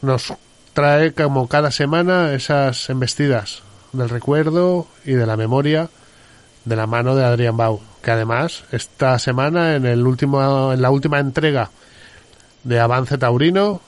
nos 0.00 0.32
trae 0.72 1.12
como 1.12 1.48
cada 1.48 1.70
semana 1.70 2.32
esas 2.32 2.88
embestidas 2.88 3.62
del 3.92 4.08
recuerdo 4.08 4.86
y 5.04 5.12
de 5.12 5.26
la 5.26 5.36
memoria 5.36 5.90
de 6.64 6.76
la 6.76 6.86
mano 6.86 7.14
de 7.14 7.26
Adrián 7.26 7.58
Bau, 7.58 7.82
que 8.02 8.10
además 8.10 8.64
esta 8.72 9.18
semana 9.18 9.76
en 9.76 9.84
el 9.84 10.06
último 10.06 10.72
en 10.72 10.80
la 10.80 10.90
última 10.90 11.18
entrega 11.18 11.70
de 12.64 12.80
Avance 12.80 13.18
Taurino 13.18 13.82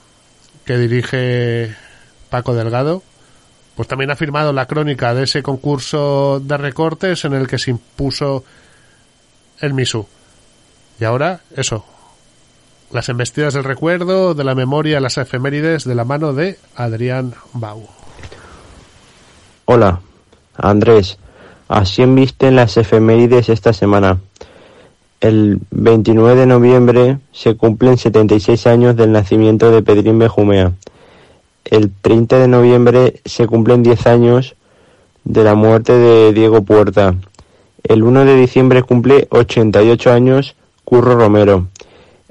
que 0.66 0.76
dirige 0.76 1.74
Paco 2.28 2.54
Delgado, 2.54 3.02
pues 3.76 3.88
también 3.88 4.10
ha 4.10 4.16
firmado 4.16 4.52
la 4.52 4.66
crónica 4.66 5.14
de 5.14 5.24
ese 5.24 5.42
concurso 5.42 6.38
de 6.44 6.58
recortes 6.58 7.24
en 7.24 7.32
el 7.32 7.46
que 7.46 7.58
se 7.58 7.70
impuso 7.70 8.44
el 9.60 9.74
Misu. 9.74 10.06
Y 11.00 11.04
ahora, 11.04 11.40
eso, 11.56 11.84
las 12.92 13.08
embestidas 13.08 13.54
del 13.54 13.64
recuerdo, 13.64 14.34
de 14.34 14.44
la 14.44 14.54
memoria, 14.54 15.00
las 15.00 15.18
efemérides 15.18 15.84
de 15.84 15.94
la 15.94 16.04
mano 16.04 16.32
de 16.32 16.58
Adrián 16.76 17.34
Bau. 17.52 17.88
Hola, 19.64 20.00
Andrés. 20.56 21.18
Así 21.68 22.02
embisten 22.02 22.56
las 22.56 22.76
efemérides 22.76 23.48
esta 23.48 23.72
semana. 23.72 24.20
El 25.20 25.58
29 25.70 26.40
de 26.40 26.46
noviembre 26.46 27.18
se 27.32 27.56
cumplen 27.56 27.96
76 27.96 28.66
años 28.66 28.94
del 28.94 29.10
nacimiento 29.10 29.70
de 29.70 29.82
Pedrín 29.82 30.18
Bejumea. 30.18 30.72
El 31.64 31.90
30 31.90 32.38
de 32.40 32.48
noviembre 32.48 33.22
se 33.24 33.46
cumplen 33.46 33.82
10 33.82 34.06
años 34.06 34.54
de 35.24 35.42
la 35.42 35.54
muerte 35.54 35.94
de 35.94 36.32
Diego 36.34 36.62
Puerta. 36.62 37.14
El 37.86 38.02
1 38.02 38.24
de 38.24 38.36
diciembre 38.36 38.82
cumple 38.82 39.28
88 39.28 40.10
años 40.10 40.56
Curro 40.84 41.16
Romero. 41.16 41.68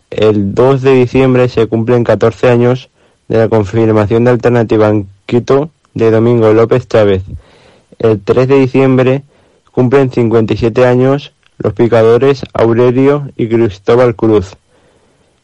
El 0.09 0.55
2 0.55 0.81
de 0.81 0.95
diciembre 0.95 1.47
se 1.47 1.67
cumplen 1.67 2.03
14 2.03 2.49
años 2.49 2.89
de 3.27 3.37
la 3.37 3.49
confirmación 3.49 4.23
de 4.23 4.31
alternativa 4.31 4.89
en 4.89 5.07
Quito 5.27 5.69
de 5.93 6.09
Domingo 6.09 6.51
López 6.53 6.87
Chávez. 6.87 7.21
El 7.99 8.19
3 8.19 8.47
de 8.47 8.59
diciembre 8.61 9.21
cumplen 9.71 10.11
57 10.11 10.87
años 10.87 11.33
los 11.59 11.73
picadores 11.73 12.41
Aurelio 12.53 13.29
y 13.37 13.47
Cristóbal 13.47 14.15
Cruz. 14.15 14.57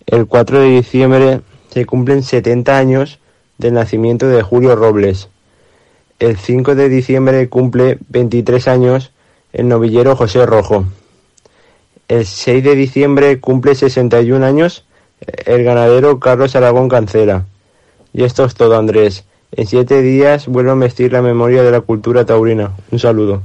El 0.08 0.26
4 0.26 0.62
de 0.62 0.70
diciembre 0.70 1.42
se 1.70 1.86
cumplen 1.86 2.24
70 2.24 2.76
años 2.76 3.20
del 3.60 3.76
nacimiento 3.76 4.28
de 4.28 4.42
Julio 4.42 4.76
Robles. 4.76 5.30
El 6.18 6.36
5 6.36 6.74
de 6.74 6.90
diciembre 6.90 7.48
cumple 7.48 8.00
23 8.10 8.68
años 8.68 9.12
el 9.54 9.68
novillero 9.68 10.16
José 10.16 10.46
Rojo. 10.46 10.86
El 12.08 12.26
6 12.26 12.64
de 12.64 12.76
diciembre 12.76 13.40
cumple 13.40 13.76
61 13.76 14.46
años 14.46 14.86
el 15.46 15.64
ganadero 15.64 16.20
Carlos 16.20 16.56
Aragón 16.56 16.90
Cancela. 16.90 17.46
Y 18.14 18.24
esto 18.24 18.46
es 18.46 18.56
todo, 18.56 18.78
Andrés. 18.78 19.26
En 19.52 19.66
siete 19.66 20.02
días 20.02 20.48
vuelvo 20.48 20.72
a 20.72 20.76
vestir 20.76 21.12
la 21.12 21.22
memoria 21.22 21.64
de 21.64 21.72
la 21.72 21.82
cultura 21.82 22.26
taurina. 22.26 22.72
Un 22.92 23.00
saludo. 23.00 23.42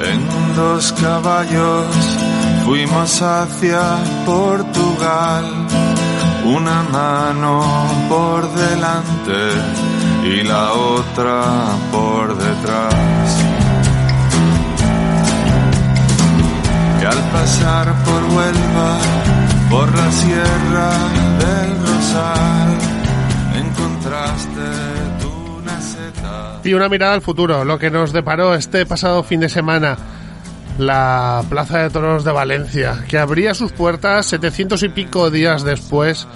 En 0.00 0.54
dos 0.56 0.92
caballos 0.92 1.86
fuimos 2.64 3.22
hacia 3.22 3.98
Portugal, 4.24 5.44
una 6.56 6.82
mano 6.82 7.62
por 8.08 8.48
delante 8.54 9.42
y 10.24 10.42
la 10.44 10.72
otra 10.72 11.42
por 11.90 12.36
detrás. 12.36 13.44
Y 17.02 17.04
al 17.04 17.18
pasar 17.32 17.92
por 18.04 18.22
Huelva, 18.36 18.98
por 19.68 19.96
la 19.96 20.12
sierra 20.12 20.90
del 21.42 21.70
Rosal, 21.86 22.78
encontraste. 23.56 24.94
Y 26.64 26.72
una 26.72 26.88
mirada 26.88 27.12
al 27.12 27.20
futuro, 27.20 27.62
lo 27.64 27.78
que 27.78 27.90
nos 27.90 28.12
deparó 28.12 28.54
este 28.54 28.86
pasado 28.86 29.22
fin 29.22 29.40
de 29.40 29.50
semana 29.50 29.98
la 30.78 31.44
Plaza 31.48 31.82
de 31.82 31.90
Toros 31.90 32.24
de 32.24 32.32
Valencia, 32.32 33.04
que 33.08 33.18
abría 33.18 33.54
sus 33.54 33.72
puertas 33.72 34.26
700 34.26 34.82
y 34.82 34.88
pico 34.88 35.30
días 35.30 35.64
después, 35.64 36.26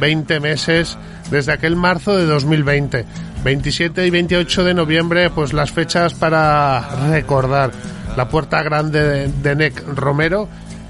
20 0.00 0.40
meses 0.40 0.98
desde 1.30 1.52
aquel 1.52 1.76
marzo 1.76 2.16
de 2.16 2.26
2020. 2.26 3.04
27 3.44 4.06
y 4.06 4.10
28 4.10 4.64
de 4.64 4.74
noviembre, 4.74 5.30
pues 5.30 5.52
las 5.52 5.70
fechas 5.70 6.14
para 6.14 7.08
recordar 7.10 7.70
la 8.16 8.28
puerta 8.28 8.62
grande 8.62 9.28
de, 9.28 9.54
Nec 9.54 9.84
Romero 9.86 10.48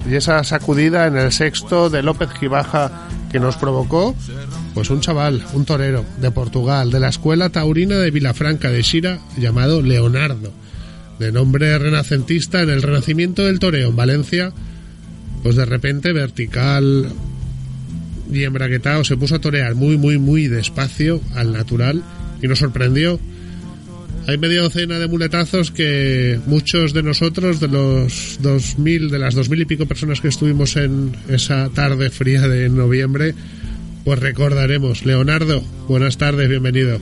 y 0.08 0.14
esa 0.14 0.42
sacudida 0.44 1.06
en 1.06 1.16
el 1.16 1.32
sexto 1.32 1.90
de 1.90 2.02
López 2.02 2.30
Gibaja 2.38 2.90
que 3.30 3.40
nos 3.40 3.56
provocó 3.56 4.14
pues 4.72 4.88
un 4.90 5.00
chaval, 5.00 5.44
un 5.52 5.64
torero 5.64 6.04
de 6.18 6.30
Portugal, 6.30 6.90
de 6.90 7.00
la 7.00 7.08
escuela 7.08 7.50
taurina 7.50 7.96
de 7.96 8.10
Vilafranca 8.10 8.70
de 8.70 8.82
Xira, 8.82 9.18
llamado 9.36 9.82
Leonardo, 9.82 10.52
de 11.18 11.32
nombre 11.32 11.78
renacentista 11.78 12.62
en 12.62 12.70
el 12.70 12.82
renacimiento 12.82 13.44
del 13.44 13.58
toreo 13.58 13.90
en 13.90 13.96
Valencia, 13.96 14.52
pues 15.42 15.56
de 15.56 15.64
repente 15.64 16.12
vertical 16.12 17.08
y 18.30 18.44
embraguetado 18.44 19.04
se 19.04 19.16
puso 19.16 19.36
a 19.36 19.40
torear 19.40 19.74
muy, 19.74 19.96
muy, 19.96 20.18
muy 20.18 20.48
despacio 20.48 21.20
al 21.34 21.52
natural 21.52 22.02
y 22.42 22.48
nos 22.48 22.58
sorprendió. 22.58 23.18
Hay 24.28 24.38
media 24.38 24.60
docena 24.60 24.98
de 24.98 25.06
muletazos 25.06 25.70
que 25.70 26.40
muchos 26.46 26.92
de 26.92 27.04
nosotros, 27.04 27.60
de 27.60 27.68
los 27.68 28.38
2000, 28.42 29.08
de 29.08 29.18
las 29.20 29.36
dos 29.36 29.48
mil 29.48 29.60
y 29.60 29.66
pico 29.66 29.86
personas 29.86 30.20
que 30.20 30.28
estuvimos 30.28 30.76
en 30.76 31.14
esa 31.28 31.68
tarde 31.70 32.10
fría 32.10 32.48
de 32.48 32.68
noviembre, 32.68 33.34
pues 34.04 34.18
recordaremos. 34.18 35.06
Leonardo, 35.06 35.62
buenas 35.86 36.18
tardes, 36.18 36.48
bienvenido. 36.48 36.98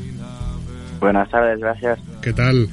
Buenas 1.01 1.31
tardes, 1.31 1.61
gracias. 1.61 1.99
¿Qué 2.21 2.35
tal? 2.35 2.69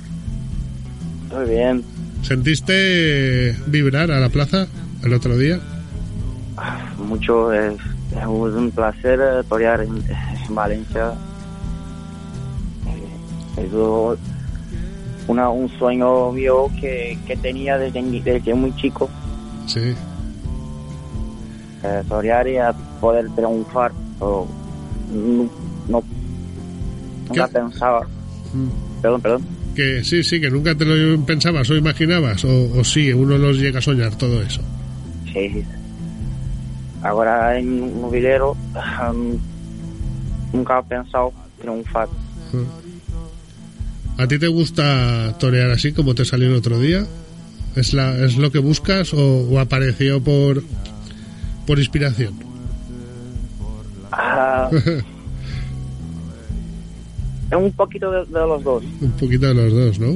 Muy 1.34 1.46
bien. 1.50 1.84
¿Sentiste 2.22 3.56
vibrar 3.68 4.12
a 4.12 4.20
la 4.20 4.30
plaza 4.30 4.68
el 5.04 5.14
otro 5.14 5.38
día? 5.38 5.60
Mucho, 6.98 7.52
es, 7.54 7.74
es 8.16 8.26
un 8.26 8.72
placer 8.72 9.20
eh, 9.20 9.44
torear 9.48 9.82
en, 9.82 10.04
en 10.48 10.56
Valencia. 10.56 11.14
Eh, 13.58 13.62
Es 13.66 13.74
un- 13.74 14.18
una, 15.28 15.50
un 15.50 15.70
sueño 15.80 16.32
mío 16.32 16.70
que, 16.80 17.18
que 17.26 17.38
tenía 17.38 17.78
desde, 17.78 18.02
desde 18.22 18.54
muy 18.54 18.76
chico, 18.76 19.10
Sí. 19.68 19.96
eh, 21.84 22.04
torear 22.10 22.48
y 22.48 22.58
a 22.58 22.74
poder 23.00 23.30
triunfar. 23.36 23.92
pero 24.20 24.48
no, 25.14 25.50
no- 25.88 27.48
pensaba. 27.48 28.02
Mm. 28.54 29.02
Perdón, 29.02 29.22
perdón. 29.22 29.46
Que 29.82 30.04
sí, 30.04 30.24
sí, 30.24 30.40
que 30.40 30.52
nunca 30.52 30.76
te 30.76 30.86
lo 30.86 31.26
pensabas 31.26 31.68
o 31.72 31.76
imaginabas, 31.76 32.46
o, 32.46 32.72
o 32.78 32.84
sí, 32.84 33.12
uno 33.12 33.36
los 33.36 33.58
llega 33.58 33.80
a 33.80 33.82
soñar 33.82 34.16
todo 34.16 34.40
eso. 34.44 34.62
Sí, 35.34 35.66
en 37.04 37.84
un 37.84 38.02
novilero 38.02 38.52
um, 38.52 39.40
nunca 40.54 40.84
pensado 40.84 41.34
triunfar. 41.60 42.08
¿A 44.18 44.28
ti 44.28 44.38
te 44.38 44.48
gusta 44.48 45.36
torear 45.40 45.72
así 45.72 45.94
como 45.94 46.14
te 46.14 46.26
salió 46.26 46.48
el 46.50 46.56
otro 46.56 46.80
día? 46.80 47.04
¿Es, 47.76 47.96
la, 47.96 48.16
es 48.24 48.38
lo 48.38 48.52
que 48.52 48.60
buscas 48.60 49.16
o, 49.16 49.50
o 49.50 49.60
apareció 49.60 50.22
por, 50.22 50.64
por 51.66 51.80
inspiración? 51.80 52.36
Ah, 54.12 54.70
un 57.58 57.72
poquito 57.74 58.12
de, 58.12 58.20
de 58.26 58.40
los 58.48 58.64
dos. 58.64 58.84
Un 59.02 59.12
poquito 59.12 59.48
de 59.48 59.54
los 59.54 59.74
dos, 59.74 60.00
¿no? 60.00 60.08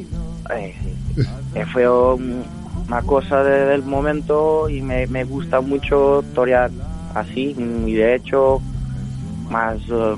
Eh, 0.56 0.74
sí. 1.16 1.22
Eh, 1.56 1.66
Fue 1.72 1.88
un- 1.90 2.44
una 2.88 3.02
cosa 3.02 3.44
de- 3.44 3.66
del 3.68 3.84
momento 3.84 4.70
y 4.70 4.82
me, 4.82 5.08
me 5.08 5.24
gusta 5.24 5.60
mucho 5.62 6.24
torear 6.36 6.70
así 7.16 7.56
y 7.58 7.94
de 7.94 8.16
hecho 8.16 8.62
más 9.50 9.78
eh, 9.90 10.16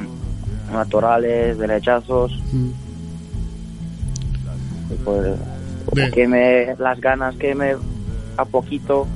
naturales, 0.71 1.57
derechazos. 1.57 2.31
Mm. 2.51 2.69
pues, 5.03 5.37
De- 5.93 6.11
que 6.11 6.27
me, 6.27 6.75
las 6.79 6.99
ganas 6.99 7.35
que 7.37 7.55
me 7.55 7.75
a 8.37 8.45
poquito 8.45 9.07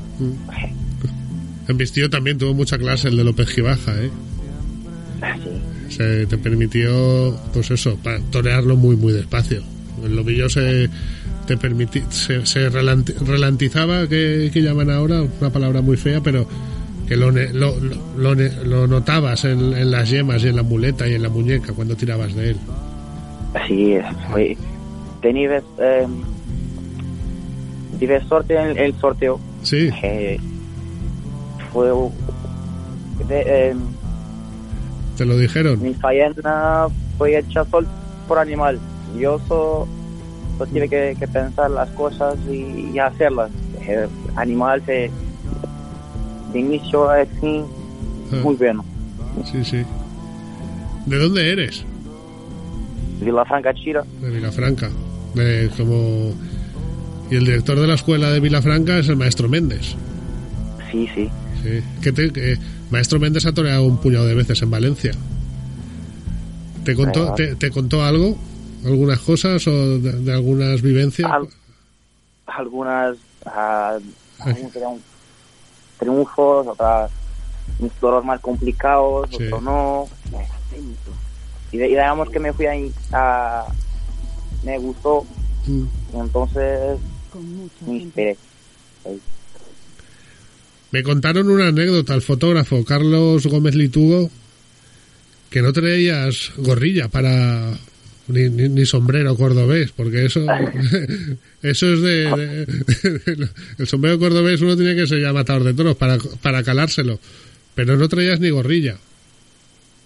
En 1.68 1.78
vestido 1.78 2.10
también 2.10 2.38
tuvo 2.38 2.54
mucha 2.54 2.78
clase 2.78 3.08
el 3.10 3.18
de 3.18 3.24
López 3.24 3.50
Gibaja, 3.50 3.94
¿eh? 4.02 4.12
así. 5.22 5.62
Te 6.28 6.38
permitió, 6.38 7.36
pues 7.54 7.72
eso, 7.72 7.96
para 8.04 8.20
torearlo 8.32 8.76
muy, 8.76 8.96
muy 8.96 9.14
despacio. 9.14 9.62
El 10.04 10.16
lobillo 10.16 10.50
se 10.50 10.90
te 11.48 11.58
permiti 11.58 12.02
se, 12.10 12.46
se 12.46 12.70
relanti- 12.72 13.16
que, 14.08 14.50
que 14.54 14.62
llaman 14.62 14.90
ahora, 14.90 15.24
una 15.40 15.50
palabra 15.50 15.82
muy 15.82 15.98
fea, 15.98 16.22
pero 16.22 16.48
que 17.08 17.16
lo, 17.18 17.30
lo, 17.32 17.76
lo, 18.18 18.36
lo 18.36 18.88
notabas 18.88 19.44
en, 19.46 19.74
en 19.74 19.92
las 19.92 20.10
yemas 20.10 20.44
y 20.44 20.48
en 20.48 20.56
la 20.56 20.64
muleta 20.64 21.08
y 21.08 21.14
en 21.16 21.24
la 21.24 21.30
muñeca 21.30 21.74
cuando 21.74 21.96
tirabas 21.96 22.34
de 22.36 22.52
él. 22.52 22.58
Sí, 23.68 23.96
fue, 24.32 24.56
tenía 25.22 25.58
eh, 25.80 26.08
tive 28.00 28.24
suerte 28.28 28.56
en 28.56 28.78
el 28.78 28.94
sorteo. 29.00 29.40
Sí, 29.64 29.90
que 30.00 30.40
fue 31.74 31.90
de, 33.28 33.44
eh, 33.46 33.76
te 35.18 35.26
lo 35.26 35.38
dijeron. 35.38 35.82
mi 35.82 35.94
faena 35.94 36.88
fue 37.18 37.38
hecha 37.38 37.66
sol 37.66 37.88
por 38.28 38.40
animal. 38.40 38.80
Yo 39.20 39.40
so, 39.48 39.88
so 40.58 40.66
tive 40.68 40.88
que, 40.90 41.16
que 41.20 41.28
pensar 41.28 41.70
las 41.72 41.90
cosas 41.92 42.36
y, 42.50 42.92
y 42.94 43.00
hacerlas. 43.00 43.52
El 43.88 44.08
animal 44.36 44.82
se, 44.86 45.12
de 46.54 46.60
inicio 46.60 47.10
a 47.10 47.26
fin 47.40 47.64
Ah, 48.34 48.38
muy 48.44 48.56
bueno. 48.56 48.86
Sí, 49.52 49.64
sí. 49.66 49.84
¿De 51.06 51.18
dónde 51.20 51.52
eres? 51.52 51.84
Vilafranca 53.20 53.74
Chira, 53.74 54.04
De 54.22 54.30
Vilafranca. 54.30 54.90
De 55.36 55.70
como... 55.78 56.34
Y 57.30 57.36
el 57.36 57.46
director 57.46 57.80
de 57.80 57.88
la 57.88 57.94
escuela 57.96 58.30
de 58.32 58.40
Vilafranca 58.40 58.98
es 59.00 59.08
el 59.10 59.16
maestro 59.18 59.48
Méndez. 59.50 59.96
sí, 60.92 61.08
sí. 61.14 61.30
Sí. 61.64 61.82
Que 62.02 62.12
te, 62.12 62.32
que- 62.32 62.58
maestro 62.92 63.20
Méndez 63.20 63.46
ha 63.46 63.54
toreado 63.54 63.84
un 63.84 63.98
puñado 63.98 64.26
de 64.26 64.36
veces 64.36 64.62
en 64.62 64.70
Valencia. 64.70 65.12
¿Te 66.84 66.96
contó, 66.96 67.34
te, 67.36 67.56
te 67.56 67.70
contó 67.72 68.04
algo? 68.04 68.38
¿Algunas 68.86 69.20
cosas 69.20 69.66
o 69.68 70.00
de, 70.00 70.12
de 70.14 70.34
algunas 70.34 70.82
vivencias? 70.82 71.30
Al- 71.32 71.48
algunas 72.48 73.18
ah, 73.46 73.98
algunos 74.40 74.76
eran 74.76 74.96
triunfos, 76.00 76.68
otras 76.68 77.12
unos 77.80 77.94
toros 78.00 78.26
más 78.26 78.40
complicados, 78.42 79.30
Sí. 79.30 79.46
otros 79.46 79.62
no. 79.64 80.08
Y, 81.72 81.78
de- 81.78 81.86
y 81.88 81.90
digamos 81.92 82.30
que 82.30 82.40
me 82.40 82.52
fui 82.54 82.66
a, 82.66 82.74
a- 83.14 83.66
me 84.64 84.78
gustó, 84.80 85.26
Mm. 85.68 85.84
y 86.16 86.20
entonces 86.20 86.98
me 87.86 87.98
inspiré. 87.98 88.36
Me 90.92 91.04
contaron 91.04 91.50
una 91.50 91.68
anécdota 91.68 92.14
al 92.14 92.22
fotógrafo 92.22 92.84
Carlos 92.84 93.46
Gómez 93.48 93.76
Litugo 93.76 94.30
que 95.50 95.62
no 95.62 95.74
traías 95.74 96.52
gorrilla 96.58 97.08
para 97.10 97.78
ni, 98.28 98.50
ni- 98.50 98.70
ni 98.70 98.86
sombrero 98.86 99.36
cordobés, 99.36 99.92
porque 99.92 100.26
eso 100.26 100.46
eso 101.62 101.94
es 101.94 102.02
de, 102.02 102.66
de- 102.66 103.50
el 103.78 103.88
sombrero 103.88 104.20
cordobés 104.20 104.62
uno 104.62 104.76
tiene 104.78 104.96
que 104.96 105.08
ser 105.08 105.22
ya 105.22 105.34
matador 105.34 105.64
de 105.64 105.74
toros 105.74 105.96
para, 105.98 106.18
para 106.42 106.64
calárselo, 106.64 107.20
pero 107.76 107.98
no 107.98 108.08
traías 108.08 108.40
ni 108.40 108.50
gorrilla. 108.50 108.98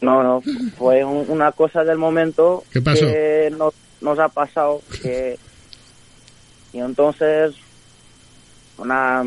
No, 0.02 0.22
no, 0.24 0.44
fue 0.78 1.04
un- 1.04 1.30
una 1.30 1.52
cosa 1.52 1.84
del 1.84 1.98
momento 1.98 2.64
¿Qué 2.72 2.82
pasó? 2.82 3.06
que 3.06 3.52
nos, 3.58 3.74
nos 4.02 4.18
ha 4.20 4.30
pasado 4.30 4.82
que 5.02 5.38
y 6.74 6.80
entonces 6.80 7.54
una 8.78 9.24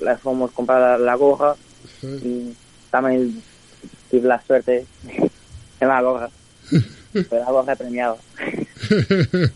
mm, 0.00 0.04
le 0.04 0.16
fuimos 0.16 0.50
a 0.50 0.54
comprar 0.54 0.80
la, 0.80 0.98
la 1.04 1.14
gorra 1.14 1.54
y 2.02 2.52
también 2.90 3.42
tuve 4.10 4.28
la 4.28 4.40
suerte 4.46 4.86
en 5.80 5.88
la 5.88 6.00
gorra. 6.02 6.30
Fue 7.28 7.38
la 7.38 7.50
gorra 7.50 7.74
premiada. 7.76 8.16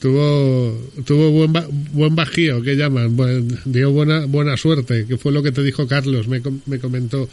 Tuvo 0.00 0.76
tuvo 1.04 1.30
buen 1.30 1.52
ba- 1.52 1.66
buen 1.92 2.16
bajío, 2.16 2.60
que 2.60 2.74
llaman, 2.74 3.16
Buen- 3.16 3.60
dio 3.64 3.92
buena 3.92 4.26
buena 4.26 4.56
suerte, 4.56 5.06
que 5.06 5.16
fue 5.16 5.30
lo 5.30 5.44
que 5.44 5.52
te 5.52 5.62
dijo 5.62 5.86
Carlos, 5.86 6.26
me, 6.26 6.42
com- 6.42 6.60
me 6.66 6.80
comentó 6.80 7.28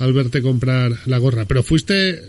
al 0.00 0.12
verte 0.12 0.42
comprar 0.42 0.90
la 1.06 1.18
gorra. 1.18 1.44
Pero 1.44 1.62
fuiste 1.62 2.20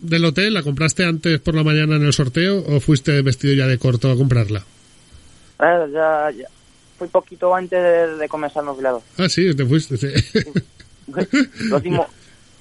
del 0.00 0.24
hotel, 0.24 0.54
la 0.54 0.62
compraste 0.62 1.04
antes 1.04 1.40
por 1.40 1.54
la 1.54 1.62
mañana 1.62 1.96
en 1.96 2.06
el 2.06 2.12
sorteo 2.14 2.64
o 2.66 2.80
fuiste 2.80 3.20
vestido 3.20 3.52
ya 3.52 3.66
de 3.66 3.76
corto 3.76 4.10
a 4.10 4.16
comprarla? 4.16 4.60
Eh, 5.60 5.86
ya, 5.92 6.30
ya 6.34 6.46
fui 7.02 7.08
poquito 7.08 7.52
antes 7.52 7.82
de, 7.82 8.16
de 8.16 8.28
comenzar 8.28 8.62
el 8.62 8.66
novilado 8.66 9.02
Ah, 9.18 9.28
sí, 9.28 9.52
te 9.56 9.66
fuiste, 9.66 9.96
sí. 9.96 10.06
lo 11.68 11.78
hicimos 11.78 12.06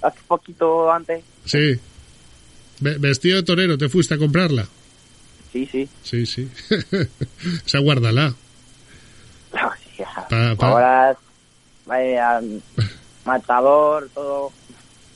hace 0.01 0.17
poquito 0.27 0.91
antes 0.91 1.23
Sí. 1.45 1.79
Ve- 2.79 2.97
Vestido 2.97 3.37
de 3.37 3.43
torero, 3.43 3.77
te 3.77 3.87
fuiste 3.87 4.15
a 4.15 4.17
comprarla. 4.17 4.67
sí 5.53 5.67
sí 5.71 5.87
Sí, 6.03 6.25
sí. 6.25 6.49
Esa 7.67 7.77
guárdala. 7.79 8.33
Pa- 9.51 10.55
pa- 10.57 10.67
ahora 10.69 11.17
vaya 11.85 12.41
matador 13.25 14.09
todo 14.15 14.51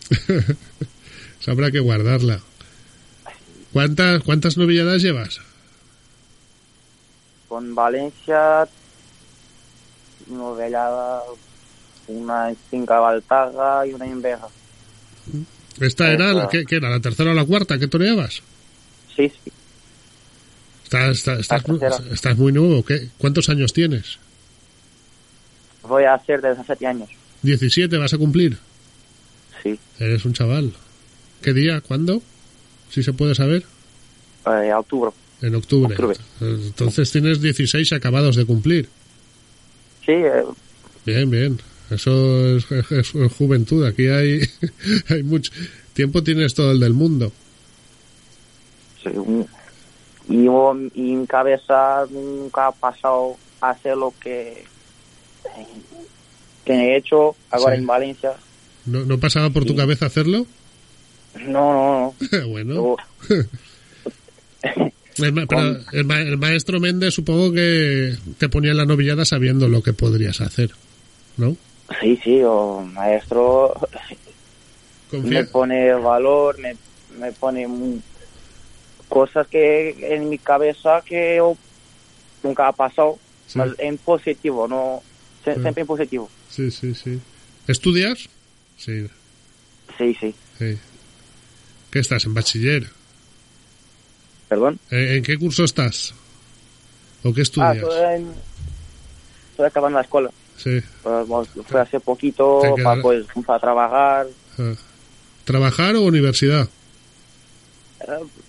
Esa 1.41 1.51
habrá 1.51 1.71
que 1.71 1.79
guardarla. 1.79 2.41
¿Cuántas, 3.73 4.21
cuántas 4.23 4.55
novilladas 4.57 5.01
llevas? 5.01 5.41
con 7.47 7.73
Valencia, 7.73 8.67
novela, 10.27 11.21
una 12.07 12.49
en 12.49 12.57
Finca 12.69 12.99
Baltaga 12.99 13.85
y 13.87 13.93
una 13.93 14.05
en 14.05 14.21
Beja. 14.21 14.47
Esta 15.79 16.11
era, 16.11 16.33
la- 16.33 16.47
¿qué, 16.47 16.65
qué 16.65 16.77
era? 16.77 16.89
¿La 16.89 16.99
tercera 16.99 17.31
o 17.31 17.33
la 17.33 17.45
cuarta 17.45 17.77
que 17.77 17.87
toreabas? 17.87 18.41
Sí, 19.15 19.29
sí, 19.43 19.51
Estás, 20.83 21.17
estás, 21.17 21.39
estás, 21.39 22.01
estás 22.11 22.37
muy 22.37 22.51
nuevo. 22.53 22.83
¿Qué? 22.85 23.09
¿Cuántos 23.17 23.49
años 23.49 23.73
tienes? 23.73 24.19
voy 25.83 26.03
a 26.03 26.15
hacer 26.15 26.41
desde 26.41 26.61
hace 26.73 26.85
años. 26.87 27.09
17 27.43 27.97
vas 27.97 28.13
a 28.13 28.17
cumplir. 28.17 28.57
Sí, 29.61 29.79
Eres 29.99 30.25
un 30.25 30.33
chaval. 30.33 30.73
¿Qué 31.41 31.53
día? 31.53 31.81
¿Cuándo? 31.81 32.21
Si 32.89 33.03
se 33.03 33.13
puede 33.13 33.35
saber. 33.35 33.63
eh, 34.47 34.73
octubre. 34.73 35.11
En 35.41 35.53
octubre. 35.55 35.93
Octubre. 35.93 36.17
Entonces 36.41 37.11
tienes 37.11 37.41
16 37.41 37.93
acabados 37.93 38.35
de 38.35 38.45
cumplir. 38.45 38.89
Sí, 40.05 40.11
eh, 40.11 40.43
Bien, 41.05 41.29
bien. 41.29 41.59
Eso 41.89 42.57
es, 42.57 42.65
es- 42.71 43.13
es 43.15 43.31
juventud. 43.33 43.85
Aquí 43.85 44.07
hay, 44.07 44.41
hay 45.09 45.23
mucho 45.23 45.51
tiempo. 45.93 46.23
Tienes 46.23 46.53
todo 46.53 46.71
el 46.71 46.79
del 46.79 46.93
mundo. 46.93 47.31
sí, 49.03 49.09
y, 50.27 50.47
y 50.95 51.11
en 51.13 51.25
cabeza 51.27 52.05
nunca 52.09 52.67
ha 52.67 52.71
pasado 52.71 53.37
a 53.61 53.69
hacer 53.69 53.95
lo 53.95 54.11
que, 54.19 54.63
que 56.65 56.73
he 56.73 56.97
hecho 56.97 57.35
ahora 57.51 57.75
Sí. 57.75 57.81
en 57.81 57.87
Valencia. 57.87 58.33
¿No, 58.87 59.05
no 59.05 59.19
pasaba 59.19 59.49
por 59.51 59.65
tu 59.65 59.75
cabeza 59.75 60.07
hacerlo? 60.07 60.47
No, 61.47 61.73
no, 61.73 62.15
no. 62.31 62.47
bueno. 62.47 62.73
Yo- 62.73 62.97
El, 65.17 65.31
ma- 65.33 65.45
pero 65.47 65.77
el 65.91 66.05
ma- 66.05 66.21
el 66.21 66.37
maestro 66.37 66.79
Méndez 66.79 67.13
supongo 67.13 67.51
que 67.53 68.15
te 68.37 68.49
ponía 68.49 68.71
en 68.71 68.77
la 68.77 68.85
novillada 68.85 69.23
sabiendo 69.25 69.67
lo 69.67 69.81
que 69.81 69.93
podrías 69.93 70.41
hacer, 70.41 70.71
¿no? 71.37 71.55
sí, 72.01 72.19
sí, 72.23 72.41
o 72.43 72.81
maestro 72.81 73.73
me 75.11 75.43
pone 75.45 75.93
valor, 75.93 76.57
me, 76.59 76.75
me 77.19 77.31
pone 77.31 77.67
cosas 79.07 79.47
que 79.47 79.95
en 80.15 80.29
mi 80.29 80.37
cabeza 80.39 81.01
que 81.05 81.35
yo 81.37 81.55
nunca 82.43 82.67
ha 82.67 82.71
pasado, 82.73 83.17
Sí. 83.47 83.59
en 83.77 83.97
positivo, 83.99 84.67
no 84.67 85.01
Sí. 85.45 85.51
siempre 85.61 85.81
en 85.81 85.87
positivo. 85.87 86.29
Sí, 86.49 86.71
sí, 86.71 86.93
sí. 86.95 87.19
¿Estudias? 87.67 88.27
Sí, 88.77 89.07
Sí, 89.97 90.15
sí. 90.19 90.33
sí. 90.57 90.77
¿Qué 91.91 91.99
estás? 91.99 92.25
¿En 92.25 92.33
bachiller? 92.33 92.87
Perdón. 94.49 94.79
¿En, 94.91 95.07
en 95.17 95.23
qué 95.23 95.37
curso 95.37 95.63
estás? 95.63 96.13
¿O 97.23 97.33
qué 97.33 97.41
Ah, 97.41 97.43
estudias? 97.43 97.77
estoy, 97.77 98.15
en- 98.15 98.33
estoy 99.51 99.65
acabando 99.65 99.97
la 99.97 100.03
escuela. 100.03 100.29
Sí. 100.57 100.79
Pues, 101.03 101.27
bueno, 101.27 101.47
fue 101.67 101.81
hace 101.81 101.99
poquito 101.99 102.61
para 102.83 103.01
pues 103.01 103.25
para 103.45 103.59
trabajar. 103.59 104.27
Ah. 104.57 104.73
¿Trabajar 105.43 105.95
o 105.95 106.01
universidad? 106.03 106.69
Eh, 108.01 108.05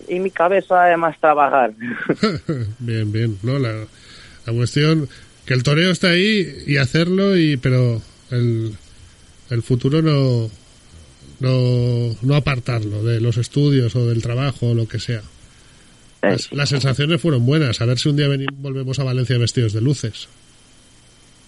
En 0.07 0.23
mi 0.23 0.31
cabeza 0.31 0.91
es 0.91 0.97
más 0.97 1.19
trabajar. 1.19 1.73
bien, 2.79 3.11
bien. 3.11 3.37
No, 3.43 3.59
la, 3.59 3.85
la 4.45 4.53
cuestión 4.53 5.09
que 5.45 5.53
el 5.53 5.63
toreo 5.63 5.91
está 5.91 6.09
ahí 6.09 6.63
y 6.67 6.77
hacerlo 6.77 7.37
y 7.37 7.57
pero 7.57 8.01
el, 8.31 8.75
el 9.49 9.63
futuro 9.63 10.01
no 10.01 10.49
no 11.39 12.15
no 12.21 12.35
apartarlo 12.35 13.03
de 13.03 13.21
los 13.21 13.37
estudios 13.37 13.95
o 13.95 14.07
del 14.07 14.21
trabajo 14.21 14.67
o 14.71 14.73
lo 14.73 14.87
que 14.87 14.99
sea. 14.99 15.21
Las, 16.21 16.51
las 16.51 16.69
sensaciones 16.69 17.21
fueron 17.21 17.45
buenas. 17.45 17.79
A 17.81 17.85
ver 17.85 17.97
si 17.99 18.09
un 18.09 18.17
día 18.17 18.27
veni- 18.27 18.47
volvemos 18.51 18.97
a 18.99 19.03
Valencia 19.03 19.37
vestidos 19.37 19.73
de 19.73 19.81
luces. 19.81 20.27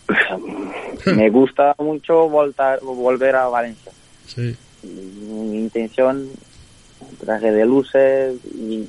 me 1.05 1.29
gusta 1.29 1.75
mucho 1.79 2.29
voltar, 2.29 2.79
volver 2.81 3.35
a 3.35 3.47
Valencia. 3.47 3.91
Sí. 4.27 4.55
mi 4.83 5.59
intención 5.59 6.29
traje 7.19 7.51
de 7.51 7.65
luces 7.65 8.35
y 8.53 8.85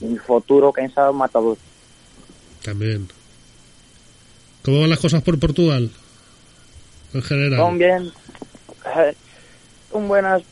mi 0.00 0.16
futuro, 0.18 0.72
quién 0.72 0.92
sabe, 0.92 1.12
matador. 1.12 1.56
También. 2.62 3.08
¿Cómo 4.62 4.80
van 4.80 4.90
las 4.90 4.98
cosas 5.00 5.22
por 5.22 5.38
Portugal? 5.38 5.90
En 7.12 7.22
general. 7.22 7.58
Son 7.58 7.78
bien, 7.78 8.10
eh, 8.96 9.14
son 9.90 10.08
buenas. 10.08 10.42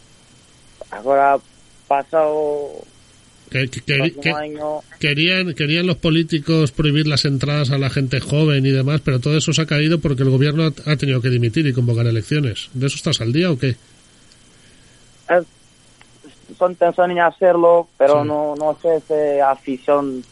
Ahora 0.91 1.39
pasado 1.87 2.71
Que- 3.51 3.69
que- 3.69 3.81
que- 3.81 4.35
querían, 4.99 5.55
querían 5.55 5.87
los 5.87 5.97
políticos 5.97 6.71
prohibir 6.73 7.07
las 7.07 7.25
entradas 7.25 7.71
a 7.71 7.79
la 7.79 7.89
gente 7.89 8.21
joven 8.21 8.67
y 8.67 8.71
demás, 8.71 9.01
pero 9.03 9.21
todo 9.21 9.37
eso 9.39 9.53
se 9.53 9.63
ha 9.63 9.67
caído 9.67 10.01
porque 10.01 10.23
el 10.23 10.31
gobierno 10.31 10.65
ha, 10.65 10.93
ha 10.93 10.97
tenido 10.97 11.21
que 11.23 11.31
dimitir 11.31 11.67
y 11.67 11.73
convocar 11.73 12.07
elecciones. 12.07 12.69
¿De 12.75 12.87
eso 12.87 12.97
estás 12.97 13.21
al 13.21 13.33
día 13.33 13.51
o 13.51 13.59
qué? 13.59 13.77
eh, 15.31 15.43
son 16.59 16.75
pensando 16.75 17.13
en 17.13 17.21
hacerlo, 17.21 17.89
pero 17.99 18.23
Sí. 18.23 18.29
no, 18.29 18.55
no 18.57 18.77
sé 18.83 19.03
si 19.07 19.41
afición 19.41 20.23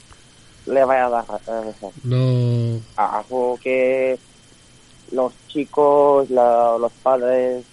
le 0.66 0.84
vaya 0.84 1.06
a 1.06 1.10
dar 1.10 1.24
eso. 1.68 1.92
No. 2.04 2.80
Algo 2.96 3.58
que 3.62 4.18
los 5.12 5.32
chicos, 5.48 6.28
la- 6.30 6.76
los 6.80 6.92
padres, 7.02 7.64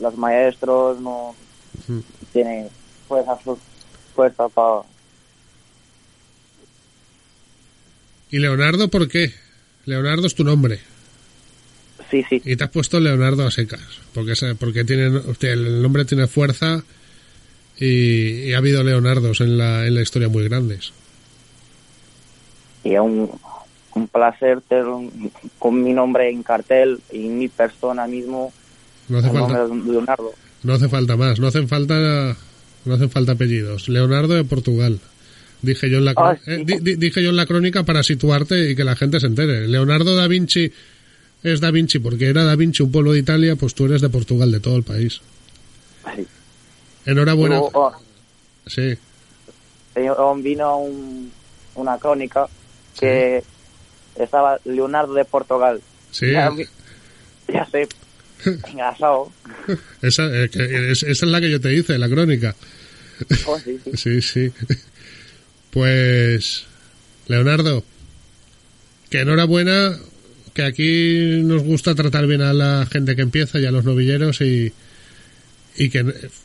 los 0.00 0.16
maestros 0.16 1.00
no 1.00 1.34
Ujú. 1.88 2.02
tienen 2.32 2.68
fuerza, 3.06 3.36
su- 3.44 3.58
fuerza 4.20 4.48
para... 4.50 4.82
¿Y 8.30 8.38
Leonardo 8.38 8.88
por 8.88 9.08
qué? 9.08 9.32
Leonardo 9.86 10.26
es 10.26 10.34
tu 10.34 10.44
nombre. 10.44 10.80
Sí, 12.10 12.22
sí. 12.28 12.42
Y 12.44 12.56
te 12.56 12.64
has 12.64 12.70
puesto 12.70 13.00
Leonardo 13.00 13.46
a 13.46 13.50
secas. 13.50 13.80
Porque, 14.12 14.34
porque 14.58 14.84
tiene, 14.84 15.20
el 15.40 15.80
nombre 15.82 16.04
tiene 16.04 16.26
fuerza 16.26 16.82
y, 17.78 18.48
y 18.48 18.52
ha 18.52 18.58
habido 18.58 18.84
Leonardos 18.84 19.40
en 19.40 19.56
la, 19.56 19.86
en 19.86 19.94
la 19.94 20.02
historia 20.02 20.28
muy 20.28 20.44
grandes. 20.48 20.92
Y 22.84 22.94
es 22.94 23.00
un, 23.00 23.30
un 23.94 24.08
placer 24.08 24.60
tener 24.62 24.84
con 25.58 25.82
mi 25.82 25.92
nombre 25.94 26.28
en 26.30 26.42
cartel 26.42 27.00
y 27.10 27.20
mi 27.20 27.48
persona 27.48 28.06
mismo, 28.06 28.52
No 29.08 29.18
hace 29.18 29.30
falta, 29.30 29.66
Leonardo. 29.74 30.32
no 30.62 30.74
hace 30.74 30.88
falta 30.88 31.16
más. 31.16 31.40
No 31.40 31.46
hacen 31.48 31.68
falta, 31.68 32.36
no 32.84 32.94
hacen 32.94 33.10
falta 33.10 33.32
apellidos. 33.32 33.88
Leonardo 33.88 34.34
de 34.34 34.44
Portugal. 34.44 35.00
Dije 35.62 35.90
yo 35.90 35.98
en 35.98 36.06
la, 36.06 36.14
Ah, 36.16 36.36
sí. 36.42 36.50
eh, 36.52 36.62
di- 36.64 36.78
di- 36.80 36.96
dije 36.96 37.22
yo 37.22 37.30
en 37.30 37.36
la 37.36 37.44
crónica 37.46 37.82
para 37.84 38.02
situarte 38.02 38.70
y 38.70 38.74
que 38.76 38.84
la 38.84 38.96
gente 38.96 39.20
se 39.20 39.26
entere. 39.26 39.68
Leonardo 39.68 40.16
da 40.16 40.26
Vinci 40.26 40.72
es 41.42 41.60
da 41.60 41.70
Vinci 41.70 41.98
porque 41.98 42.26
era 42.28 42.44
da 42.44 42.56
Vinci 42.56 42.82
un 42.82 42.90
pueblo 42.92 43.12
de 43.12 43.18
Italia, 43.18 43.56
pues 43.56 43.74
tú 43.74 43.84
eres 43.86 44.00
de 44.00 44.08
Portugal, 44.08 44.50
de 44.52 44.60
todo 44.60 44.76
el 44.76 44.82
país. 44.84 45.20
Sí. 46.16 46.26
Enhorabuena. 47.06 47.60
Oh, 47.60 47.92
Sí. 48.66 48.96
eh, 49.94 50.10
oh, 50.16 50.34
vino 50.36 50.78
un- 50.78 51.30
una 51.74 51.98
crónica 51.98 52.46
que 52.98 53.42
estaba 54.16 54.58
Leonardo 54.64 55.14
de 55.14 55.24
Portugal. 55.24 55.80
Sí. 56.10 56.30
Ya, 56.32 56.50
ya 57.52 57.66
sé, 57.66 57.86
Esa, 60.02 60.26
eh, 60.44 60.48
que 60.50 60.90
es- 60.92 61.02
esa 61.02 61.26
es 61.26 61.30
la 61.30 61.40
que 61.40 61.50
yo 61.50 61.60
te 61.60 61.74
hice, 61.74 61.98
la 61.98 62.08
crónica. 62.08 62.54
Oh, 63.46 63.58
sí, 63.58 63.78
sí. 63.84 63.90
Sí, 63.96 64.22
sí. 64.22 64.52
Pues, 65.70 66.64
Leonardo, 67.28 67.84
que 69.08 69.20
enhorabuena, 69.20 69.96
que 70.54 70.62
aquí 70.64 71.42
nos 71.44 71.62
gusta 71.62 71.94
tratar 71.94 72.26
bien 72.26 72.42
a 72.42 72.52
la 72.52 72.86
gente 72.90 73.14
que 73.14 73.22
empieza 73.22 73.58
y 73.60 73.66
a 73.66 73.70
los 73.70 73.84
novilleros 73.84 74.40
y, 74.40 74.72
y 75.76 75.90
que, 75.90 76.04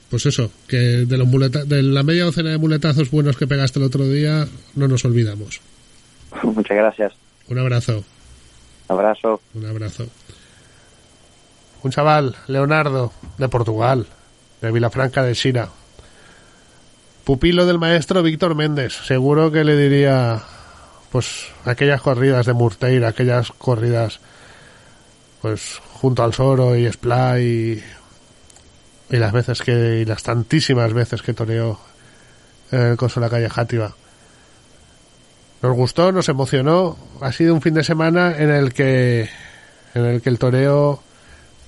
pues 0.10 0.26
eso, 0.28 0.52
que 0.68 0.78
de, 0.78 1.18
los 1.18 1.28
muleta- 1.28 1.66
de 1.66 1.82
la 1.82 2.04
media 2.04 2.26
docena 2.26 2.52
de 2.52 2.58
muletazos 2.58 3.10
buenos 3.10 3.36
que 3.38 3.48
pegaste 3.48 3.80
el 3.80 3.86
otro 3.86 4.08
día, 4.08 4.48
no 4.76 4.88
nos 4.88 5.06
olvidamos. 5.06 5.60
Muchas 6.44 6.78
gracias. 6.78 7.14
Un 7.48 7.58
abrazo, 7.60 8.04
Abrazo. 8.88 9.42
un 9.56 9.66
abrazo. 9.66 10.08
Un 11.86 11.92
chaval, 11.92 12.36
Leonardo, 12.48 13.14
de 13.38 13.48
Portugal, 13.48 14.08
de 14.60 14.72
Vilafranca 14.72 15.22
de 15.22 15.36
Xira. 15.36 15.70
Pupilo 17.24 17.68
del 17.68 17.78
maestro 17.78 18.24
Víctor 18.24 18.56
Méndez. 18.56 18.94
Seguro 19.06 19.52
que 19.52 19.64
le 19.64 19.78
diría, 19.78 20.42
pues, 21.12 21.46
aquellas 21.64 22.02
corridas 22.02 22.48
de 22.48 22.54
Murteira, 22.54 23.10
aquellas 23.10 23.52
corridas, 23.52 24.20
pues, 25.44 25.80
junto 25.94 26.24
al 26.24 26.34
Soro 26.34 26.76
y 26.76 26.92
Splay 26.92 27.84
y, 29.12 29.18
las 29.18 29.32
veces 29.32 29.62
que, 29.62 30.00
y 30.00 30.06
las 30.06 30.24
tantísimas 30.24 30.92
veces 30.92 31.22
que 31.22 31.36
toreó 31.36 31.80
en 32.72 32.82
el 32.82 32.98
coso 32.98 33.20
de 33.20 33.28
la 33.28 33.30
calle 33.30 33.50
Játiva. 33.52 33.94
Nos 35.62 35.76
gustó, 35.76 36.12
nos 36.12 36.30
emocionó. 36.30 36.98
Ha 37.22 37.32
sido 37.32 37.54
un 37.54 37.62
fin 37.62 37.76
de 37.76 37.84
semana 37.84 38.36
en 38.36 38.50
el 38.50 38.74
que, 38.74 39.30
en 39.94 40.06
el 40.06 40.24
que 40.24 40.30
el 40.30 40.40
toreo 40.40 41.05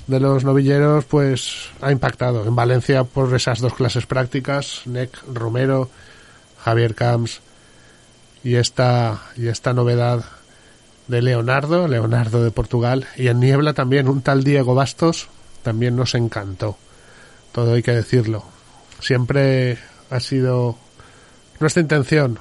de 0.08 0.20
los 0.20 0.44
novilleros 0.44 1.06
pues 1.06 1.70
ha 1.82 1.92
impactado. 1.92 2.46
En 2.46 2.56
Valencia 2.56 3.04
por 3.04 3.34
esas 3.36 3.60
dos 3.60 3.74
clases 3.74 4.06
prácticas 4.06 4.82
Nec 4.86 5.12
Romero 5.32 5.90
Javier 6.64 6.96
Camps 6.96 7.42
y 8.44 8.56
esta 8.56 9.22
y 9.36 9.48
esta 9.48 9.74
novedad 9.74 10.24
de 11.08 11.22
Leonardo 11.22 11.88
Leonardo 11.88 12.44
de 12.44 12.52
Portugal 12.52 13.08
y 13.18 13.28
en 13.28 13.40
Niebla 13.40 13.74
también 13.74 14.08
un 14.08 14.22
tal 14.22 14.44
Diego 14.44 14.76
Bastos 14.76 15.28
también 15.64 15.96
nos 15.96 16.16
encantó. 16.16 16.78
Todo 17.52 17.74
hay 17.74 17.84
que 17.84 17.92
decirlo. 17.92 18.44
Siempre 19.00 19.78
ha 20.10 20.20
sido 20.20 20.78
nuestra 21.60 21.82
intención 21.82 22.40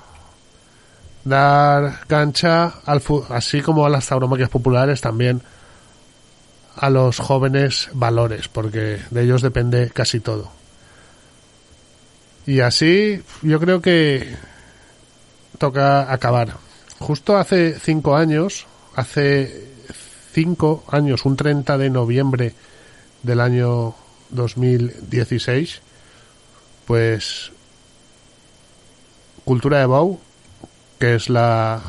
dar 1.25 2.07
cancha 2.07 2.75
al 2.85 3.03
así 3.31 3.61
como 3.61 3.85
a 3.85 3.91
las 3.91 4.07
tauromaquias 4.07 4.49
populares 4.49 5.01
también 5.01 5.43
a 6.77 6.91
los 6.91 7.19
jóvenes 7.19 7.89
valores, 7.93 8.49
porque 8.49 9.01
de 9.11 9.23
ellos 9.23 9.43
depende 9.43 9.91
casi 9.91 10.21
todo. 10.21 10.51
Y 12.47 12.61
así 12.61 13.23
yo 13.43 13.59
creo 13.59 13.81
que 13.81 14.35
toca 15.59 16.13
acabar. 16.13 16.57
Justo 16.99 17.37
hace 17.37 17.79
cinco 17.81 18.17
años, 18.17 18.67
hace 18.95 19.69
cinco 20.33 20.85
años, 20.89 21.25
un 21.25 21.37
30 21.37 21.79
de 21.79 21.91
noviembre 21.91 22.55
del 23.23 23.41
año 23.41 23.95
2016, 24.31 25.81
pues 26.87 27.53
Cultura 29.45 29.81
de 29.81 29.87
Bau, 29.87 30.21
que 30.99 31.15
es 31.15 31.29
la 31.29 31.81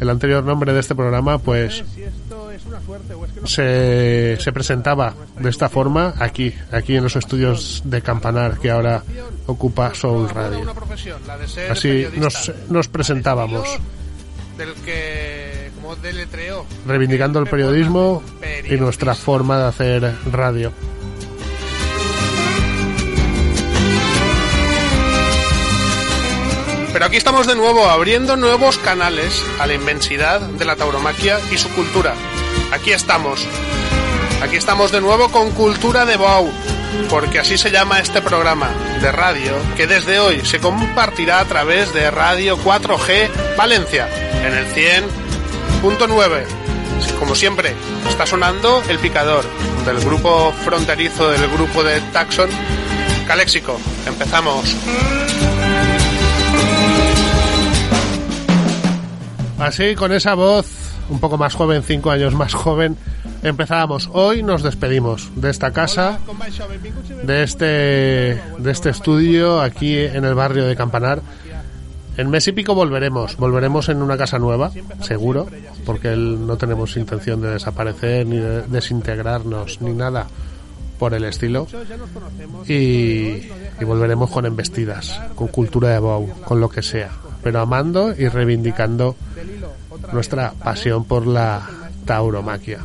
el 0.00 0.10
anterior 0.10 0.44
nombre 0.44 0.72
de 0.72 0.80
este 0.80 0.94
programa, 0.94 1.38
pues 1.38 1.84
se, 3.44 4.36
se 4.38 4.52
presentaba 4.52 5.14
de 5.38 5.50
esta 5.50 5.68
forma 5.68 6.14
aquí, 6.18 6.54
aquí 6.70 6.96
en 6.96 7.04
los 7.04 7.16
estudios 7.16 7.82
de 7.84 8.02
Campanar 8.02 8.58
que 8.58 8.70
ahora 8.70 9.02
ocupa 9.46 9.94
Soul 9.94 10.28
Radio. 10.28 10.72
Así 11.70 12.06
nos, 12.16 12.52
nos 12.68 12.88
presentábamos, 12.88 13.68
Del 14.58 14.74
que, 14.84 15.70
reivindicando 16.86 17.38
el 17.38 17.46
periodismo 17.46 18.22
y 18.68 18.74
nuestra 18.76 19.14
forma 19.14 19.58
de 19.58 19.64
hacer 19.64 20.14
radio. 20.30 20.72
Pero 26.92 27.06
aquí 27.06 27.16
estamos 27.16 27.46
de 27.46 27.54
nuevo 27.54 27.86
abriendo 27.86 28.36
nuevos 28.36 28.76
canales 28.78 29.42
a 29.58 29.66
la 29.66 29.74
inmensidad 29.74 30.40
de 30.40 30.64
la 30.64 30.76
tauromaquia 30.76 31.40
y 31.50 31.56
su 31.56 31.70
cultura. 31.70 32.14
Aquí 32.70 32.92
estamos. 32.92 33.46
Aquí 34.42 34.56
estamos 34.56 34.92
de 34.92 35.00
nuevo 35.00 35.30
con 35.30 35.52
Cultura 35.52 36.04
de 36.04 36.16
Bau, 36.16 36.50
porque 37.08 37.38
así 37.38 37.56
se 37.56 37.70
llama 37.70 38.00
este 38.00 38.20
programa 38.20 38.70
de 39.00 39.10
radio 39.10 39.52
que 39.76 39.86
desde 39.86 40.18
hoy 40.18 40.44
se 40.44 40.58
compartirá 40.58 41.40
a 41.40 41.44
través 41.44 41.94
de 41.94 42.10
Radio 42.10 42.58
4G 42.58 43.56
Valencia 43.56 44.08
en 44.44 44.52
el 44.52 44.66
100.9. 44.66 46.44
Como 47.18 47.34
siempre, 47.34 47.74
está 48.08 48.26
sonando 48.26 48.82
El 48.88 48.98
Picador 48.98 49.44
del 49.86 50.00
grupo 50.00 50.52
fronterizo 50.64 51.30
del 51.30 51.48
grupo 51.50 51.82
de 51.82 52.00
Taxon 52.12 52.50
Caléxico. 53.26 53.80
Empezamos. 54.06 54.76
Así, 59.62 59.94
con 59.94 60.12
esa 60.12 60.34
voz, 60.34 60.66
un 61.08 61.20
poco 61.20 61.38
más 61.38 61.54
joven, 61.54 61.84
cinco 61.84 62.10
años 62.10 62.34
más 62.34 62.52
joven, 62.52 62.96
empezábamos. 63.44 64.10
Hoy 64.12 64.42
nos 64.42 64.64
despedimos 64.64 65.30
de 65.36 65.50
esta 65.50 65.70
casa, 65.70 66.18
de 67.22 67.44
este, 67.44 67.64
de 67.64 68.70
este 68.70 68.90
estudio 68.90 69.60
aquí 69.60 69.96
en 69.96 70.24
el 70.24 70.34
barrio 70.34 70.66
de 70.66 70.74
Campanar. 70.74 71.22
En 72.16 72.28
mes 72.28 72.48
y 72.48 72.52
pico 72.52 72.74
volveremos, 72.74 73.36
volveremos 73.36 73.88
en 73.88 74.02
una 74.02 74.18
casa 74.18 74.40
nueva, 74.40 74.72
seguro, 75.00 75.46
porque 75.86 76.16
no 76.16 76.56
tenemos 76.56 76.96
intención 76.96 77.40
de 77.40 77.50
desaparecer 77.50 78.26
ni 78.26 78.38
de 78.38 78.62
desintegrarnos 78.62 79.80
ni 79.80 79.92
nada 79.92 80.26
por 80.98 81.14
el 81.14 81.22
estilo. 81.22 81.68
Y, 82.66 82.72
y 82.72 83.84
volveremos 83.84 84.28
con 84.28 84.44
embestidas, 84.44 85.20
con 85.36 85.46
cultura 85.48 85.90
de 85.90 86.00
Bow, 86.00 86.28
con 86.44 86.58
lo 86.60 86.68
que 86.68 86.82
sea. 86.82 87.10
Pero 87.42 87.60
amando 87.60 88.14
y 88.16 88.28
reivindicando 88.28 89.16
nuestra 90.12 90.52
pasión 90.52 91.04
por 91.04 91.26
la 91.26 91.68
tauromaquia. 92.04 92.80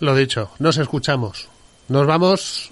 Lo 0.00 0.14
dicho, 0.14 0.50
nos 0.58 0.78
escuchamos. 0.78 1.48
Nos 1.88 2.06
vamos 2.06 2.70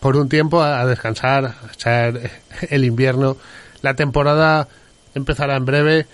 por 0.00 0.16
un 0.16 0.28
tiempo 0.28 0.62
a 0.62 0.84
descansar, 0.86 1.44
a 1.44 1.72
echar 1.72 2.30
el 2.70 2.84
invierno. 2.84 3.36
La 3.82 3.94
temporada 3.94 4.68
empezará 5.14 5.56
en 5.56 5.64
breve. 5.64 6.06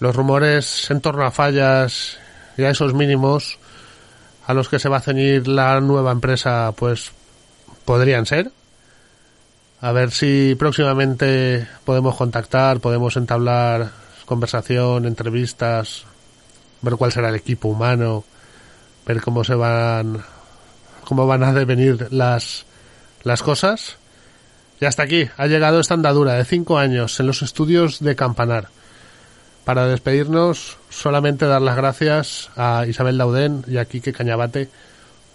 Los 0.00 0.16
rumores 0.16 0.90
en 0.90 1.00
torno 1.00 1.24
a 1.24 1.30
fallas 1.30 2.18
y 2.56 2.64
a 2.64 2.70
esos 2.70 2.94
mínimos 2.94 3.58
a 4.46 4.54
los 4.54 4.68
que 4.68 4.78
se 4.78 4.88
va 4.88 4.96
a 4.96 5.00
ceñir 5.00 5.46
la 5.46 5.80
nueva 5.80 6.10
empresa, 6.10 6.72
pues 6.76 7.12
podrían 7.84 8.26
ser. 8.26 8.50
A 9.82 9.92
ver 9.92 10.10
si 10.10 10.54
próximamente 10.56 11.66
podemos 11.84 12.14
contactar, 12.14 12.80
podemos 12.80 13.16
entablar 13.16 13.90
conversación, 14.26 15.06
entrevistas, 15.06 16.04
ver 16.82 16.96
cuál 16.96 17.12
será 17.12 17.30
el 17.30 17.36
equipo 17.36 17.68
humano, 17.68 18.24
ver 19.06 19.22
cómo 19.22 19.42
se 19.42 19.54
van 19.54 20.22
cómo 21.04 21.26
van 21.26 21.42
a 21.42 21.52
devenir 21.54 22.08
las 22.10 22.66
las 23.22 23.42
cosas. 23.42 23.96
Y 24.80 24.84
hasta 24.84 25.02
aquí 25.02 25.28
ha 25.36 25.46
llegado 25.46 25.80
esta 25.80 25.94
andadura 25.94 26.34
de 26.34 26.44
cinco 26.44 26.78
años 26.78 27.18
en 27.18 27.26
los 27.26 27.40
estudios 27.42 28.00
de 28.00 28.16
Campanar. 28.16 28.68
Para 29.64 29.86
despedirnos, 29.86 30.78
solamente 30.90 31.46
dar 31.46 31.62
las 31.62 31.76
gracias 31.76 32.50
a 32.56 32.84
Isabel 32.86 33.18
Laudén 33.18 33.64
y 33.66 33.78
a 33.78 33.84
Quique 33.86 34.12
Cañabate 34.12 34.68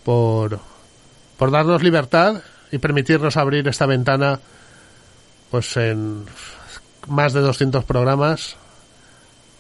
por, 0.04 0.60
por 1.38 1.52
darnos 1.52 1.84
libertad 1.84 2.42
y 2.76 2.78
permitirnos 2.78 3.38
abrir 3.38 3.66
esta 3.70 3.86
ventana 3.86 4.38
pues 5.50 5.78
en 5.78 6.26
más 7.08 7.32
de 7.32 7.40
200 7.40 7.86
programas 7.86 8.58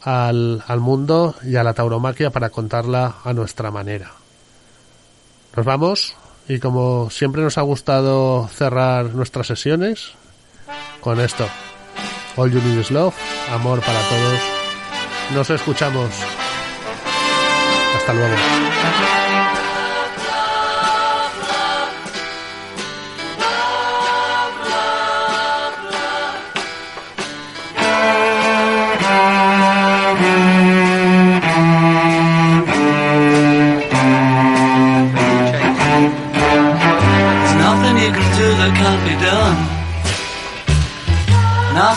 al, 0.01 0.61
al 0.68 0.80
mundo 0.82 1.34
y 1.41 1.55
a 1.55 1.63
la 1.63 1.74
tauromaquia 1.74 2.30
para 2.30 2.49
contarla 2.49 3.16
a 3.24 3.32
nuestra 3.32 3.72
manera. 3.72 4.11
Nos 5.55 5.66
vamos 5.66 6.13
y 6.49 6.59
como 6.59 7.09
siempre 7.09 7.41
nos 7.41 7.57
ha 7.57 7.61
gustado 7.61 8.49
cerrar 8.49 9.05
nuestras 9.16 9.47
sesiones 9.47 10.11
con 10.99 11.22
esto. 11.22 11.47
All 12.36 12.51
You 12.51 12.59
Need 12.59 12.80
Is 12.82 12.91
Love, 12.91 13.16
amor 13.49 13.80
para 13.80 14.01
todos. 14.09 14.39
Nos 15.34 15.49
escuchamos. 15.51 16.09
Hasta 17.95 18.13
luego. 18.13 18.36